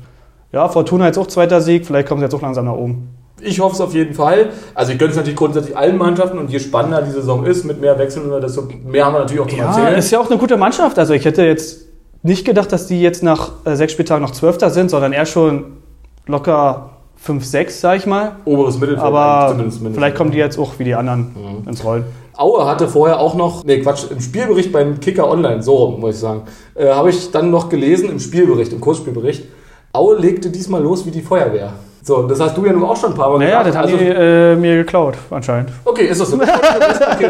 ja, 0.53 0.69
Fortuna 0.69 1.07
jetzt 1.07 1.19
auch 1.19 1.27
zweiter 1.27 1.61
Sieg, 1.61 1.87
vielleicht 1.87 2.09
kommen 2.09 2.21
sie 2.21 2.25
jetzt 2.25 2.35
auch 2.35 2.43
langsam 2.43 2.65
nach 2.65 2.75
oben. 2.75 3.14
Ich 3.41 3.61
hoffe 3.61 3.75
es 3.75 3.81
auf 3.81 3.95
jeden 3.95 4.15
Fall. 4.15 4.51
Also 4.75 4.93
ich 4.93 4.99
gönne 4.99 5.11
es 5.11 5.17
natürlich 5.17 5.37
grundsätzlich 5.37 5.77
allen 5.77 5.97
Mannschaften 5.99 6.39
und 6.39 6.51
je 6.51 6.61
spannender 6.61 7.03
die 7.03 7.11
Saison 7.11 7.45
ist, 7.45 7.65
mit 7.65 7.81
mehr 7.81 7.99
Wechseln, 7.99 8.31
desto 8.41 8.63
mehr 8.85 9.05
haben 9.07 9.15
wir 9.15 9.21
natürlich 9.21 9.43
auch 9.43 9.49
zum 9.49 9.59
Ja, 9.59 9.67
Erzählen. 9.67 9.95
ist 9.99 10.11
ja 10.11 10.21
auch 10.21 10.31
eine 10.31 10.39
gute 10.39 10.57
Mannschaft. 10.57 10.99
Also 10.99 11.15
ich 11.15 11.25
hätte 11.25 11.43
jetzt 11.45 11.87
nicht 12.23 12.45
gedacht, 12.45 12.73
dass 12.73 12.87
die 12.87 13.03
jetzt 13.03 13.23
nach 13.23 13.51
äh, 13.65 13.75
sechs 13.77 13.93
Spieltagen 13.93 14.23
noch 14.25 14.31
Zwölfter 14.33 14.71
sind, 14.71 14.91
sondern 14.91 15.13
eher 15.13 15.27
schon 15.27 15.79
locker 16.27 16.91
5, 17.17 17.45
6, 17.45 17.81
sag 17.81 17.99
ich 17.99 18.07
mal. 18.07 18.37
Oberes 18.45 18.79
Mittelfeld. 18.79 19.05
Aber 19.05 19.49
zumindest 19.51 19.79
mindestens. 19.81 19.97
vielleicht 19.97 20.17
kommen 20.17 20.31
die 20.31 20.39
jetzt 20.39 20.59
auch 20.59 20.79
wie 20.79 20.85
die 20.85 20.95
anderen 20.95 21.35
ins 21.67 21.85
Rollen. 21.85 22.05
Aue 22.37 22.67
hatte 22.67 22.89
vorher 22.89 23.21
auch 23.21 23.35
noch, 23.35 23.65
nee 23.65 23.81
Quatsch, 23.81 24.05
im 24.11 24.21
Spielbericht 24.21 24.73
beim 24.73 24.99
Kicker 25.01 25.31
Online, 25.31 25.63
so 25.63 25.75
rum, 25.77 26.01
muss 26.01 26.17
ich 26.17 26.21
sagen, 26.21 26.43
äh, 26.75 26.89
habe 26.89 27.11
ich 27.11 27.31
dann 27.31 27.51
noch 27.51 27.69
gelesen 27.69 28.11
im 28.11 28.19
Spielbericht, 28.19 28.73
im 28.73 28.81
Kursspielbericht, 28.81 29.45
Aue 29.93 30.19
legte 30.19 30.51
diesmal 30.51 30.83
los 30.83 31.07
wie 31.07 31.13
die 31.13 31.23
Feuerwehr. 31.23 31.73
So, 32.07 32.23
das 32.25 32.39
hast 32.39 32.55
du 32.55 32.67
ja 32.67 32.73
nun 32.75 32.85
auch 32.85 32.97
schon 32.97 33.13
ein 33.13 33.17
paar 33.17 33.31
Mal 33.31 33.39
Naja, 33.39 33.59
das 33.63 33.69
gesagt. 33.69 33.89
haben 33.93 33.99
die 33.99 34.05
äh, 34.05 34.57
mir 34.57 34.77
geklaut, 34.77 35.15
anscheinend. 35.31 35.71
Okay, 35.87 36.05
ist 36.05 36.21
das 36.21 36.29
so? 36.31 36.37
okay, 36.39 36.51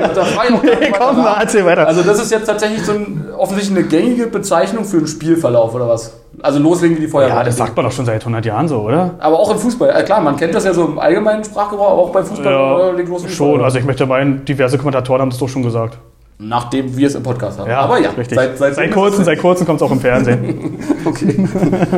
da 0.01 0.17
weiter 0.37 0.99
Komm, 0.99 1.19
nach. 1.19 1.41
erzähl 1.43 1.65
weiter. 1.65 1.87
Also 1.87 2.03
das 2.03 2.21
ist 2.21 2.33
jetzt 2.33 2.47
tatsächlich 2.47 2.83
so 2.85 2.91
ein, 2.91 3.25
offensichtlich 3.39 3.79
eine 3.79 3.87
gängige 3.87 4.27
Bezeichnung 4.27 4.85
für 4.85 4.97
einen 4.97 5.07
Spielverlauf 5.07 5.77
oder 5.77 5.89
was? 5.89 6.19
Also 6.43 6.59
loslegen 6.59 6.97
wie 6.97 7.03
die 7.03 7.07
Feuerwehr. 7.07 7.37
ja, 7.37 7.45
das 7.45 7.57
sagt 7.57 7.77
man 7.77 7.85
doch 7.85 7.93
schon 7.93 8.05
seit 8.05 8.21
100 8.23 8.45
Jahren 8.45 8.67
so, 8.67 8.81
oder? 8.81 9.15
aber 9.21 9.39
auch 9.39 9.53
im 9.53 9.59
Fußball. 9.59 9.91
Äh, 9.91 10.03
klar, 10.03 10.21
man 10.21 10.37
kennt 10.37 10.57
das 10.57 10.65
ja 10.65 10.75
so 10.75 10.87
im 10.87 10.99
allgemeinen 10.99 11.45
Sprachgebrauch, 11.45 11.93
aber 11.93 12.03
auch 12.03 12.11
beim 12.11 12.25
Fußball. 12.25 12.91
äh, 12.95 12.97
legt 12.97 13.09
los 13.09 13.23
schon. 13.31 13.63
Also 13.63 13.79
ich 13.79 13.85
möchte 13.85 14.07
meinen, 14.07 14.45
diverse 14.45 14.77
Kommentatoren 14.77 15.21
haben 15.21 15.31
das 15.31 15.39
doch 15.39 15.49
schon 15.49 15.63
gesagt. 15.63 15.99
Nachdem 16.37 16.97
wir 16.97 17.07
es 17.07 17.15
im 17.15 17.23
Podcast 17.23 17.61
haben. 17.61 17.71
aber 17.71 18.01
ja, 18.01 18.11
richtig. 18.11 18.37
Seit, 18.37 18.59
Seit, 18.59 18.75
seit, 18.75 18.91
kurzem, 18.91 19.25
seit 19.25 19.39
kurzem 19.39 19.67
kommt 19.67 19.81
es 19.81 19.87
auch 19.87 19.93
im 19.93 20.01
Fernsehen. 20.01 20.79
Okay. 21.05 21.47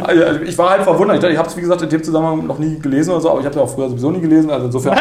Also 0.03 0.43
ich 0.45 0.59
war 0.59 0.71
halt 0.71 0.83
verwundert. 0.83 1.23
Ich, 1.23 1.31
ich 1.31 1.39
habe 1.39 1.49
es, 1.49 1.57
wie 1.57 1.61
gesagt, 1.61 1.81
in 1.81 1.89
dem 1.89 2.03
Zusammenhang 2.03 2.45
noch 2.45 2.59
nie 2.59 2.77
gelesen 2.81 3.13
oder 3.13 3.21
so, 3.21 3.31
aber 3.31 3.39
ich 3.39 3.47
habe 3.47 3.55
es 3.55 3.63
auch 3.63 3.73
früher 3.73 3.89
sowieso 3.89 4.11
nie 4.11 4.21
gelesen. 4.21 4.51
Also 4.51 4.67
insofern 4.67 4.99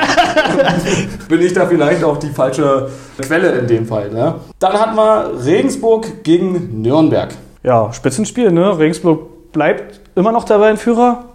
bin 1.28 1.42
ich 1.42 1.54
da 1.54 1.66
vielleicht 1.66 2.04
auch 2.04 2.18
die 2.18 2.30
falsche 2.30 2.88
Quelle 3.20 3.50
in 3.54 3.66
dem 3.68 3.88
Fall. 3.88 4.12
Ne? 4.12 4.36
Dann 4.60 4.74
hatten 4.74 4.96
wir 4.96 5.44
Regensburg 5.44 6.24
gegen 6.24 6.84
Nürnberg. 6.84 7.34
Ja, 7.64 7.92
Spitzenspiel, 7.92 8.52
ne? 8.52 8.78
Regensburg 8.78 9.52
bleibt 9.52 10.02
immer 10.14 10.32
noch 10.32 10.44
der 10.44 10.58
Tabellenführer. 10.58 11.26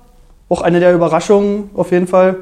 Auch 0.49 0.63
eine 0.63 0.79
der 0.79 0.95
Überraschungen 0.95 1.71
auf 1.75 1.91
jeden 1.91 2.07
Fall. 2.07 2.37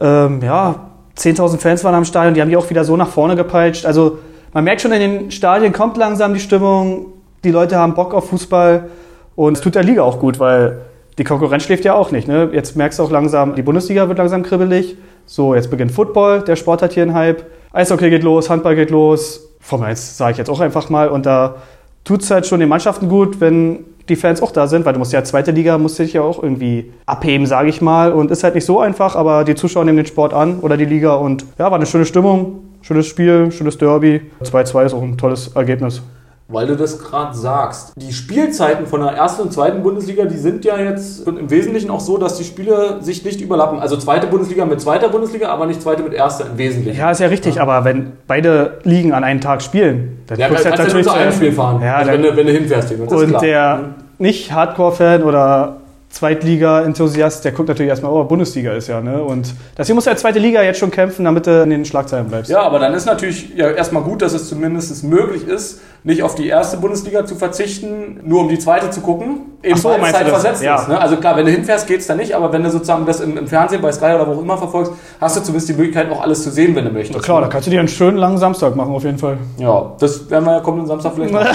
Ähm, 0.00 0.40
ja, 0.42 0.76
10.000 1.18 1.58
Fans 1.58 1.84
waren 1.84 1.94
am 1.94 2.06
Stadion, 2.06 2.32
die 2.32 2.40
haben 2.40 2.48
die 2.48 2.56
auch 2.56 2.70
wieder 2.70 2.84
so 2.84 2.96
nach 2.96 3.08
vorne 3.08 3.36
gepeitscht. 3.36 3.84
Also 3.84 4.18
man 4.52 4.64
merkt 4.64 4.80
schon, 4.80 4.92
in 4.92 5.00
den 5.00 5.30
Stadien 5.30 5.72
kommt 5.72 5.96
langsam 5.96 6.34
die 6.34 6.40
Stimmung, 6.40 7.06
die 7.44 7.50
Leute 7.50 7.76
haben 7.76 7.94
Bock 7.94 8.14
auf 8.14 8.28
Fußball 8.30 8.88
und 9.34 9.56
es 9.56 9.60
tut 9.62 9.74
der 9.74 9.82
Liga 9.82 10.02
auch 10.02 10.18
gut, 10.18 10.38
weil 10.38 10.82
die 11.18 11.24
Konkurrenz 11.24 11.64
schläft 11.64 11.84
ja 11.84 11.94
auch 11.94 12.10
nicht. 12.10 12.28
Ne? 12.28 12.50
Jetzt 12.52 12.76
merkst 12.76 12.98
du 12.98 13.02
auch 13.02 13.10
langsam, 13.10 13.54
die 13.54 13.62
Bundesliga 13.62 14.08
wird 14.08 14.18
langsam 14.18 14.42
kribbelig. 14.42 14.96
So, 15.26 15.54
jetzt 15.54 15.70
beginnt 15.70 15.92
Football, 15.92 16.42
der 16.42 16.56
Sport 16.56 16.82
hat 16.82 16.92
hier 16.92 17.02
einen 17.02 17.14
Hype. 17.14 17.44
Eishockey 17.72 18.10
geht 18.10 18.22
los, 18.22 18.50
Handball 18.50 18.76
geht 18.76 18.90
los. 18.90 19.48
Formel 19.60 19.88
1 19.88 20.16
sage 20.16 20.32
ich 20.32 20.38
jetzt 20.38 20.50
auch 20.50 20.60
einfach 20.60 20.90
mal. 20.90 21.08
Und 21.08 21.26
da 21.26 21.56
tut 22.04 22.22
es 22.22 22.30
halt 22.30 22.46
schon 22.46 22.60
den 22.60 22.68
Mannschaften 22.68 23.08
gut, 23.08 23.40
wenn 23.40 23.84
die 24.08 24.16
Fans 24.16 24.42
auch 24.42 24.50
da 24.50 24.66
sind, 24.66 24.84
weil 24.84 24.92
du 24.92 24.98
musst 24.98 25.12
ja 25.12 25.22
zweite 25.22 25.52
Liga, 25.52 25.78
musst 25.78 25.98
dich 25.98 26.12
ja 26.12 26.22
auch 26.22 26.42
irgendwie 26.42 26.92
abheben, 27.06 27.46
sage 27.46 27.68
ich 27.68 27.80
mal. 27.80 28.12
Und 28.12 28.30
ist 28.30 28.42
halt 28.42 28.54
nicht 28.54 28.64
so 28.64 28.80
einfach, 28.80 29.14
aber 29.14 29.44
die 29.44 29.54
Zuschauer 29.54 29.84
nehmen 29.84 29.98
den 29.98 30.06
Sport 30.06 30.34
an 30.34 30.58
oder 30.60 30.76
die 30.76 30.84
Liga. 30.84 31.14
Und 31.14 31.44
ja, 31.58 31.66
war 31.70 31.74
eine 31.74 31.86
schöne 31.86 32.04
Stimmung, 32.04 32.60
schönes 32.82 33.06
Spiel, 33.06 33.50
schönes 33.50 33.78
Derby. 33.78 34.20
2-2 34.44 34.84
ist 34.86 34.94
auch 34.94 35.02
ein 35.02 35.16
tolles 35.16 35.48
Ergebnis. 35.54 36.02
Weil 36.48 36.66
du 36.66 36.76
das 36.76 36.98
gerade 36.98 37.34
sagst. 37.34 37.94
Die 37.96 38.12
Spielzeiten 38.12 38.86
von 38.86 39.00
der 39.00 39.12
ersten 39.12 39.42
und 39.42 39.52
zweiten 39.54 39.82
Bundesliga, 39.82 40.26
die 40.26 40.36
sind 40.36 40.66
ja 40.66 40.76
jetzt 40.78 41.26
im 41.26 41.48
Wesentlichen 41.48 41.88
auch 41.90 42.00
so, 42.00 42.18
dass 42.18 42.36
die 42.36 42.44
Spiele 42.44 42.98
sich 43.00 43.24
nicht 43.24 43.40
überlappen. 43.40 43.78
Also 43.78 43.96
zweite 43.96 44.26
Bundesliga 44.26 44.66
mit 44.66 44.78
zweiter 44.80 45.08
Bundesliga, 45.08 45.48
aber 45.48 45.64
nicht 45.64 45.80
zweite 45.80 46.02
mit 46.02 46.12
erster 46.12 46.46
im 46.46 46.58
Wesentlichen. 46.58 46.98
Ja, 46.98 47.10
ist 47.10 47.20
ja 47.20 47.28
richtig, 47.28 47.58
aber 47.58 47.84
wenn 47.84 48.12
beide 48.26 48.78
Ligen 48.82 49.14
an 49.14 49.24
einem 49.24 49.40
Tag 49.40 49.62
spielen, 49.62 50.18
dann 50.26 50.38
Ja, 50.38 50.48
kannst 50.48 50.64
du 50.66 50.68
ja 50.68 50.92
nur 50.94 51.02
zu 51.02 51.12
einem 51.12 51.32
Spiel 51.32 51.52
fahren, 51.52 51.80
Ja, 51.80 51.96
also 51.96 52.12
wenn, 52.12 52.22
du, 52.22 52.36
wenn 52.36 52.46
du 52.46 52.52
hinfährst. 52.52 52.90
Das 52.90 53.00
ist 53.00 53.12
Und 53.12 53.28
klar. 53.28 53.40
der 53.40 53.80
nicht 54.18 54.52
Hardcore-Fan 54.52 55.22
oder 55.22 55.78
Zweitliga-Enthusiast, 56.12 57.44
der 57.44 57.52
guckt 57.52 57.68
natürlich 57.68 57.90
erstmal, 57.90 58.12
oh, 58.12 58.24
Bundesliga 58.24 58.72
ist 58.72 58.88
ja, 58.88 59.00
ne? 59.00 59.22
Und 59.22 59.54
deswegen 59.76 59.94
muss 59.96 60.04
der 60.04 60.16
zweite 60.16 60.38
Liga 60.38 60.62
jetzt 60.62 60.78
schon 60.78 60.90
kämpfen, 60.90 61.24
damit 61.24 61.46
du 61.46 61.62
in 61.62 61.70
den 61.70 61.84
Schlagzeilen 61.84 62.28
bleibst. 62.28 62.50
Ja, 62.50 62.62
aber 62.62 62.78
dann 62.78 62.94
ist 62.94 63.06
natürlich 63.06 63.54
ja 63.56 63.70
erstmal 63.70 64.02
gut, 64.02 64.22
dass 64.22 64.32
es 64.32 64.48
zumindest 64.48 65.02
möglich 65.04 65.46
ist, 65.46 65.80
nicht 66.04 66.22
auf 66.22 66.34
die 66.34 66.48
erste 66.48 66.76
Bundesliga 66.78 67.24
zu 67.24 67.36
verzichten, 67.36 68.20
nur 68.24 68.40
um 68.40 68.48
die 68.48 68.58
zweite 68.58 68.90
zu 68.90 69.00
gucken. 69.00 69.40
Eben 69.62 69.74
Ach 69.76 69.78
so, 69.78 69.88
weil 69.90 70.00
es 70.02 70.12
halt 70.14 70.26
das? 70.26 70.32
versetzt 70.32 70.62
Ja. 70.64 70.74
ist. 70.74 70.88
Ne? 70.88 71.00
Also 71.00 71.16
klar, 71.16 71.36
wenn 71.36 71.46
du 71.46 71.52
hinfährst, 71.52 71.86
geht's 71.86 72.08
da 72.08 72.16
nicht, 72.16 72.34
aber 72.34 72.52
wenn 72.52 72.64
du 72.64 72.70
sozusagen 72.70 73.06
das 73.06 73.20
im, 73.20 73.38
im 73.38 73.46
Fernsehen, 73.46 73.80
bei 73.80 73.92
Sky 73.92 74.06
oder 74.06 74.26
wo 74.26 74.32
auch 74.32 74.40
immer 74.42 74.58
verfolgst, 74.58 74.92
hast 75.20 75.36
du 75.36 75.40
zumindest 75.42 75.68
die 75.68 75.74
Möglichkeit, 75.74 76.10
auch 76.10 76.20
alles 76.20 76.42
zu 76.42 76.50
sehen, 76.50 76.74
wenn 76.74 76.84
du 76.84 76.90
möchtest. 76.90 77.16
Na 77.16 77.22
klar, 77.24 77.40
da 77.40 77.46
kannst 77.46 77.68
du 77.68 77.70
dir 77.70 77.78
einen 77.78 77.86
schönen 77.88 78.16
langen 78.16 78.38
Samstag 78.38 78.74
machen, 78.74 78.92
auf 78.92 79.04
jeden 79.04 79.18
Fall. 79.18 79.38
Ja, 79.58 79.92
das 80.00 80.28
werden 80.28 80.44
wir 80.44 80.54
ja 80.54 80.60
kommenden 80.60 80.88
Samstag 80.88 81.12
vielleicht 81.14 81.32
machen. 81.32 81.46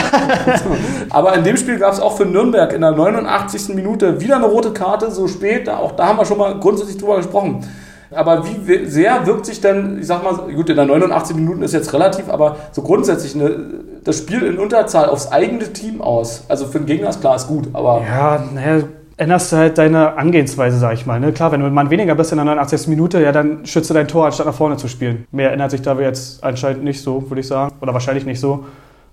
Aber 1.10 1.34
in 1.36 1.44
dem 1.44 1.58
Spiel 1.58 1.78
gab 1.78 1.92
es 1.92 2.00
auch 2.00 2.16
für 2.16 2.26
Nürnberg 2.26 2.72
in 2.72 2.80
der 2.80 2.92
89. 2.92 3.76
Minute 3.76 4.22
wieder 4.22 4.38
eine 4.38 4.47
rote 4.48 4.72
Karte, 4.72 5.12
so 5.12 5.28
spät. 5.28 5.70
Auch 5.70 5.94
da 5.94 6.08
haben 6.08 6.18
wir 6.18 6.26
schon 6.26 6.38
mal 6.38 6.60
grundsätzlich 6.60 6.98
drüber 6.98 7.18
gesprochen. 7.18 7.64
Aber 8.12 8.46
wie 8.46 8.86
sehr 8.86 9.26
wirkt 9.26 9.46
sich 9.46 9.60
denn, 9.60 10.00
ich 10.00 10.08
sag 10.08 10.24
mal, 10.24 10.34
gut, 10.54 10.70
in 10.70 10.76
der 10.78 10.86
89 10.86 11.36
Minuten 11.36 11.62
ist 11.62 11.74
jetzt 11.74 11.92
relativ, 11.94 12.30
aber 12.30 12.56
so 12.72 12.82
grundsätzlich 12.82 13.36
eine, 13.36 13.56
das 14.04 14.20
Spiel 14.20 14.44
in 14.44 14.58
Unterzahl 14.58 15.10
aufs 15.10 15.32
eigene 15.32 15.74
Team 15.74 16.02
aus? 16.02 16.46
Also 16.48 16.68
für 16.68 16.80
den 16.80 16.86
Gegner 16.86 17.10
ist 17.10 17.20
klar, 17.20 17.36
ist 17.36 17.48
gut, 17.48 17.68
aber 17.74 18.02
Ja, 18.08 18.44
naja, 18.54 18.84
änderst 19.18 19.52
du 19.52 19.58
halt 19.58 19.78
deine 19.78 20.18
Angehensweise, 20.18 20.78
sag 20.78 20.94
ich 20.94 21.06
mal. 21.06 21.20
Ne? 21.20 21.34
Klar, 21.34 21.52
wenn 21.52 21.60
du 21.60 21.70
mal 21.70 21.90
weniger 21.90 22.16
bist 22.16 22.32
in 22.32 22.38
der 22.38 22.46
89. 22.46 22.88
Minute, 22.88 23.22
ja, 23.22 23.32
dann 23.32 23.66
schützt 23.66 23.90
du 23.90 23.94
dein 23.94 24.08
Tor, 24.08 24.26
anstatt 24.28 24.46
nach 24.46 24.54
vorne 24.54 24.78
zu 24.78 24.88
spielen. 24.88 25.26
Mehr 25.32 25.52
ändert 25.52 25.72
sich 25.72 25.82
da 25.82 26.00
jetzt 26.00 26.44
anscheinend 26.44 26.84
nicht 26.84 27.02
so, 27.02 27.30
würde 27.30 27.42
ich 27.42 27.48
sagen. 27.48 27.74
Oder 27.82 27.94
wahrscheinlich 27.94 28.26
nicht 28.26 28.40
so. 28.40 28.66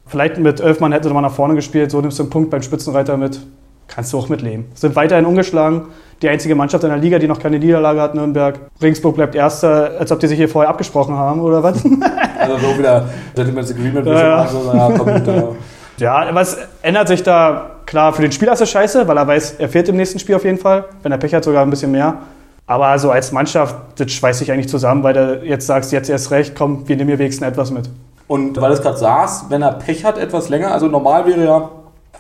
Vielleicht 0.07 0.39
mit 0.39 0.61
elf 0.61 0.81
Mann 0.81 0.93
hätte 0.93 1.09
man 1.11 1.23
nach 1.23 1.33
vorne 1.33 1.55
gespielt, 1.55 1.91
so 1.91 2.01
nimmst 2.01 2.19
du 2.19 2.25
einen 2.25 2.31
Punkt 2.31 2.51
beim 2.51 2.63
Spitzenreiter 2.63 3.17
mit. 3.17 3.41
Kannst 3.89 4.13
du 4.13 4.19
auch 4.19 4.29
mitleben. 4.29 4.67
Sind 4.75 4.97
weiterhin 4.97 5.27
ungeschlagen. 5.27 5.83
Die 6.23 6.29
einzige 6.29 6.55
Mannschaft 6.55 6.85
in 6.85 6.91
der 6.91 6.99
Liga, 6.99 7.19
die 7.19 7.29
noch 7.29 7.39
keine 7.39 7.59
Niederlage 7.59 8.01
hat, 8.01 8.15
Nürnberg. 8.15 8.59
Regensburg 8.81 9.17
bleibt 9.17 9.35
Erster, 9.35 9.93
als 9.99 10.11
ob 10.11 10.21
die 10.21 10.27
sich 10.27 10.39
hier 10.39 10.49
vorher 10.49 10.71
abgesprochen 10.71 11.15
haben, 11.15 11.41
oder 11.41 11.63
was? 11.63 11.85
also 12.39 12.59
so 12.59 12.79
wieder 12.79 13.07
Gentleman's 13.35 13.71
Agreement. 13.71 14.07
Ja, 14.07 14.21
ja. 14.21 14.37
Also, 14.43 14.73
ja, 14.73 14.91
komm, 14.97 15.09
ja. 15.99 16.35
Was 16.35 16.57
ändert 16.83 17.09
sich 17.09 17.23
da? 17.23 17.71
Klar, 17.85 18.13
für 18.15 18.23
den 18.23 18.33
Spieler 18.33 18.55
ist 18.55 18.63
es 18.63 18.71
scheiße, 18.71 19.07
weil 19.07 19.19
er 19.19 19.27
weiß, 19.27 19.57
er 19.59 19.69
fehlt 19.69 19.89
im 19.91 19.97
nächsten 19.97 20.19
Spiel 20.19 20.35
auf 20.35 20.45
jeden 20.45 20.59
Fall. 20.59 20.87
Wenn 21.03 21.13
er 21.13 21.19
Pech 21.19 21.35
hat, 21.35 21.45
sogar 21.45 21.63
ein 21.63 21.71
bisschen 21.71 21.93
mehr. 21.93 22.19
Aber 22.67 22.99
so 22.99 23.11
als 23.11 23.31
Mannschaft, 23.31 23.77
das 23.97 24.11
schweißt 24.11 24.39
sich 24.39 24.51
eigentlich 24.51 24.69
zusammen, 24.69 25.03
weil 25.03 25.13
du 25.13 25.43
jetzt 25.45 25.67
sagst, 25.67 25.93
jetzt 25.93 26.09
erst 26.09 26.31
recht, 26.31 26.55
komm, 26.57 26.89
wir 26.89 26.97
nehmen 26.97 27.09
hier 27.09 27.19
wenigstens 27.19 27.47
etwas 27.47 27.71
mit. 27.71 27.91
Und 28.27 28.59
weil 28.59 28.73
es 28.73 28.81
gerade 28.81 28.97
saß, 28.97 29.47
wenn 29.51 29.61
er 29.61 29.73
Pech 29.73 30.05
hat, 30.05 30.17
etwas 30.17 30.49
länger, 30.49 30.73
also 30.73 30.87
normal 30.87 31.27
wäre 31.27 31.45
ja 31.45 31.71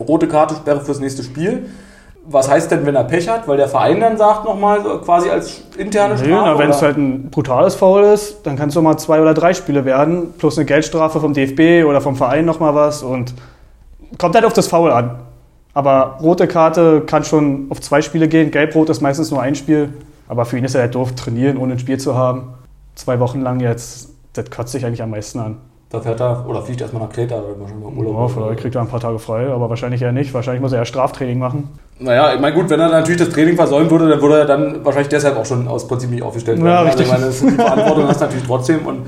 rote 0.01 0.29
Karte, 0.29 0.55
Sperre 0.55 0.81
fürs 0.81 1.01
nächste 1.01 1.23
Spiel. 1.23 1.67
Was 2.27 2.49
heißt 2.49 2.71
denn, 2.71 2.87
wenn 2.87 2.95
er 2.95 3.05
Pech 3.05 3.29
hat? 3.29 3.47
Weil 3.47 3.59
der 3.59 3.69
Verein 3.69 4.01
dann 4.01 4.17
sagt 4.17 4.45
nochmal 4.47 4.83
so 4.83 4.99
quasi 4.99 5.29
als 5.29 5.63
interne 5.77 6.17
Strafe? 6.17 6.31
Na, 6.31 6.59
wenn 6.59 6.71
es 6.71 6.81
halt 6.81 6.97
ein 6.97 7.31
brutales 7.31 7.75
Foul 7.75 8.03
ist, 8.05 8.47
dann 8.47 8.57
kann 8.57 8.71
es 8.71 8.75
mal 8.77 8.97
zwei 8.97 9.21
oder 9.21 9.35
drei 9.35 9.53
Spiele 9.53 9.85
werden, 9.85 10.33
plus 10.39 10.57
eine 10.57 10.65
Geldstrafe 10.65 11.21
vom 11.21 11.35
DFB 11.35 11.87
oder 11.87 12.01
vom 12.01 12.17
Verein 12.17 12.47
nochmal 12.47 12.75
was 12.75 13.03
und 13.03 13.35
kommt 14.17 14.35
halt 14.35 14.47
auf 14.47 14.55
das 14.55 14.69
Foul 14.69 14.91
an. 14.91 15.17
Aber 15.75 16.19
rote 16.23 16.47
Karte 16.47 17.03
kann 17.03 17.25
schon 17.25 17.67
auf 17.69 17.81
zwei 17.81 18.01
Spiele 18.01 18.29
gehen, 18.29 18.51
gelb-rot 18.51 18.89
ist 18.89 19.03
meistens 19.03 19.31
nur 19.31 19.43
ein 19.43 19.55
Spiel. 19.55 19.93
Aber 20.27 20.47
für 20.47 20.57
ihn 20.57 20.65
ist 20.65 20.75
er 20.75 20.83
halt 20.83 20.95
doof, 20.95 21.13
trainieren, 21.15 21.59
ohne 21.59 21.75
ein 21.75 21.79
Spiel 21.79 21.99
zu 21.99 22.15
haben. 22.17 22.55
Zwei 22.95 23.21
Wochen 23.21 23.43
lang 23.43 23.61
jetzt, 23.61 24.11
das 24.33 24.51
kotzt 24.51 24.73
sich 24.73 24.87
eigentlich 24.87 25.03
am 25.03 25.11
meisten 25.11 25.41
an. 25.41 25.57
Da 25.95 26.01
fährt 26.01 26.21
er 26.21 26.45
oder 26.49 26.61
fliegt 26.61 26.81
erstmal 26.81 27.05
nach 27.05 27.11
Kreta 27.11 27.37
oder 27.37 27.61
wahrscheinlich 27.61 27.85
mal 27.87 27.97
Urlaub. 27.97 28.15
Ja, 28.21 28.29
vielleicht 28.29 28.61
kriegt 28.61 28.75
er 28.75 28.81
ein 28.81 28.89
paar 28.89 28.99
Tage 28.99 29.19
frei, 29.21 29.47
aber 29.49 29.71
wahrscheinlich 29.71 30.03
eher 30.03 30.11
nicht. 30.11 30.35
Wahrscheinlich 30.35 30.61
muss 30.61 30.73
er 30.73 30.81
eher 30.81 30.85
Straftraining 30.87 31.39
machen. 31.39 31.69
Naja, 32.01 32.35
ich 32.35 32.41
meine, 32.41 32.55
gut, 32.57 32.69
wenn 32.69 32.81
er 32.81 32.89
natürlich 32.89 33.21
das 33.21 33.31
Training 33.31 33.55
versäumen 33.55 33.89
würde, 33.91 34.09
dann 34.09 34.21
würde 34.21 34.39
er 34.41 34.45
dann 34.47 34.85
wahrscheinlich 34.85 35.09
deshalb 35.11 35.37
auch 35.37 35.47
schon 35.47 35.69
aus 35.69 35.87
Prinzip 35.87 36.11
nicht 36.11 36.23
aufgestellt 36.25 36.59
Ja, 36.59 36.65
werden. 36.65 36.87
richtig. 36.89 37.13
Also, 37.13 37.29
ich 37.29 37.43
meine, 37.43 37.55
das- 37.55 37.57
die 37.57 37.63
Verantwortung 37.63 38.09
hast 38.09 38.21
du 38.21 38.25
natürlich 38.25 38.47
trotzdem 38.47 38.87
und 38.87 38.99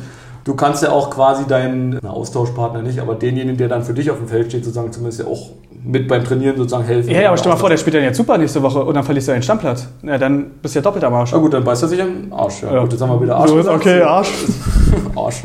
du 0.46 0.54
kannst 0.54 0.82
ja 0.82 0.90
auch 0.92 1.10
quasi 1.10 1.44
deinen 1.46 1.98
na, 2.02 2.10
Austauschpartner 2.10 2.80
nicht, 2.80 3.00
aber 3.00 3.14
denjenigen, 3.16 3.58
der 3.58 3.68
dann 3.68 3.82
für 3.82 3.92
dich 3.92 4.10
auf 4.10 4.16
dem 4.18 4.28
Feld 4.28 4.46
steht, 4.48 4.64
sozusagen 4.64 4.90
zumindest 4.92 5.20
ja 5.20 5.26
auch 5.26 5.50
mit 5.84 6.08
beim 6.08 6.24
Trainieren 6.24 6.56
sozusagen 6.56 6.84
helfen. 6.84 7.10
Ja, 7.10 7.20
ja, 7.20 7.28
aber 7.28 7.36
stell 7.36 7.52
mal 7.52 7.58
vor, 7.58 7.68
der 7.68 7.76
spielt 7.76 7.94
dann 7.96 8.02
jetzt 8.02 8.16
super 8.16 8.38
nächste 8.38 8.62
Woche 8.62 8.82
und 8.84 8.94
dann 8.94 9.04
verliest 9.04 9.28
er 9.28 9.34
den 9.34 9.42
Stammplatz. 9.42 9.86
Ja, 10.02 10.18
dann 10.18 10.50
bist 10.62 10.74
du 10.74 10.78
ja 10.78 10.82
doppelt 10.82 11.04
am 11.04 11.14
Arsch. 11.14 11.30
Na 11.32 11.38
gut, 11.38 11.52
dann 11.52 11.62
beißt 11.64 11.82
er 11.82 11.88
sich 11.88 12.00
am 12.02 12.32
Arsch. 12.32 12.62
Ja, 12.62 12.72
Ja. 12.74 12.80
gut, 12.80 12.92
jetzt 12.92 13.02
haben 13.02 13.10
wir 13.10 13.20
wieder 13.22 13.36
Arsch. 13.36 13.50
So 13.50 13.56
gesagt. 13.56 13.76
okay, 13.76 14.00
Arsch. 14.02 14.30
Arsch. 15.16 15.42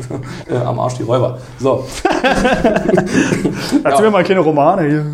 Äh, 0.50 0.56
am 0.56 0.78
Arsch 0.80 0.94
die 0.94 1.02
Räuber. 1.04 1.38
So, 1.58 1.84
Erzähl 3.84 4.04
mir 4.04 4.10
mal 4.10 4.24
keine 4.24 4.40
Romane 4.40 4.82
hier. 4.88 5.04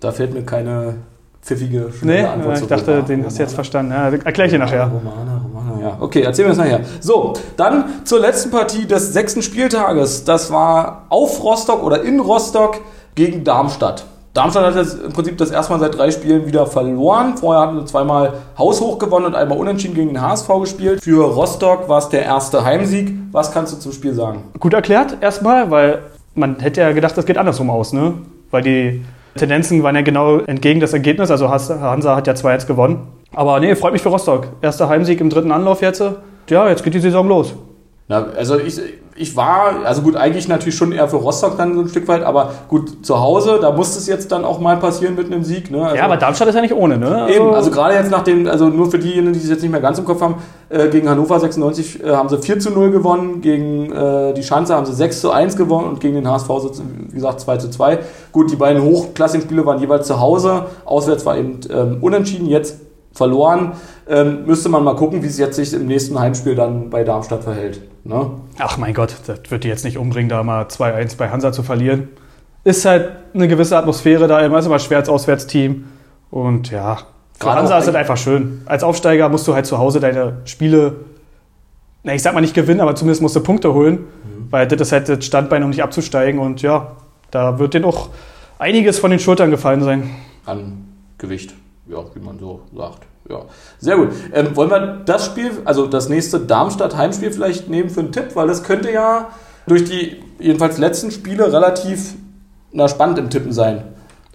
da 0.00 0.12
fällt 0.12 0.32
mir 0.34 0.42
keine 0.42 0.94
pfiffige, 1.42 1.86
Nee, 1.86 1.92
schnelle 1.98 2.30
Antwort 2.30 2.54
ich 2.56 2.60
zu 2.62 2.66
dachte, 2.68 3.02
den 3.02 3.24
hast 3.24 3.38
du 3.38 3.42
jetzt 3.42 3.54
verstanden. 3.54 3.92
Ja, 3.92 4.08
erklär 4.10 4.46
ich 4.46 4.52
dir 4.52 4.58
nachher. 4.58 4.84
Romane, 4.84 5.29
Okay, 5.98 6.22
erzähl 6.22 6.44
mir 6.44 6.50
das 6.50 6.58
nachher. 6.58 6.80
So, 7.00 7.34
dann 7.56 7.84
zur 8.04 8.20
letzten 8.20 8.50
Partie 8.50 8.86
des 8.86 9.12
sechsten 9.12 9.42
Spieltages. 9.42 10.24
Das 10.24 10.52
war 10.52 11.06
auf 11.08 11.42
Rostock 11.42 11.82
oder 11.82 12.02
in 12.02 12.20
Rostock 12.20 12.80
gegen 13.14 13.42
Darmstadt. 13.44 14.04
Darmstadt 14.32 14.64
hat 14.64 14.76
jetzt 14.76 14.96
im 15.04 15.12
Prinzip 15.12 15.38
das 15.38 15.50
erste 15.50 15.72
Mal 15.72 15.80
seit 15.80 15.98
drei 15.98 16.12
Spielen 16.12 16.46
wieder 16.46 16.64
verloren. 16.64 17.36
Vorher 17.36 17.62
hatten 17.62 17.80
sie 17.80 17.86
zweimal 17.86 18.34
haushoch 18.56 18.98
gewonnen 19.00 19.26
und 19.26 19.34
einmal 19.34 19.58
unentschieden 19.58 19.94
gegen 19.94 20.10
den 20.10 20.20
HSV 20.20 20.48
gespielt. 20.60 21.02
Für 21.02 21.24
Rostock 21.24 21.88
war 21.88 21.98
es 21.98 22.10
der 22.10 22.22
erste 22.22 22.64
Heimsieg. 22.64 23.12
Was 23.32 23.50
kannst 23.50 23.72
du 23.72 23.78
zum 23.78 23.90
Spiel 23.90 24.14
sagen? 24.14 24.44
Gut 24.60 24.72
erklärt 24.72 25.16
erstmal, 25.20 25.72
weil 25.72 25.98
man 26.36 26.60
hätte 26.60 26.80
ja 26.80 26.92
gedacht, 26.92 27.18
das 27.18 27.26
geht 27.26 27.38
andersrum 27.38 27.70
aus, 27.70 27.92
ne? 27.92 28.14
Weil 28.52 28.62
die 28.62 29.04
Tendenzen 29.36 29.82
waren 29.82 29.96
ja 29.96 30.02
genau 30.02 30.38
entgegen 30.38 30.78
des 30.78 30.92
Ergebnisses. 30.92 31.32
Also 31.32 31.50
Hansa 31.50 32.14
hat 32.14 32.28
ja 32.28 32.32
2-1 32.34 32.66
gewonnen. 32.66 33.08
Aber 33.34 33.60
nee, 33.60 33.74
freut 33.74 33.92
mich 33.92 34.02
für 34.02 34.08
Rostock. 34.08 34.48
Erster 34.60 34.88
Heimsieg 34.88 35.20
im 35.20 35.30
dritten 35.30 35.52
Anlauf 35.52 35.82
jetzt. 35.82 36.02
Ja, 36.48 36.68
jetzt 36.68 36.82
geht 36.82 36.94
die 36.94 37.00
Saison 37.00 37.28
los. 37.28 37.54
Na, 38.08 38.26
also 38.36 38.58
ich, 38.58 38.80
ich 39.14 39.36
war, 39.36 39.84
also 39.84 40.02
gut, 40.02 40.16
eigentlich 40.16 40.48
natürlich 40.48 40.74
schon 40.74 40.90
eher 40.90 41.06
für 41.08 41.18
Rostock 41.18 41.56
dann 41.56 41.74
so 41.74 41.82
ein 41.82 41.88
Stück 41.88 42.08
weit, 42.08 42.24
aber 42.24 42.50
gut, 42.66 43.06
zu 43.06 43.20
Hause, 43.20 43.60
da 43.62 43.70
musste 43.70 44.00
es 44.00 44.08
jetzt 44.08 44.32
dann 44.32 44.44
auch 44.44 44.58
mal 44.58 44.78
passieren 44.78 45.14
mit 45.14 45.26
einem 45.26 45.44
Sieg. 45.44 45.70
Ne? 45.70 45.84
Also, 45.84 45.96
Ja, 45.96 46.06
aber 46.06 46.16
Darmstadt 46.16 46.48
ist 46.48 46.56
ja 46.56 46.60
nicht 46.60 46.74
ohne, 46.74 46.98
ne? 46.98 47.28
Eben, 47.32 47.54
also 47.54 47.70
gerade 47.70 47.94
jetzt 47.94 48.10
nach 48.10 48.24
dem, 48.24 48.48
also 48.48 48.68
nur 48.68 48.90
für 48.90 48.98
diejenigen, 48.98 49.32
die 49.32 49.38
es 49.38 49.48
jetzt 49.48 49.62
nicht 49.62 49.70
mehr 49.70 49.80
ganz 49.80 49.98
im 50.00 50.06
Kopf 50.06 50.22
haben, 50.22 50.36
äh, 50.70 50.88
gegen 50.88 51.08
Hannover 51.08 51.38
96 51.38 52.02
äh, 52.02 52.10
haben 52.10 52.28
sie 52.28 52.38
4 52.38 52.58
zu 52.58 52.70
0 52.70 52.90
gewonnen, 52.90 53.42
gegen 53.42 53.92
äh, 53.92 54.34
die 54.34 54.42
Schanze 54.42 54.74
haben 54.74 54.86
sie 54.86 54.94
6 54.94 55.20
zu 55.20 55.30
1 55.30 55.56
gewonnen 55.56 55.86
und 55.86 56.00
gegen 56.00 56.16
den 56.16 56.28
HSV, 56.28 56.48
wie 57.10 57.14
gesagt, 57.14 57.40
2 57.40 57.58
zu 57.58 57.70
2. 57.70 57.98
Gut, 58.32 58.50
die 58.50 58.56
beiden 58.56 58.82
hochklassigen 58.82 59.46
Spiele 59.46 59.64
waren 59.66 59.78
jeweils 59.78 60.08
zu 60.08 60.18
Hause, 60.18 60.64
auswärts 60.84 61.24
war 61.26 61.36
eben 61.36 61.60
ähm, 61.72 61.98
unentschieden, 62.00 62.48
jetzt 62.48 62.78
verloren. 63.12 63.72
Ähm, 64.08 64.44
müsste 64.46 64.68
man 64.68 64.84
mal 64.84 64.96
gucken, 64.96 65.22
wie 65.22 65.26
es 65.26 65.38
jetzt 65.38 65.56
sich 65.56 65.72
im 65.72 65.86
nächsten 65.86 66.18
Heimspiel 66.18 66.54
dann 66.54 66.90
bei 66.90 67.04
Darmstadt 67.04 67.44
verhält. 67.44 67.80
Ne? 68.04 68.30
Ach 68.58 68.76
mein 68.78 68.94
Gott, 68.94 69.14
das 69.26 69.40
wird 69.48 69.64
die 69.64 69.68
jetzt 69.68 69.84
nicht 69.84 69.98
umbringen, 69.98 70.28
da 70.28 70.42
mal 70.42 70.64
2-1 70.64 71.16
bei 71.16 71.30
Hansa 71.30 71.52
zu 71.52 71.62
verlieren. 71.62 72.08
Ist 72.64 72.84
halt 72.84 73.10
eine 73.34 73.48
gewisse 73.48 73.76
Atmosphäre 73.76 74.28
da, 74.28 74.40
immer 74.40 74.58
ist 74.58 74.66
immer 74.66 74.78
schwer 74.78 74.98
als 74.98 75.08
Auswärtsteam. 75.08 75.84
Und 76.30 76.70
ja, 76.70 76.98
Gerade 77.40 77.58
Hansa 77.60 77.78
ist 77.78 77.88
es 77.88 77.94
einfach 77.94 78.18
schön. 78.18 78.62
Als 78.66 78.84
Aufsteiger 78.84 79.28
musst 79.30 79.48
du 79.48 79.54
halt 79.54 79.64
zu 79.64 79.78
Hause 79.78 79.98
deine 79.98 80.38
Spiele, 80.44 80.96
na, 82.02 82.14
ich 82.14 82.22
sag 82.22 82.34
mal 82.34 82.42
nicht 82.42 82.54
gewinnen, 82.54 82.80
aber 82.80 82.94
zumindest 82.94 83.22
musst 83.22 83.34
du 83.34 83.40
Punkte 83.40 83.72
holen, 83.72 84.00
weil 84.50 84.66
das 84.68 84.80
ist 84.80 84.92
halt 84.92 85.08
das 85.08 85.24
Standbein, 85.24 85.62
um 85.62 85.70
nicht 85.70 85.82
abzusteigen. 85.82 86.38
Und 86.38 86.60
ja, 86.60 86.96
da 87.30 87.58
wird 87.58 87.72
denen 87.72 87.86
auch 87.86 88.10
einiges 88.58 88.98
von 88.98 89.10
den 89.10 89.20
Schultern 89.20 89.50
gefallen 89.50 89.82
sein. 89.82 90.10
an 90.44 90.84
Gewicht, 91.16 91.54
ja, 91.90 91.98
wie 92.14 92.20
man 92.20 92.38
so 92.38 92.60
sagt. 92.76 93.06
Ja, 93.28 93.42
sehr 93.78 93.96
gut. 93.96 94.08
Ähm, 94.32 94.56
wollen 94.56 94.70
wir 94.70 95.02
das 95.04 95.26
Spiel, 95.26 95.50
also 95.64 95.86
das 95.86 96.08
nächste 96.08 96.40
Darmstadt-Heimspiel 96.40 97.30
vielleicht 97.30 97.68
nehmen 97.68 97.90
für 97.90 98.00
einen 98.00 98.12
Tipp, 98.12 98.34
weil 98.34 98.48
das 98.48 98.62
könnte 98.62 98.90
ja 98.90 99.28
durch 99.66 99.84
die 99.84 100.22
jedenfalls 100.38 100.78
letzten 100.78 101.10
Spiele 101.10 101.52
relativ 101.52 102.14
na, 102.72 102.88
spannend 102.88 103.18
im 103.18 103.30
Tippen 103.30 103.52
sein. 103.52 103.82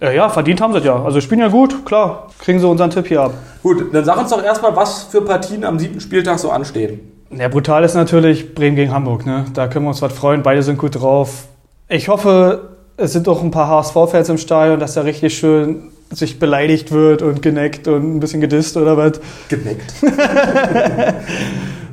Äh, 0.00 0.14
ja, 0.14 0.28
verdient 0.28 0.60
haben 0.60 0.72
sie 0.72 0.80
es 0.80 0.84
ja. 0.84 1.02
Also 1.02 1.20
spielen 1.20 1.40
ja 1.40 1.48
gut, 1.48 1.84
klar, 1.84 2.28
kriegen 2.38 2.58
sie 2.58 2.68
unseren 2.68 2.90
Tipp 2.90 3.06
hier 3.06 3.22
ab. 3.22 3.34
Gut, 3.62 3.94
dann 3.94 4.04
sag 4.04 4.18
uns 4.18 4.30
doch 4.30 4.42
erstmal, 4.42 4.76
was 4.76 5.04
für 5.04 5.22
Partien 5.22 5.64
am 5.64 5.78
siebten 5.78 6.00
Spieltag 6.00 6.38
so 6.38 6.50
anstehen. 6.50 7.12
Ja, 7.30 7.48
brutal 7.48 7.82
ist 7.82 7.94
natürlich 7.94 8.54
Bremen 8.54 8.76
gegen 8.76 8.92
Hamburg. 8.92 9.26
Ne? 9.26 9.46
Da 9.54 9.66
können 9.68 9.84
wir 9.84 9.88
uns 9.88 10.02
was 10.02 10.12
freuen. 10.12 10.42
Beide 10.42 10.62
sind 10.62 10.78
gut 10.78 11.00
drauf. 11.00 11.48
Ich 11.88 12.08
hoffe, 12.08 12.76
es 12.96 13.12
sind 13.12 13.28
auch 13.28 13.42
ein 13.42 13.50
paar 13.50 13.68
HSV-Fans 13.68 14.28
im 14.28 14.38
Stadion, 14.38 14.78
dass 14.78 14.94
da 14.94 15.00
richtig 15.00 15.36
schön 15.36 15.90
sich 16.10 16.38
beleidigt 16.38 16.92
wird 16.92 17.22
und 17.22 17.42
geneckt 17.42 17.88
und 17.88 18.16
ein 18.16 18.20
bisschen 18.20 18.40
gedisst 18.40 18.76
oder 18.76 18.96
was. 18.96 19.20
Geneckt. 19.48 19.94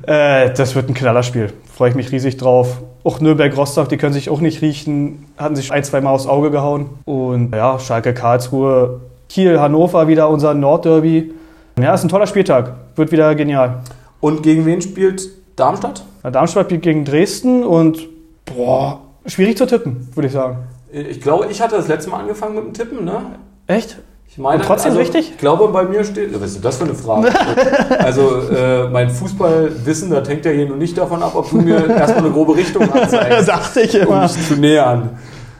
Äh, 0.06 0.54
das 0.54 0.76
wird 0.76 0.90
ein 0.90 0.94
Knallerspiel. 0.94 1.54
Freue 1.74 1.90
ich 1.90 1.96
mich 1.96 2.12
riesig 2.12 2.36
drauf. 2.36 2.82
Auch 3.06 3.22
Nürnberg-Rostock, 3.22 3.88
die 3.88 3.96
können 3.96 4.14
sich 4.14 4.30
auch 4.30 4.42
nicht 4.42 4.62
riechen. 4.62 5.26
Hatten 5.38 5.56
sich 5.56 5.72
ein, 5.72 5.84
zwei 5.86 6.02
Mal 6.02 6.10
aufs 6.10 6.28
Auge 6.28 6.52
gehauen. 6.52 6.90
Und 7.06 7.56
ja, 7.56 7.80
Schalke, 7.80 8.14
Karlsruhe, 8.14 9.00
Kiel, 9.30 9.62
Hannover, 9.62 10.10
wieder 10.10 10.28
unser 10.30 10.54
Nordderby. 10.54 11.32
Ja, 11.80 11.94
ist 11.94 12.04
ein 12.04 12.10
toller 12.10 12.28
Spieltag. 12.28 12.74
Wird 12.96 13.12
wieder 13.14 13.34
genial. 13.36 13.80
Und 14.20 14.44
gegen 14.44 14.66
wen 14.66 14.82
spielt 14.82 15.30
Darmstadt? 15.56 16.04
Na, 16.24 16.32
Darmstadt 16.32 16.68
spielt 16.68 16.82
gegen 16.82 17.06
Dresden 17.06 17.64
und 17.64 18.08
boah, 18.46 19.02
schwierig 19.26 19.58
zu 19.58 19.66
tippen, 19.66 20.10
würde 20.14 20.28
ich 20.28 20.34
sagen. 20.34 20.58
Ich 20.92 21.22
glaube, 21.22 21.48
ich 21.50 21.62
hatte 21.62 21.76
das 21.76 21.88
letzte 21.88 22.12
Mal 22.12 22.20
angefangen 22.20 22.56
mit 22.56 22.66
dem 22.66 22.74
Tippen, 22.74 23.06
ne? 23.06 23.22
Echt? 23.68 23.98
Ich 24.28 24.40
meine, 24.40 24.62
Und 24.62 24.66
trotzdem 24.66 24.90
also, 24.92 25.00
richtig? 25.00 25.30
Ich 25.30 25.38
glaube, 25.38 25.68
bei 25.68 25.84
mir 25.84 26.04
steht. 26.04 26.34
Was 26.34 26.48
ist 26.48 26.56
denn 26.56 26.64
das 26.64 26.78
für 26.78 26.86
eine 26.86 26.96
Frage? 26.96 27.30
also, 28.00 28.50
äh, 28.50 28.88
mein 28.90 29.10
Fußballwissen, 29.12 30.10
das 30.10 30.28
hängt 30.28 30.44
ja 30.46 30.52
hier 30.52 30.66
nur 30.66 30.78
nicht 30.78 30.98
davon 30.98 31.22
ab, 31.22 31.34
ob 31.36 31.50
du 31.52 31.58
mir 31.58 31.88
erstmal 31.88 32.26
eine 32.26 32.32
grobe 32.34 32.56
Richtung 32.56 32.92
anzeigst, 32.94 33.48
Dachte 33.48 33.82
ich 33.82 33.96
um 33.96 34.02
immer. 34.08 34.24
mich 34.24 34.48
zu 34.48 34.56
nähern. 34.56 35.12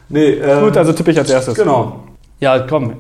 Nee, 0.10 0.32
ähm, 0.32 0.64
Gut, 0.66 0.78
also 0.78 0.92
tippe 0.92 1.12
ich 1.12 1.20
als 1.20 1.30
erstes. 1.30 1.54
Genau. 1.54 2.00
Ja, 2.40 2.60
komm. 2.60 2.94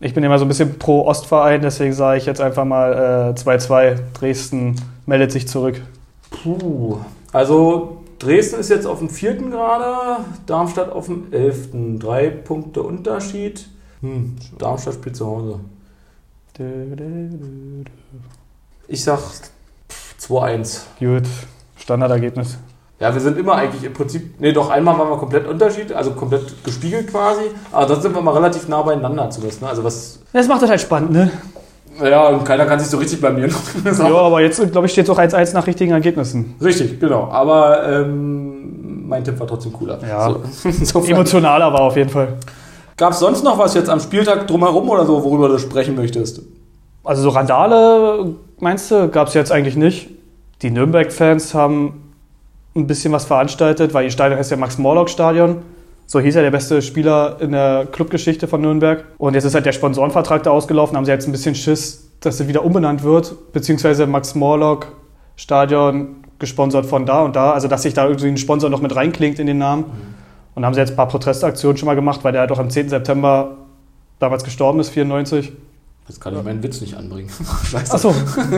Ich 0.00 0.12
bin 0.12 0.22
immer 0.24 0.38
so 0.38 0.44
ein 0.44 0.48
bisschen 0.48 0.78
pro 0.78 1.06
Ostverein, 1.06 1.62
deswegen 1.62 1.94
sage 1.94 2.18
ich 2.18 2.26
jetzt 2.26 2.42
einfach 2.42 2.66
mal 2.66 3.34
äh, 3.34 3.40
2-2. 3.40 3.96
Dresden 4.12 4.76
meldet 5.06 5.32
sich 5.32 5.48
zurück. 5.48 5.80
Puh. 6.30 6.98
Also, 7.32 8.02
Dresden 8.18 8.60
ist 8.60 8.68
jetzt 8.68 8.86
auf 8.86 8.98
dem 8.98 9.08
vierten 9.08 9.50
gerade, 9.50 10.22
Darmstadt 10.46 10.92
auf 10.92 11.06
dem 11.06 11.32
elften. 11.32 11.98
Drei 11.98 12.28
Punkte 12.28 12.82
Unterschied. 12.82 13.66
Hm, 14.04 14.36
Darmstadt 14.58 14.94
spielt 14.94 15.16
zu 15.16 15.26
Hause. 15.26 15.60
Ich 18.86 19.02
sag 19.02 19.18
pff, 19.18 20.30
2-1. 20.30 20.80
Gut, 21.00 21.22
Standardergebnis. 21.78 22.58
Ja, 23.00 23.12
wir 23.14 23.20
sind 23.20 23.38
immer 23.38 23.54
eigentlich 23.54 23.82
im 23.82 23.94
Prinzip, 23.94 24.38
nee, 24.40 24.52
doch 24.52 24.68
einmal 24.70 24.98
waren 24.98 25.08
wir 25.08 25.16
komplett 25.16 25.48
Unterschied, 25.48 25.90
also 25.92 26.12
komplett 26.12 26.62
gespiegelt 26.64 27.10
quasi, 27.10 27.44
aber 27.72 27.86
dann 27.86 28.00
sind 28.02 28.14
wir 28.14 28.20
mal 28.20 28.34
relativ 28.34 28.68
nah 28.68 28.82
beieinander 28.82 29.28
zumindest. 29.30 29.62
Ne? 29.62 29.68
Also 29.68 29.82
was, 29.82 30.20
Das 30.32 30.46
macht 30.46 30.62
das 30.62 30.70
halt 30.70 30.80
spannend, 30.82 31.10
ne? 31.10 31.30
ja, 32.02 32.28
und 32.28 32.44
keiner 32.44 32.66
kann 32.66 32.78
sich 32.78 32.88
so 32.88 32.98
richtig 32.98 33.20
blamieren. 33.20 33.54
Ja, 33.84 34.04
aber 34.04 34.42
jetzt, 34.42 34.60
glaube 34.70 34.86
ich, 34.86 34.92
steht 34.92 35.04
es 35.04 35.10
auch 35.10 35.18
1-1 35.18 35.54
nach 35.54 35.66
richtigen 35.66 35.92
Ergebnissen. 35.92 36.54
Richtig, 36.60 37.00
genau. 37.00 37.28
Aber 37.30 37.88
ähm, 37.88 39.08
mein 39.08 39.24
Tipp 39.24 39.40
war 39.40 39.46
trotzdem 39.46 39.72
cooler. 39.72 39.98
Ja. 40.06 40.34
So. 40.60 41.00
Emotionaler 41.04 41.72
war 41.72 41.80
auf 41.80 41.96
jeden 41.96 42.10
Fall. 42.10 42.34
Gab 42.96 43.12
es 43.12 43.18
sonst 43.18 43.42
noch 43.42 43.58
was 43.58 43.74
jetzt 43.74 43.90
am 43.90 43.98
Spieltag 43.98 44.46
drumherum 44.46 44.88
oder 44.88 45.04
so, 45.04 45.24
worüber 45.24 45.48
du 45.48 45.58
sprechen 45.58 45.96
möchtest? 45.96 46.42
Also 47.02 47.22
so 47.22 47.30
Randale, 47.30 48.34
meinst 48.60 48.90
du, 48.90 49.08
gab 49.08 49.28
es 49.28 49.34
jetzt 49.34 49.50
eigentlich 49.50 49.76
nicht. 49.76 50.08
Die 50.62 50.70
Nürnberg-Fans 50.70 51.54
haben 51.54 52.12
ein 52.76 52.86
bisschen 52.86 53.12
was 53.12 53.24
veranstaltet, 53.24 53.94
weil 53.94 54.04
ihr 54.04 54.10
Stadion 54.10 54.38
heißt 54.38 54.50
ja 54.50 54.56
Max-Morlock-Stadion. 54.56 55.62
So 56.06 56.20
hieß 56.20 56.36
er 56.36 56.42
der 56.42 56.50
beste 56.50 56.82
Spieler 56.82 57.38
in 57.40 57.52
der 57.52 57.86
Clubgeschichte 57.90 58.46
von 58.46 58.60
Nürnberg. 58.60 59.04
Und 59.18 59.34
jetzt 59.34 59.44
ist 59.44 59.54
halt 59.54 59.66
der 59.66 59.72
Sponsorenvertrag 59.72 60.42
da 60.42 60.50
ausgelaufen, 60.50 60.96
haben 60.96 61.04
sie 61.04 61.10
jetzt 61.10 61.26
ein 61.26 61.32
bisschen 61.32 61.54
Schiss, 61.54 62.10
dass 62.20 62.40
er 62.40 62.48
wieder 62.48 62.64
umbenannt 62.64 63.02
wird, 63.02 63.52
beziehungsweise 63.52 64.06
Max-Morlock-Stadion 64.06 66.16
gesponsert 66.38 66.86
von 66.86 67.06
da 67.06 67.22
und 67.22 67.36
da. 67.36 67.52
Also 67.52 67.68
dass 67.68 67.82
sich 67.82 67.94
da 67.94 68.06
irgendwie 68.06 68.28
ein 68.28 68.36
Sponsor 68.36 68.70
noch 68.70 68.80
mit 68.80 68.94
reinklingt 68.94 69.38
in 69.38 69.46
den 69.46 69.58
Namen. 69.58 69.84
Und 70.54 70.64
haben 70.64 70.74
sie 70.74 70.80
jetzt 70.80 70.90
ein 70.90 70.96
paar 70.96 71.08
Protestaktionen 71.08 71.76
schon 71.76 71.86
mal 71.86 71.94
gemacht, 71.94 72.20
weil 72.22 72.32
der 72.32 72.42
halt 72.42 72.52
auch 72.52 72.58
am 72.58 72.70
10. 72.70 72.88
September 72.88 73.56
damals 74.18 74.44
gestorben 74.44 74.80
ist, 74.80 74.90
94. 74.90 75.52
Jetzt 76.06 76.20
kann 76.20 76.36
ich 76.36 76.42
meinen 76.42 76.62
Witz 76.62 76.80
nicht 76.82 76.96
anbringen. 76.96 77.30
Scheiße. 77.64 77.94
Achso, 77.94 78.14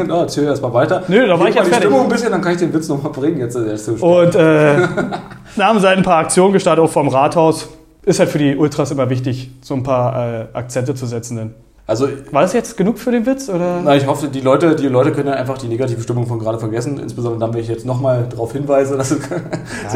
Na, 0.07 0.21
erzähl 0.23 0.45
erst 0.45 0.63
mal 0.63 0.73
weiter. 0.75 1.05
Nö, 1.07 1.27
da 1.27 1.39
war 1.39 1.49
ich 1.49 1.55
die 1.55 1.61
fertig. 1.61 1.77
Stimmung 1.77 2.03
ein 2.03 2.09
bisschen, 2.09 2.33
dann 2.33 2.41
kann 2.41 2.53
ich 2.53 2.59
den 2.59 2.75
Witz 2.75 2.89
noch 2.89 3.03
mal 3.03 3.11
bringen. 3.11 3.39
Jetzt 3.39 3.55
ist 3.55 3.87
so 3.87 3.93
Und 3.93 4.35
äh, 4.35 4.77
da 5.57 5.67
haben 5.67 5.79
sie 5.79 5.87
halt 5.87 5.99
ein 5.99 6.05
paar 6.05 6.19
Aktionen 6.19 6.53
gestartet, 6.53 6.85
auch 6.85 6.91
vom 6.91 7.09
Rathaus. 7.09 7.69
Ist 8.05 8.19
halt 8.19 8.31
für 8.31 8.39
die 8.39 8.57
Ultras 8.57 8.91
immer 8.91 9.11
wichtig, 9.11 9.51
so 9.63 9.75
ein 9.75 9.83
paar 9.83 10.43
äh, 10.43 10.47
Akzente 10.55 10.95
zu 10.95 11.07
setzen. 11.07 11.37
Denn. 11.37 11.55
Also, 11.89 12.09
War 12.33 12.43
das 12.43 12.53
jetzt 12.53 12.77
genug 12.77 12.99
für 12.99 13.13
den 13.13 13.27
Witz? 13.27 13.49
Oder? 13.49 13.81
na, 13.85 13.95
ich 13.95 14.07
hoffe, 14.09 14.27
die 14.27 14.41
Leute, 14.41 14.75
die 14.75 14.89
Leute 14.89 15.13
können 15.13 15.29
ja 15.29 15.35
einfach 15.35 15.57
die 15.57 15.69
negative 15.69 16.01
Stimmung 16.01 16.27
von 16.27 16.41
gerade 16.41 16.59
vergessen. 16.59 16.99
Insbesondere 16.99 17.39
dann, 17.41 17.55
wenn 17.55 17.61
ich 17.61 17.69
jetzt 17.69 17.87
nochmal 17.87 18.27
darauf 18.29 18.53
hinweise. 18.53 18.97
Dass 18.97 19.11
so. 19.11 19.17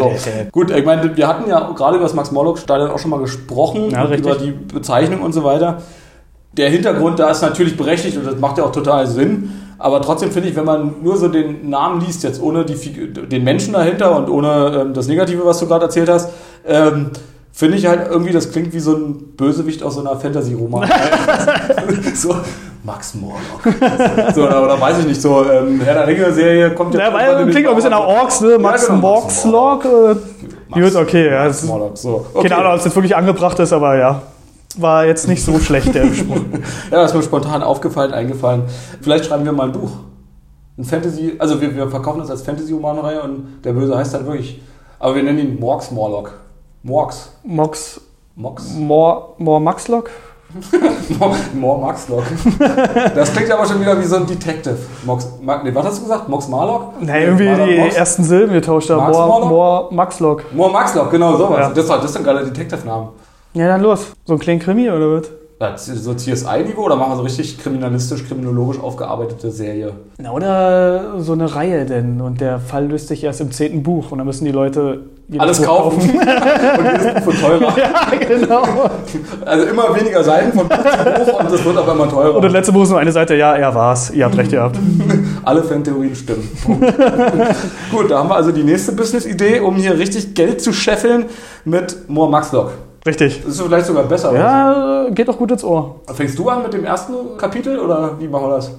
ja- 0.05 0.45
Gut, 0.53 0.71
ich 0.71 0.85
meine, 0.85 1.17
wir 1.17 1.27
hatten 1.27 1.51
ja 1.51 1.73
gerade 1.75 1.97
über 1.97 2.05
das 2.05 2.15
Max-Morlock-Stadion 2.15 2.91
auch 2.91 2.99
schon 3.01 3.11
mal 3.11 3.19
gesprochen, 3.19 3.91
Ja, 3.91 4.05
über 4.13 4.37
die 4.37 4.53
Bezeichnung 4.53 5.21
und 5.23 5.33
so 5.33 5.43
weiter. 5.43 5.79
Der 6.53 6.71
Hintergrund 6.71 7.19
da 7.19 7.31
ist 7.31 7.43
natürlich 7.43 7.77
berechtigt 7.77 8.17
und 8.17 8.25
das 8.27 8.37
macht 8.39 8.59
ja 8.59 8.65
auch 8.65 8.73
total 8.73 9.07
Sinn. 9.09 9.53
Aber 9.79 10.01
trotzdem 10.03 10.31
finde 10.31 10.49
ich, 10.51 10.57
wenn 10.57 10.67
man 10.67 10.97
nur 11.03 11.17
so 11.17 11.27
den 11.29 11.71
Namen 11.71 12.01
liest, 12.03 12.23
jetzt 12.23 12.41
ohne 12.41 12.65
die, 12.65 12.75
den 12.77 13.43
Menschen 13.45 13.73
dahinter 13.73 14.15
und 14.17 14.29
ohne 14.29 14.81
ähm, 14.83 14.95
das 14.95 15.09
Negative, 15.09 15.45
was 15.45 15.59
du 15.59 15.67
gerade 15.67 15.87
erzählt 15.87 16.09
hast, 16.09 16.31
ähm, 16.67 17.11
finde 17.53 17.77
ich 17.77 17.87
halt 17.87 18.09
irgendwie, 18.11 18.33
das 18.33 18.51
klingt 18.51 18.73
wie 18.73 18.81
so 18.81 18.95
ein 18.95 19.37
Bösewicht 19.37 19.83
aus 19.83 19.95
so 19.95 20.01
einer 20.01 20.17
Fantasy-Roman. 20.19 20.89
so, 22.15 22.37
Max 22.83 23.15
Morlock. 23.15 24.33
so, 24.35 24.45
oder, 24.45 24.63
oder 24.63 24.81
weiß 24.81 25.01
ich 25.01 25.07
nicht, 25.07 25.21
so 25.21 25.45
ähm, 25.45 25.81
Herr 25.81 25.95
der 25.95 26.07
Ringe-Serie 26.07 26.71
kommt 26.75 26.95
jetzt 26.95 27.03
Ja, 27.03 27.09
in 27.09 27.15
weil 27.15 27.51
klingt 27.51 27.67
auch 27.67 27.73
ein 27.73 27.77
bisschen 27.77 27.91
nach 27.91 28.01
Orks, 28.01 28.41
ne? 28.41 28.59
Max 28.59 28.87
genau, 28.87 28.99
Max 28.99 29.45
Morkslock. 29.45 29.85
Äh, 29.85 30.81
gut, 30.81 30.97
okay. 30.97 31.31
Ja, 31.31 31.45
Max 31.45 31.63
Morlock, 31.65 31.99
so. 31.99 32.27
Okay. 32.33 32.49
Keine 32.49 32.61
Ahnung, 32.61 32.73
ob 32.73 32.79
es 32.79 32.85
jetzt 32.85 32.95
wirklich 32.95 33.17
angebracht 33.17 33.59
ist, 33.59 33.73
aber 33.73 33.97
ja. 33.97 34.23
War 34.79 35.05
jetzt 35.05 35.29
nicht 35.29 35.45
so 35.45 35.59
schlecht, 35.59 35.95
der 35.95 36.05
Spruch. 36.15 36.37
Ja, 36.91 37.03
das 37.03 37.11
ist 37.11 37.17
mir 37.17 37.23
spontan 37.23 37.63
aufgefallen, 37.63 38.15
eingefallen. 38.15 38.63
Vielleicht 39.03 39.27
schreiben 39.27 39.45
wir 39.45 39.53
mal 39.53 39.65
ein 39.65 39.73
Buch. 39.73 39.91
Ein 40.79 40.85
Fantasy, 40.85 41.35
also 41.39 41.61
wir, 41.61 41.75
wir 41.75 41.89
verkaufen 41.89 42.21
das 42.21 42.31
als 42.31 42.43
Fantasy-Romanreihe 42.43 43.21
und 43.23 43.59
der 43.65 43.73
Böse 43.73 43.99
heißt 43.99 44.15
dann 44.15 44.27
wirklich, 44.27 44.63
aber 44.99 45.17
wir 45.17 45.23
nennen 45.23 45.39
ihn 45.41 45.61
Morgs 45.61 45.91
Morlock. 45.91 46.33
Morgs. 46.83 47.33
Mox. 47.45 48.01
Mox. 48.37 48.73
More, 48.75 49.35
more 49.39 49.61
Maxlock? 49.61 50.11
Mor, 51.19 51.37
Mor 51.55 51.79
Maxlock. 51.81 52.25
Das 53.15 53.33
klingt 53.33 53.51
aber 53.51 53.67
schon 53.67 53.81
wieder 53.81 53.99
wie 54.01 54.05
so 54.05 54.17
ein 54.17 54.27
Detective. 54.27 54.79
Mox, 55.05 55.29
Ma, 55.43 55.63
nee, 55.63 55.75
was 55.75 55.87
hast 55.87 55.99
du 55.99 56.03
gesagt? 56.05 56.29
Mox 56.29 56.49
Marlock? 56.49 56.95
Nee, 57.01 57.25
irgendwie 57.25 57.45
Marlock 57.49 57.69
die 57.69 57.79
Mox? 57.79 57.95
ersten 57.95 58.25
Silben 58.25 58.55
getauscht 58.55 58.91
haben. 58.91 59.13
More, 59.13 59.27
Morlock? 59.27 59.49
more 59.51 59.95
Maxlock. 59.95 60.45
Mor 60.55 60.71
Maxlock, 60.73 61.11
genau 61.11 61.37
sowas. 61.37 61.59
Ja. 61.61 61.71
Das, 61.71 61.89
war, 61.89 61.99
das 62.01 62.11
ist 62.11 62.17
ein 62.17 62.25
geiler 62.25 62.45
Detective-Name. 62.45 63.09
Ja, 63.53 63.69
dann 63.69 63.81
los. 63.83 64.07
So 64.25 64.33
ein 64.35 64.39
kleiner 64.39 64.61
Krimi 64.61 64.89
oder 64.91 65.21
was? 65.21 65.31
So 65.77 66.15
CSI-Niveau 66.15 66.85
oder 66.85 66.97
machen 66.97 67.13
wir 67.13 67.17
so 67.17 67.23
richtig 67.23 67.59
kriminalistisch, 67.59 68.27
kriminologisch 68.27 68.81
aufgearbeitete 68.81 69.51
Serie? 69.51 69.93
Na, 70.17 70.31
oder 70.31 71.21
so 71.21 71.35
eine 71.35 71.55
Reihe 71.55 71.85
denn. 71.85 72.23
Und 72.23 72.41
der 72.41 72.59
Fall 72.61 72.87
löst 72.87 73.09
sich 73.09 73.23
erst 73.23 73.43
im 73.43 73.53
zehnten 73.53 73.83
Buch. 73.83 74.11
Und 74.11 74.17
dann 74.17 74.27
müssen 74.27 74.47
die 74.47 74.53
Leute 74.53 75.03
Alles 75.37 75.59
Buch 75.59 75.67
kaufen. 75.67 76.01
und 76.01 76.87
jedes 76.87 77.13
Buch 77.13 77.23
von 77.25 77.35
teurer. 77.35 77.79
ja, 77.79 78.27
genau. 78.27 78.63
Also 79.45 79.67
immer 79.67 79.95
weniger 79.95 80.25
Seiten 80.25 80.57
von 80.57 80.67
Buch 80.67 80.79
zu 80.79 81.25
Buch 81.27 81.41
und 81.41 81.53
es 81.53 81.63
wird 81.63 81.77
aber 81.77 81.93
immer 81.93 82.09
teurer. 82.09 82.37
Und 82.37 82.43
das 82.43 82.53
letzte 82.53 82.73
Buch 82.73 82.85
ist 82.85 82.91
nur 82.91 82.99
eine 82.99 83.13
Seite. 83.13 83.37
Ja, 83.37 83.55
er 83.55 83.75
war's. 83.75 84.09
Ihr 84.13 84.25
habt 84.25 84.39
recht 84.39 84.53
gehabt. 84.53 84.79
Alle 85.45 85.63
Fantheorien 85.63 86.17
stimmen. 86.17 86.49
Gut, 87.91 88.11
da 88.11 88.19
haben 88.19 88.31
wir 88.31 88.37
also 88.37 88.51
die 88.51 88.65
nächste 88.65 88.93
Business-Idee, 88.93 89.61
um 89.61 89.77
hier 89.77 89.99
richtig 89.99 90.35
Geld 90.35 90.63
zu 90.63 90.73
scheffeln 90.73 91.27
mit 91.67 92.09
More 92.09 92.31
Maxlock. 92.31 92.73
Richtig. 93.07 93.43
Das 93.45 93.55
ist 93.55 93.63
vielleicht 93.63 93.87
sogar 93.87 94.05
besser. 94.05 94.35
Ja, 94.35 95.07
geht 95.11 95.27
doch 95.29 95.39
gut 95.39 95.51
ins 95.51 95.65
Ohr. 95.65 95.97
Fängst 96.13 96.39
du 96.39 96.49
an 96.49 96.63
mit 96.63 96.73
dem 96.73 96.85
ersten 96.85 97.15
Kapitel 97.39 97.79
oder 97.79 98.19
wie 98.19 98.29
machen 98.29 98.45
wir 98.49 98.57
das? 98.57 98.73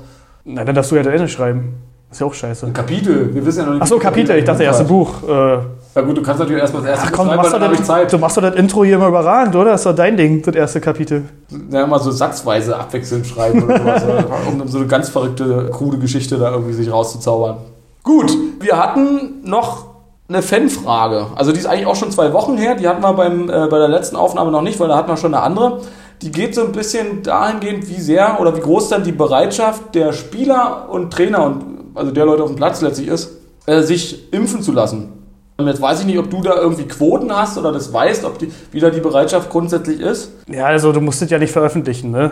Na, 0.46 0.64
dann 0.64 0.76
darfst 0.76 0.92
du 0.92 0.96
ja 0.96 1.04
das 1.04 1.14
Ende 1.14 1.28
schreiben. 1.28 1.74
Ist 2.12 2.20
ja 2.20 2.28
auch 2.28 2.34
scheiße. 2.34 2.66
Ein 2.68 2.74
Kapitel. 2.74 3.34
Wir 3.34 3.46
wissen 3.46 3.60
ja 3.60 3.66
noch 3.66 3.74
nicht. 3.74 3.84
Ach 3.84 3.88
so, 3.88 3.98
Kapitel. 3.98 4.36
Ich 4.38 4.44
dachte, 4.44 4.64
erste 4.64 4.84
Buch. 4.84 5.10
Äh, 5.28 5.60
Ja 5.96 6.02
gut, 6.02 6.18
du 6.18 6.22
kannst 6.22 6.40
natürlich 6.40 6.62
erstmal 6.62 6.84
das 6.84 6.92
erste 6.92 7.08
ach 7.08 7.12
komm, 7.14 7.26
du 7.28 7.32
schreiben, 7.32 7.38
machst, 7.38 7.54
doch 7.54 7.58
dann 7.58 7.64
habe 7.64 7.74
ich 7.74 7.80
das, 7.80 7.88
Zeit. 7.88 8.14
du 8.14 8.18
machst 8.18 8.38
doch 8.38 8.42
das 8.42 8.56
Intro 8.56 8.84
hier 8.84 8.96
immer 8.96 9.08
überragend, 9.08 9.56
oder? 9.56 9.72
Das 9.72 9.82
ist 9.82 9.86
doch 9.86 9.96
dein 9.96 10.18
Ding, 10.18 10.42
das 10.42 10.56
erste 10.56 10.82
Kapitel. 10.82 11.24
Ja, 11.70 11.88
mal 11.88 12.00
so 12.00 12.12
satzweise 12.12 12.78
abwechselnd 12.78 13.26
schreiben 13.28 13.64
oder 13.64 13.80
sowas, 13.80 14.04
um 14.52 14.68
so 14.68 14.78
eine 14.80 14.88
ganz 14.88 15.10
verrückte, 15.10 15.70
krude 15.72 15.98
Geschichte 16.00 16.38
da 16.38 16.52
irgendwie 16.52 16.74
sich 16.74 16.92
rauszuzaubern. 16.92 17.58
Gut, 18.04 18.32
wir 18.60 18.78
hatten 18.78 19.42
noch 19.46 19.86
eine 20.34 20.42
Fanfrage. 20.42 21.28
Also 21.36 21.52
die 21.52 21.60
ist 21.60 21.66
eigentlich 21.66 21.86
auch 21.86 21.96
schon 21.96 22.12
zwei 22.12 22.34
Wochen 22.34 22.58
her. 22.58 22.76
Die 22.76 22.88
hatten 22.88 23.02
wir 23.02 23.14
beim, 23.14 23.50
äh, 23.50 23.68
bei 23.68 23.78
der 23.78 23.88
letzten 23.88 24.16
Aufnahme 24.16 24.52
noch 24.52 24.62
nicht, 24.62 24.80
weil 24.80 24.88
da 24.88 24.98
hatten 24.98 25.10
wir 25.10 25.18
schon 25.18 25.34
eine 25.34 25.44
andere. 25.44 25.82
Die 26.22 26.32
geht 26.32 26.56
so 26.56 26.64
ein 26.64 26.72
bisschen 26.72 27.24
dahingehend, 27.24 27.90
wie 27.90 28.00
sehr 28.00 28.40
oder 28.40 28.56
wie 28.56 28.62
groß 28.62 28.90
dann 28.90 29.04
die 29.04 29.12
Bereitschaft 29.12 29.96
der 29.96 30.14
Spieler 30.14 30.88
und 30.90 31.12
Trainer 31.12 31.46
und 31.46 31.64
also 31.96 32.12
der 32.12 32.26
Leute 32.26 32.44
auf 32.44 32.50
dem 32.50 32.56
Platz 32.56 32.82
letztlich 32.82 33.08
ist, 33.08 33.32
äh, 33.66 33.82
sich 33.82 34.32
impfen 34.32 34.62
zu 34.62 34.72
lassen. 34.72 35.10
Und 35.58 35.68
jetzt 35.68 35.82
weiß 35.82 36.02
ich 36.02 36.06
nicht, 36.06 36.18
ob 36.18 36.30
du 36.30 36.42
da 36.42 36.56
irgendwie 36.56 36.88
Quoten 36.88 37.36
hast 37.36 37.58
oder 37.58 37.72
das 37.72 37.92
weißt, 37.92 38.26
ob 38.26 38.40
die, 38.40 38.52
wie 38.72 38.80
da 38.80 38.90
die 38.90 39.02
Bereitschaft 39.02 39.50
grundsätzlich 39.50 40.00
ist. 40.00 40.32
Ja, 40.48 40.66
also 40.66 40.92
du 40.92 41.02
musst 41.02 41.22
es 41.22 41.30
ja 41.30 41.38
nicht 41.38 41.52
veröffentlichen, 41.52 42.12
ne? 42.12 42.32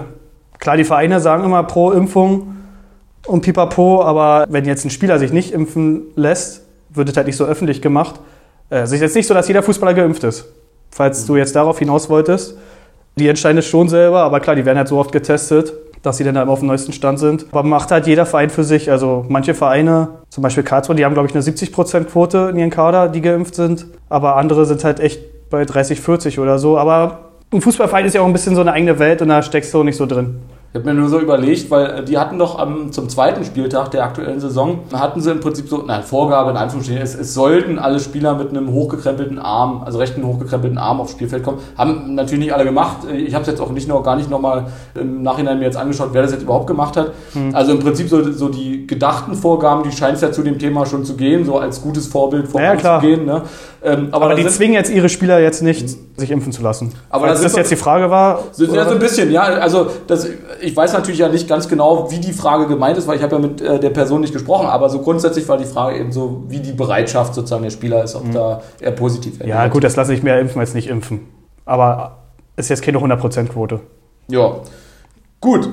Klar, 0.57 0.77
die 0.77 0.83
Vereine 0.83 1.19
sagen 1.19 1.43
immer 1.43 1.63
pro 1.63 1.91
Impfung 1.91 2.55
und 3.27 3.41
pipapo, 3.41 4.01
aber 4.03 4.45
wenn 4.49 4.65
jetzt 4.65 4.85
ein 4.85 4.89
Spieler 4.89 5.19
sich 5.19 5.31
nicht 5.31 5.53
impfen 5.53 6.07
lässt, 6.15 6.63
wird 6.89 7.09
es 7.09 7.17
halt 7.17 7.27
nicht 7.27 7.37
so 7.37 7.45
öffentlich 7.45 7.81
gemacht. 7.81 8.19
Äh, 8.69 8.79
Es 8.79 8.91
ist 8.91 9.01
jetzt 9.01 9.15
nicht 9.15 9.27
so, 9.27 9.33
dass 9.33 9.47
jeder 9.47 9.63
Fußballer 9.63 9.93
geimpft 9.93 10.23
ist. 10.23 10.45
Falls 10.91 11.25
du 11.25 11.35
jetzt 11.35 11.55
darauf 11.55 11.79
hinaus 11.79 12.09
wolltest. 12.09 12.57
Die 13.17 13.27
entscheiden 13.27 13.57
es 13.57 13.65
schon 13.67 13.89
selber, 13.89 14.19
aber 14.21 14.39
klar, 14.39 14.55
die 14.55 14.65
werden 14.65 14.77
halt 14.77 14.87
so 14.87 14.97
oft 14.97 15.11
getestet, 15.11 15.73
dass 16.01 16.17
sie 16.17 16.23
dann 16.23 16.37
halt 16.37 16.47
auf 16.47 16.59
dem 16.59 16.67
neuesten 16.69 16.93
Stand 16.93 17.19
sind. 17.19 17.45
Aber 17.51 17.63
macht 17.63 17.91
halt 17.91 18.07
jeder 18.07 18.25
Verein 18.25 18.49
für 18.49 18.63
sich. 18.63 18.89
Also 18.89 19.25
manche 19.27 19.53
Vereine, 19.53 20.07
zum 20.29 20.41
Beispiel 20.41 20.63
Karlsruhe, 20.63 20.95
die 20.95 21.03
haben, 21.05 21.13
glaube 21.13 21.27
ich, 21.27 21.35
eine 21.35 21.43
70%-Quote 21.43 22.49
in 22.51 22.57
ihren 22.57 22.69
Kader, 22.69 23.09
die 23.09 23.21
geimpft 23.21 23.55
sind. 23.55 23.87
Aber 24.07 24.37
andere 24.37 24.65
sind 24.65 24.83
halt 24.83 24.99
echt 24.99 25.49
bei 25.49 25.65
30, 25.65 25.99
40 25.99 26.39
oder 26.39 26.59
so. 26.59 26.77
Aber 26.77 27.19
ein 27.51 27.61
Fußballverein 27.61 28.05
ist 28.05 28.13
ja 28.13 28.21
auch 28.21 28.27
ein 28.27 28.33
bisschen 28.33 28.55
so 28.55 28.61
eine 28.61 28.71
eigene 28.71 28.99
Welt 28.99 29.21
und 29.21 29.27
da 29.27 29.41
steckst 29.41 29.73
du 29.73 29.79
auch 29.81 29.83
nicht 29.83 29.97
so 29.97 30.05
drin. 30.05 30.39
Ich 30.71 30.75
habe 30.79 30.85
mir 30.93 30.99
nur 30.99 31.09
so 31.09 31.19
überlegt, 31.19 31.71
weil 31.71 31.85
äh, 31.87 32.03
die 32.05 32.19
hatten 32.19 32.37
doch 32.37 32.59
am, 32.59 32.91
zum 32.91 33.09
zweiten 33.09 33.43
Spieltag 33.43 33.89
der 33.89 34.03
aktuellen 34.03 34.39
Saison, 34.39 34.81
hatten 34.93 35.19
sie 35.19 35.31
im 35.31 35.39
Prinzip 35.39 35.67
so, 35.67 35.83
nein, 35.83 36.03
Vorgabe 36.03 36.51
in 36.51 36.57
Anführungsstrichen, 36.57 37.01
es, 37.01 37.15
es 37.15 37.33
sollten 37.33 37.79
alle 37.79 37.99
Spieler 37.99 38.35
mit 38.35 38.49
einem 38.49 38.71
hochgekrempelten 38.71 39.39
Arm, 39.39 39.81
also 39.83 39.97
rechten 39.97 40.23
hochgekrempelten 40.23 40.77
Arm 40.77 41.01
aufs 41.01 41.13
Spielfeld 41.13 41.41
kommen. 41.41 41.57
Haben 41.75 42.13
natürlich 42.13 42.45
nicht 42.45 42.53
alle 42.53 42.65
gemacht. 42.65 42.97
Ich 43.11 43.33
habe 43.33 43.41
es 43.41 43.47
jetzt 43.49 43.61
auch 43.61 43.71
nicht 43.71 43.87
noch, 43.87 44.03
gar 44.03 44.15
nicht 44.15 44.29
nochmal 44.29 44.67
im 44.93 45.23
Nachhinein 45.23 45.57
mir 45.57 45.65
jetzt 45.65 45.77
angeschaut, 45.77 46.09
wer 46.11 46.21
das 46.21 46.33
jetzt 46.33 46.43
überhaupt 46.43 46.67
gemacht 46.67 46.95
hat. 46.97 47.13
Hm. 47.33 47.55
Also 47.55 47.71
im 47.71 47.79
Prinzip 47.79 48.07
so, 48.07 48.31
so 48.31 48.49
die 48.49 48.85
gedachten 48.85 49.33
Vorgaben, 49.33 49.81
die 49.81 49.91
scheint 49.91 50.17
es 50.17 50.21
ja 50.21 50.31
zu 50.31 50.43
dem 50.43 50.59
Thema 50.59 50.85
schon 50.85 51.03
zu 51.03 51.15
gehen, 51.15 51.45
so 51.45 51.57
als 51.57 51.81
gutes 51.81 52.05
Vorbild 52.05 52.45
Ja, 52.53 52.75
klar. 52.75 53.01
voranzugehen. 53.01 53.25
Ne? 53.25 53.41
Ähm, 53.81 54.09
aber 54.11 54.25
Aber 54.25 54.35
die 54.35 54.41
sind- 54.43 54.51
zwingen 54.51 54.73
jetzt 54.73 54.91
ihre 54.91 55.07
Spieler 55.07 55.39
jetzt 55.39 55.61
nicht, 55.63 55.87
sich 56.17 56.31
impfen 56.31 56.51
zu 56.51 56.61
lassen. 56.61 56.91
Aber 57.09 57.27
Falls 57.27 57.39
da 57.39 57.43
das 57.43 57.53
sind 57.53 57.59
jetzt 57.61 57.71
die 57.71 57.75
Frage 57.77 58.09
war. 58.11 58.43
So, 58.51 58.65
ja, 58.65 58.83
so 58.85 58.91
ein 58.91 58.99
bisschen, 58.99 59.31
ja. 59.31 59.43
Also 59.43 59.87
das, 60.07 60.27
ich 60.59 60.75
weiß 60.75 60.91
natürlich 60.93 61.19
ja 61.19 61.29
nicht 61.29 61.47
ganz 61.47 61.69
genau, 61.69 62.11
wie 62.11 62.19
die 62.19 62.33
Frage 62.33 62.67
gemeint 62.67 62.97
ist, 62.97 63.07
weil 63.07 63.15
ich 63.15 63.23
habe 63.23 63.35
ja 63.37 63.41
mit 63.41 63.61
äh, 63.61 63.79
der 63.79 63.91
Person 63.91 64.19
nicht 64.21 64.33
gesprochen, 64.33 64.67
aber 64.67 64.89
so 64.89 64.99
grundsätzlich 64.99 65.47
war 65.47 65.57
die 65.57 65.63
Frage 65.65 65.97
eben 65.97 66.11
so, 66.11 66.43
wie 66.49 66.59
die 66.59 66.73
Bereitschaft 66.73 67.35
sozusagen 67.35 67.63
der 67.63 67.69
Spieler 67.69 68.03
ist, 68.03 68.15
ob 68.15 68.29
da 68.33 68.61
eher 68.81 68.91
positiv 68.91 69.39
Mhm. 69.39 69.47
Ja, 69.47 69.67
gut, 69.67 69.83
das 69.85 69.95
lasse 69.95 70.13
ich 70.13 70.23
mehr 70.23 70.39
impfen 70.39 70.59
als 70.59 70.73
nicht 70.73 70.89
impfen. 70.89 71.21
Aber 71.65 72.17
ist 72.57 72.69
jetzt 72.69 72.81
keine 72.81 72.97
100%-Quote. 72.99 73.79
Ja. 74.27 74.55
Gut, 75.39 75.69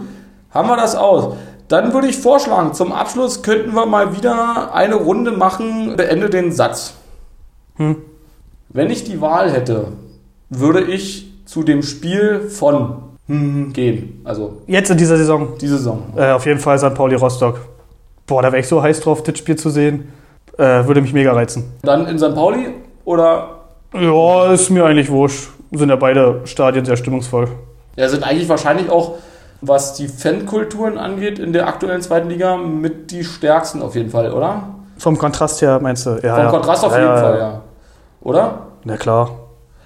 haben 0.50 0.68
wir 0.68 0.76
das 0.76 0.94
aus. 0.94 1.34
Dann 1.66 1.92
würde 1.92 2.06
ich 2.06 2.16
vorschlagen, 2.18 2.72
zum 2.74 2.92
Abschluss 2.92 3.42
könnten 3.42 3.74
wir 3.74 3.86
mal 3.86 4.16
wieder 4.16 4.72
eine 4.72 4.94
Runde 4.94 5.32
machen, 5.32 5.96
beende 5.96 6.30
den 6.30 6.52
Satz. 6.52 6.94
Hm. 7.76 7.96
Wenn 8.68 8.90
ich 8.90 9.04
die 9.04 9.20
Wahl 9.20 9.50
hätte, 9.52 9.88
würde 10.50 10.82
ich 10.82 11.26
zu 11.46 11.62
dem 11.62 11.82
Spiel 11.82 12.48
von 12.48 12.96
hm, 13.28 13.72
gehen. 13.72 14.20
Also 14.24 14.62
Jetzt 14.66 14.90
in 14.90 14.98
dieser 14.98 15.16
Saison 15.16 15.48
diese 15.60 15.78
Saison. 15.78 16.02
äh, 16.16 16.30
auf 16.32 16.46
jeden 16.46 16.60
Fall 16.60 16.78
St. 16.78 16.94
Pauli 16.94 17.14
Rostock. 17.16 17.60
Boah, 18.26 18.42
da 18.42 18.48
wäre 18.52 18.60
ich 18.60 18.68
so 18.68 18.82
heiß 18.82 19.00
drauf, 19.00 19.22
das 19.22 19.38
Spiel 19.38 19.56
zu 19.56 19.70
sehen. 19.70 20.12
Äh, 20.58 20.86
würde 20.86 21.00
mich 21.00 21.12
mega 21.12 21.32
reizen. 21.32 21.64
Dann 21.82 22.06
in 22.06 22.18
St. 22.18 22.34
Pauli 22.34 22.68
oder 23.04 23.48
Ja, 23.94 24.52
ist 24.52 24.70
mir 24.70 24.84
eigentlich 24.84 25.10
wurscht. 25.10 25.50
Sind 25.72 25.88
ja 25.90 25.96
beide 25.96 26.40
Stadien 26.44 26.84
sehr 26.84 26.96
stimmungsvoll. 26.96 27.48
ja, 27.96 28.08
sind 28.08 28.22
eigentlich 28.24 28.48
wahrscheinlich 28.48 28.88
auch, 28.90 29.14
was 29.60 29.94
die 29.94 30.06
Fankulturen 30.08 30.96
angeht, 30.98 31.38
in 31.38 31.52
der 31.52 31.66
aktuellen 31.66 32.00
zweiten 32.02 32.28
Liga 32.28 32.56
mit 32.56 33.10
die 33.10 33.24
stärksten 33.24 33.82
auf 33.82 33.94
jeden 33.94 34.10
Fall, 34.10 34.32
oder? 34.32 34.62
Vom 34.98 35.18
Kontrast 35.18 35.60
her 35.62 35.78
meinst 35.82 36.06
du? 36.06 36.10
Ja, 36.22 36.34
Vom 36.36 36.44
ja. 36.44 36.50
Kontrast 36.50 36.84
auf 36.84 36.92
ja, 36.92 36.98
jeden 36.98 37.10
ja, 37.10 37.20
Fall, 37.20 37.38
ja. 37.38 37.62
Oder? 38.20 38.58
Na 38.84 38.96
klar. 38.96 39.30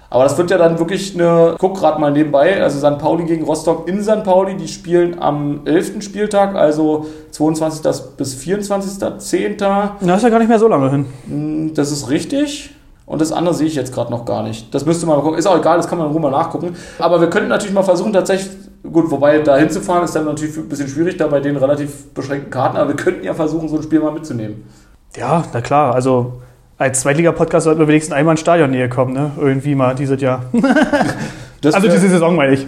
Aber 0.09 0.23
das 0.25 0.37
wird 0.37 0.51
ja 0.51 0.57
dann 0.57 0.77
wirklich 0.77 1.15
eine, 1.15 1.55
guck 1.57 1.77
gerade 1.77 1.99
mal 2.01 2.11
nebenbei, 2.11 2.61
also 2.61 2.79
St. 2.85 2.97
Pauli 2.97 3.23
gegen 3.23 3.45
Rostock 3.45 3.87
in 3.87 4.03
St. 4.03 4.25
Pauli, 4.25 4.57
die 4.57 4.67
spielen 4.67 5.21
am 5.21 5.61
11. 5.63 6.01
Spieltag, 6.03 6.53
also 6.55 7.05
22. 7.31 7.81
bis 8.17 8.35
24.10. 8.35 9.89
Na, 10.01 10.15
ist 10.15 10.23
ja 10.23 10.29
gar 10.29 10.39
nicht 10.39 10.49
mehr 10.49 10.59
so 10.59 10.67
lange 10.67 10.89
hin. 10.91 11.05
Hm, 11.27 11.73
Das 11.73 11.91
ist 11.91 12.09
richtig. 12.09 12.71
Und 13.05 13.19
das 13.21 13.31
andere 13.31 13.53
sehe 13.53 13.67
ich 13.67 13.75
jetzt 13.75 13.93
gerade 13.93 14.11
noch 14.11 14.25
gar 14.25 14.43
nicht. 14.43 14.73
Das 14.73 14.85
müsste 14.85 15.05
man 15.05 15.17
mal 15.17 15.21
gucken. 15.21 15.37
Ist 15.39 15.47
auch 15.47 15.57
egal, 15.57 15.77
das 15.77 15.87
kann 15.87 15.97
man 15.97 16.07
in 16.07 16.13
Ruhe 16.13 16.21
mal 16.21 16.31
nachgucken. 16.31 16.75
Aber 16.99 17.19
wir 17.19 17.29
könnten 17.29 17.49
natürlich 17.49 17.73
mal 17.73 17.83
versuchen, 17.83 18.13
tatsächlich, 18.13 18.51
gut, 18.89 19.11
wobei 19.11 19.39
da 19.39 19.57
hinzufahren 19.57 20.03
ist 20.03 20.15
dann 20.15 20.25
natürlich 20.25 20.55
ein 20.57 20.69
bisschen 20.69 20.87
schwierig, 20.87 21.17
da 21.17 21.27
bei 21.27 21.39
den 21.41 21.57
relativ 21.57 22.13
beschränkten 22.13 22.49
Karten, 22.51 22.77
aber 22.77 22.89
wir 22.89 22.95
könnten 22.95 23.23
ja 23.25 23.33
versuchen, 23.33 23.67
so 23.67 23.77
ein 23.77 23.83
Spiel 23.83 23.99
mal 23.99 24.11
mitzunehmen. 24.13 24.63
Ja, 25.15 25.43
na 25.53 25.61
klar. 25.61 25.93
Also 25.93 26.41
als 26.81 27.01
Zweitliga-Podcast 27.01 27.65
sollten 27.65 27.79
wir 27.79 27.87
wenigstens 27.87 28.15
einmal 28.15 28.33
in 28.33 28.37
Stadionnähe 28.37 28.89
kommen, 28.89 29.13
ne? 29.13 29.31
Irgendwie 29.39 29.75
mal 29.75 29.93
dieses 29.95 30.19
Jahr. 30.19 30.45
Also 31.63 31.87
diese 31.87 32.09
Saison 32.09 32.35
meine 32.35 32.53
ich. 32.53 32.65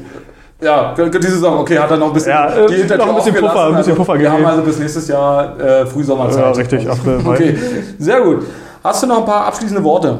Ja, 0.62 0.94
diese 0.94 1.32
Saison, 1.32 1.58
okay, 1.58 1.80
hat 1.80 1.90
er 1.90 1.98
noch 1.98 2.10
ein 2.10 2.14
bisschen 2.14 2.30
Ja, 2.30 2.54
äh, 2.54 2.68
die 2.68 2.76
Hintertür 2.76 3.08
noch 3.08 3.14
ein 3.14 3.16
bisschen 3.16 3.34
Puffer, 3.34 3.54
gelassen. 3.54 3.72
ein 3.72 3.78
bisschen 3.78 3.94
also, 3.94 4.04
Puffer 4.04 4.20
Wir 4.20 4.32
haben 4.32 4.46
also 4.46 4.62
bis 4.62 4.78
nächstes 4.78 5.08
Jahr 5.08 5.60
äh, 5.60 5.86
Frühsommerzeit. 5.88 6.44
Ja, 6.44 6.52
richtig, 6.52 6.88
April, 6.88 7.18
Mai. 7.24 7.34
Okay, 7.34 7.58
sehr 7.98 8.22
gut. 8.22 8.46
Hast 8.84 9.02
du 9.02 9.08
noch 9.08 9.18
ein 9.18 9.26
paar 9.26 9.48
abschließende 9.48 9.84
Worte? 9.84 10.20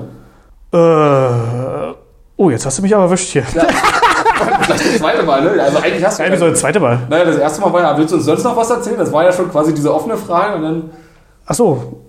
Äh, 0.74 1.94
oh, 2.36 2.50
jetzt 2.50 2.66
hast 2.66 2.80
du 2.80 2.82
mich 2.82 2.96
aber 2.96 3.04
erwischt 3.04 3.30
hier. 3.30 3.44
Vielleicht 3.44 3.70
das 4.70 4.98
zweite 4.98 5.22
Mal, 5.22 5.44
ne? 5.44 5.62
Also 5.62 5.78
eigentlich 5.78 6.04
hast 6.04 6.18
du. 6.18 6.24
Ja, 6.24 6.32
wieso 6.32 6.50
das 6.50 6.60
zweite 6.62 6.80
Mal? 6.80 6.98
Naja, 7.12 7.26
das 7.26 7.38
erste 7.38 7.62
Mal 7.62 7.72
war 7.72 7.82
ja, 7.82 7.96
willst 7.96 8.12
du 8.12 8.16
uns 8.16 8.26
sonst 8.26 8.44
noch 8.44 8.58
was 8.58 8.72
erzählen? 8.72 8.98
Das 8.98 9.14
war 9.14 9.24
ja 9.24 9.32
schon 9.32 9.52
quasi 9.52 9.72
diese 9.72 9.94
offene 9.94 10.18
Frage 10.18 10.56
und 10.56 10.64
dann. 10.64 10.90
Ach 11.46 11.54
so. 11.54 12.03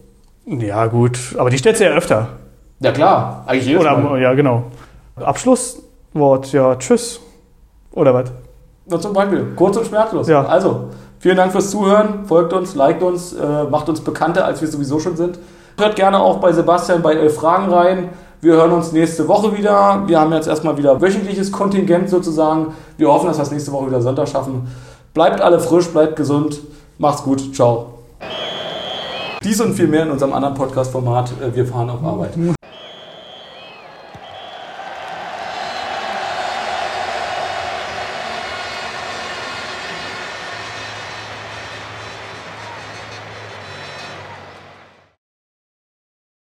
Ja, 0.47 0.87
gut. 0.87 1.19
Aber 1.39 1.51
die 1.51 1.59
stellst 1.59 1.81
du 1.81 1.85
ja 1.87 1.93
öfter. 1.93 2.29
Ja 2.81 2.93
klar, 2.93 3.45
eigentlich 3.47 3.67
jedes 3.67 3.81
Oder, 3.81 3.97
Mal. 3.97 4.21
ja, 4.21 4.35
genau. 4.35 4.65
Abschlusswort, 5.17 6.53
ja, 6.53 6.77
tschüss. 6.77 7.21
Oder 7.93 8.13
was? 8.13 8.33
Na, 8.87 9.01
zum 9.01 9.13
Beispiel, 9.13 9.53
kurz 9.57 9.77
und 9.77 9.87
schmerzlos. 9.87 10.29
Ja. 10.29 10.45
Also, 10.45 10.89
vielen 11.19 11.37
Dank 11.37 11.53
fürs 11.53 11.71
Zuhören, 11.71 12.27
folgt 12.27 12.53
uns, 12.53 12.75
liked 12.75 13.03
uns, 13.03 13.33
äh, 13.33 13.65
macht 13.71 13.89
uns 13.89 14.01
bekannter, 14.01 14.45
als 14.45 14.61
wir 14.61 14.69
sowieso 14.69 14.99
schon 15.01 15.17
sind. 15.17 15.39
Hört 15.79 15.97
gerne 15.97 16.21
auch 16.21 16.39
bei 16.39 16.53
Sebastian 16.53 17.01
bei 17.03 17.15
Elf 17.15 17.37
Fragen 17.37 17.73
rein. 17.73 18.11
Wir 18.41 18.55
hören 18.55 18.73
uns 18.73 18.93
nächste 18.93 19.27
Woche 19.27 19.57
wieder. 19.57 20.03
Wir 20.07 20.21
haben 20.21 20.33
jetzt 20.33 20.47
erstmal 20.47 20.77
wieder 20.77 21.01
wöchentliches 21.01 21.51
Kontingent 21.51 22.11
sozusagen. 22.11 22.75
Wir 22.99 23.09
hoffen, 23.09 23.27
dass 23.29 23.39
wir 23.39 23.43
es 23.43 23.51
nächste 23.51 23.73
Woche 23.73 23.87
wieder 23.87 24.03
Sonntag 24.03 24.29
schaffen. 24.29 24.69
Bleibt 25.15 25.41
alle 25.41 25.59
frisch, 25.59 25.89
bleibt 25.89 26.17
gesund. 26.17 26.61
Macht's 26.99 27.23
gut. 27.23 27.55
Ciao. 27.55 27.95
Dies 29.45 29.61
und 29.61 29.75
viel 29.75 29.87
mehr 29.87 30.05
in 30.05 30.11
unserem 30.11 30.33
anderen 30.33 30.55
Podcast-Format. 30.55 31.33
äh, 31.43 31.55
Wir 31.55 31.67
fahren 31.67 31.91
auf 31.91 32.03
Arbeit. 32.03 32.33